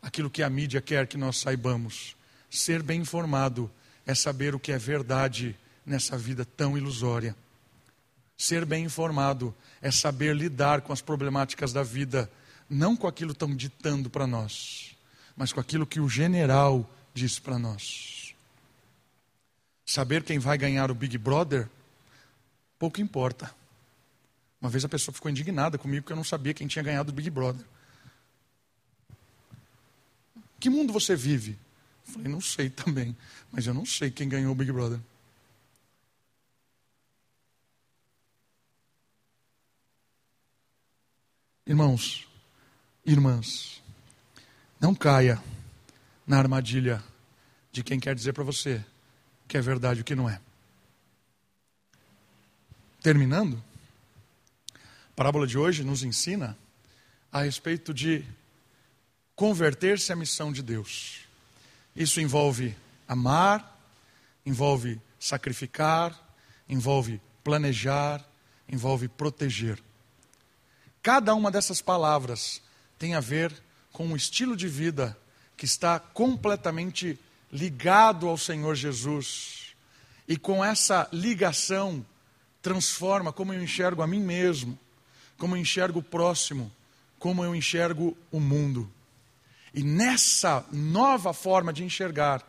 aquilo 0.00 0.30
que 0.30 0.44
a 0.44 0.48
mídia 0.48 0.80
quer 0.80 1.08
que 1.08 1.16
nós 1.16 1.38
saibamos. 1.38 2.14
Ser 2.48 2.80
bem 2.80 3.00
informado 3.00 3.68
é 4.06 4.14
saber 4.14 4.54
o 4.54 4.60
que 4.60 4.70
é 4.70 4.78
verdade 4.78 5.58
nessa 5.84 6.16
vida 6.16 6.44
tão 6.44 6.78
ilusória. 6.78 7.34
Ser 8.36 8.64
bem 8.64 8.84
informado 8.84 9.52
é 9.82 9.90
saber 9.90 10.36
lidar 10.36 10.82
com 10.82 10.92
as 10.92 11.02
problemáticas 11.02 11.72
da 11.72 11.82
vida, 11.82 12.30
não 12.70 12.96
com 12.96 13.08
aquilo 13.08 13.30
que 13.30 13.36
estão 13.36 13.52
ditando 13.54 14.08
para 14.08 14.28
nós, 14.28 14.96
mas 15.36 15.52
com 15.52 15.58
aquilo 15.58 15.84
que 15.84 15.98
o 15.98 16.08
general 16.08 16.88
diz 17.12 17.40
para 17.40 17.58
nós. 17.58 18.17
Saber 19.88 20.22
quem 20.22 20.38
vai 20.38 20.58
ganhar 20.58 20.90
o 20.90 20.94
Big 20.94 21.16
Brother, 21.16 21.66
pouco 22.78 23.00
importa. 23.00 23.50
Uma 24.60 24.68
vez 24.68 24.84
a 24.84 24.88
pessoa 24.88 25.14
ficou 25.14 25.30
indignada 25.30 25.78
comigo 25.78 26.02
porque 26.02 26.12
eu 26.12 26.16
não 26.18 26.22
sabia 26.22 26.52
quem 26.52 26.66
tinha 26.66 26.82
ganhado 26.82 27.10
o 27.10 27.14
Big 27.14 27.30
Brother. 27.30 27.64
Que 30.60 30.68
mundo 30.68 30.92
você 30.92 31.16
vive? 31.16 31.58
Eu 32.06 32.12
falei, 32.12 32.28
não 32.30 32.38
sei 32.38 32.68
também, 32.68 33.16
mas 33.50 33.66
eu 33.66 33.72
não 33.72 33.86
sei 33.86 34.10
quem 34.10 34.28
ganhou 34.28 34.52
o 34.52 34.54
Big 34.54 34.70
Brother. 34.70 35.00
Irmãos, 41.66 42.28
irmãs, 43.06 43.82
não 44.78 44.94
caia 44.94 45.42
na 46.26 46.36
armadilha 46.36 47.02
de 47.72 47.82
quem 47.82 47.98
quer 47.98 48.14
dizer 48.14 48.34
para 48.34 48.44
você 48.44 48.84
que 49.48 49.56
é 49.56 49.60
verdade 49.60 50.00
e 50.00 50.02
o 50.02 50.04
que 50.04 50.14
não 50.14 50.28
é. 50.28 50.40
Terminando, 53.02 53.62
a 54.74 54.78
parábola 55.16 55.46
de 55.46 55.56
hoje 55.56 55.82
nos 55.82 56.02
ensina 56.02 56.56
a 57.32 57.42
respeito 57.42 57.94
de 57.94 58.24
converter-se 59.34 60.12
à 60.12 60.16
missão 60.16 60.52
de 60.52 60.62
Deus. 60.62 61.20
Isso 61.96 62.20
envolve 62.20 62.76
amar, 63.06 63.76
envolve 64.44 65.00
sacrificar, 65.18 66.16
envolve 66.68 67.20
planejar, 67.42 68.24
envolve 68.68 69.08
proteger. 69.08 69.82
Cada 71.02 71.34
uma 71.34 71.50
dessas 71.50 71.80
palavras 71.80 72.60
tem 72.98 73.14
a 73.14 73.20
ver 73.20 73.52
com 73.92 74.06
um 74.06 74.16
estilo 74.16 74.56
de 74.56 74.68
vida 74.68 75.16
que 75.56 75.64
está 75.64 75.98
completamente 75.98 77.18
ligado 77.52 78.28
ao 78.28 78.36
Senhor 78.36 78.74
Jesus. 78.74 79.74
E 80.26 80.36
com 80.36 80.64
essa 80.64 81.08
ligação 81.12 82.04
transforma 82.60 83.32
como 83.32 83.52
eu 83.52 83.62
enxergo 83.62 84.02
a 84.02 84.06
mim 84.06 84.20
mesmo, 84.20 84.78
como 85.36 85.56
eu 85.56 85.60
enxergo 85.60 86.00
o 86.00 86.02
próximo, 86.02 86.70
como 87.18 87.42
eu 87.42 87.54
enxergo 87.54 88.16
o 88.30 88.40
mundo. 88.40 88.90
E 89.72 89.82
nessa 89.82 90.64
nova 90.72 91.32
forma 91.32 91.72
de 91.72 91.84
enxergar, 91.84 92.44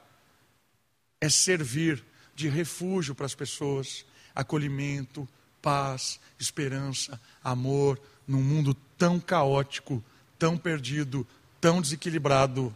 é 1.21 1.29
servir 1.29 2.03
de 2.33 2.47
refúgio 2.47 3.13
para 3.13 3.25
as 3.25 3.35
pessoas, 3.35 4.05
acolhimento, 4.33 5.27
paz, 5.61 6.19
esperança, 6.39 7.19
amor, 7.43 7.99
num 8.27 8.41
mundo 8.41 8.73
tão 8.97 9.19
caótico, 9.19 10.03
tão 10.37 10.57
perdido, 10.57 11.27
tão 11.59 11.81
desequilibrado 11.81 12.73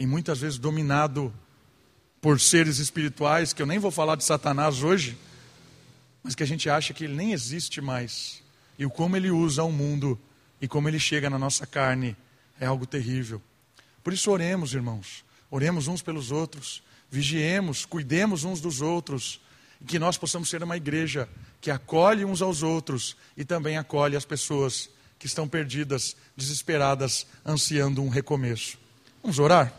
e 0.00 0.06
muitas 0.06 0.40
vezes 0.40 0.58
dominado 0.58 1.30
por 2.22 2.40
seres 2.40 2.78
espirituais, 2.78 3.52
que 3.52 3.60
eu 3.60 3.66
nem 3.66 3.78
vou 3.78 3.90
falar 3.90 4.16
de 4.16 4.24
Satanás 4.24 4.82
hoje, 4.82 5.14
mas 6.22 6.34
que 6.34 6.42
a 6.42 6.46
gente 6.46 6.70
acha 6.70 6.94
que 6.94 7.04
ele 7.04 7.14
nem 7.14 7.32
existe 7.32 7.82
mais. 7.82 8.42
E 8.78 8.86
o 8.86 8.90
como 8.90 9.14
ele 9.14 9.30
usa 9.30 9.62
o 9.62 9.70
mundo 9.70 10.18
e 10.58 10.66
como 10.66 10.88
ele 10.88 10.98
chega 10.98 11.28
na 11.28 11.38
nossa 11.38 11.66
carne 11.66 12.16
é 12.58 12.64
algo 12.64 12.86
terrível. 12.86 13.42
Por 14.02 14.14
isso 14.14 14.30
oremos, 14.30 14.72
irmãos. 14.72 15.22
Oremos 15.50 15.86
uns 15.86 16.00
pelos 16.00 16.30
outros, 16.30 16.82
vigiemos, 17.10 17.84
cuidemos 17.84 18.42
uns 18.42 18.58
dos 18.58 18.80
outros, 18.80 19.38
e 19.82 19.84
que 19.84 19.98
nós 19.98 20.16
possamos 20.16 20.48
ser 20.48 20.62
uma 20.62 20.78
igreja 20.78 21.28
que 21.60 21.70
acolhe 21.70 22.24
uns 22.24 22.40
aos 22.40 22.62
outros 22.62 23.18
e 23.36 23.44
também 23.44 23.76
acolhe 23.76 24.16
as 24.16 24.24
pessoas 24.24 24.88
que 25.18 25.26
estão 25.26 25.46
perdidas, 25.46 26.16
desesperadas, 26.34 27.26
ansiando 27.44 28.02
um 28.02 28.08
recomeço. 28.08 28.78
Vamos 29.22 29.38
orar? 29.38 29.74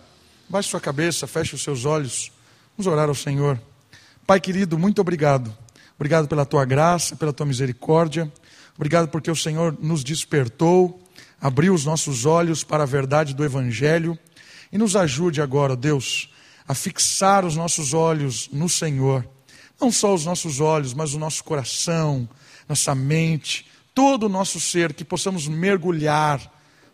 Baixe 0.51 0.67
sua 0.67 0.81
cabeça, 0.81 1.25
feche 1.25 1.55
os 1.55 1.63
seus 1.63 1.85
olhos. 1.85 2.29
Vamos 2.75 2.85
orar 2.91 3.07
ao 3.07 3.15
Senhor. 3.15 3.57
Pai 4.27 4.37
querido, 4.37 4.77
muito 4.77 4.99
obrigado. 4.99 5.55
Obrigado 5.95 6.27
pela 6.27 6.45
tua 6.45 6.65
graça, 6.65 7.15
pela 7.15 7.31
tua 7.31 7.45
misericórdia. 7.45 8.29
Obrigado 8.75 9.07
porque 9.07 9.31
o 9.31 9.35
Senhor 9.35 9.77
nos 9.79 10.03
despertou, 10.03 11.01
abriu 11.39 11.73
os 11.73 11.85
nossos 11.85 12.25
olhos 12.25 12.65
para 12.65 12.83
a 12.83 12.85
verdade 12.85 13.33
do 13.33 13.45
Evangelho 13.45 14.19
e 14.73 14.77
nos 14.77 14.93
ajude 14.97 15.41
agora, 15.41 15.73
Deus, 15.73 16.29
a 16.67 16.73
fixar 16.75 17.45
os 17.45 17.55
nossos 17.55 17.93
olhos 17.93 18.49
no 18.51 18.67
Senhor. 18.67 19.25
Não 19.79 19.89
só 19.89 20.13
os 20.13 20.25
nossos 20.25 20.59
olhos, 20.59 20.93
mas 20.93 21.13
o 21.13 21.17
nosso 21.17 21.45
coração, 21.45 22.27
nossa 22.67 22.93
mente, 22.93 23.71
todo 23.95 24.25
o 24.25 24.29
nosso 24.29 24.59
ser, 24.59 24.93
que 24.93 25.05
possamos 25.05 25.47
mergulhar 25.47 26.41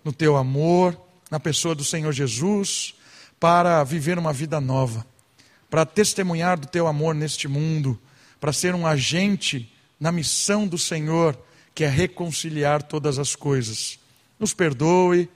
no 0.03 0.13
teu 0.13 0.37
amor, 0.37 0.95
na 1.31 1.39
pessoa 1.39 1.73
do 1.73 1.83
Senhor 1.83 2.11
Jesus, 2.11 2.93
para 3.39 3.83
viver 3.83 4.17
uma 4.17 4.33
vida 4.33 4.59
nova, 4.59 5.05
para 5.69 5.85
testemunhar 5.85 6.59
do 6.59 6.67
teu 6.67 6.87
amor 6.87 7.13
neste 7.13 7.47
mundo, 7.47 7.99
para 8.39 8.53
ser 8.53 8.73
um 8.73 8.85
agente 8.85 9.71
na 9.99 10.11
missão 10.11 10.67
do 10.67 10.77
Senhor, 10.77 11.37
que 11.73 11.83
é 11.83 11.87
reconciliar 11.87 12.81
todas 12.81 13.19
as 13.19 13.35
coisas. 13.35 13.99
Nos 14.39 14.53
perdoe, 14.53 15.29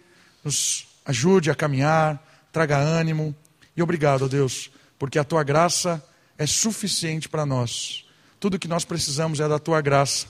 nos 0.43 0.87
ajude 1.05 1.51
a 1.51 1.55
caminhar, 1.55 2.21
traga 2.51 2.77
ânimo 2.77 3.35
e 3.75 3.81
obrigado, 3.81 4.27
Deus, 4.27 4.71
porque 4.97 5.19
a 5.19 5.23
tua 5.23 5.43
graça 5.43 6.03
é 6.37 6.45
suficiente 6.45 7.29
para 7.29 7.45
nós. 7.45 8.05
Tudo 8.39 8.59
que 8.59 8.67
nós 8.67 8.83
precisamos 8.85 9.39
é 9.39 9.47
da 9.47 9.59
tua 9.59 9.81
graça 9.81 10.27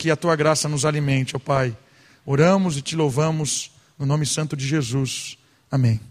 que 0.00 0.10
a 0.10 0.16
tua 0.16 0.34
graça 0.34 0.66
nos 0.66 0.86
alimente, 0.86 1.36
ó 1.36 1.38
Pai. 1.38 1.76
Oramos 2.24 2.78
e 2.78 2.80
te 2.80 2.96
louvamos 2.96 3.70
no 3.98 4.06
nome 4.06 4.24
santo 4.24 4.56
de 4.56 4.66
Jesus. 4.66 5.36
Amém. 5.70 6.09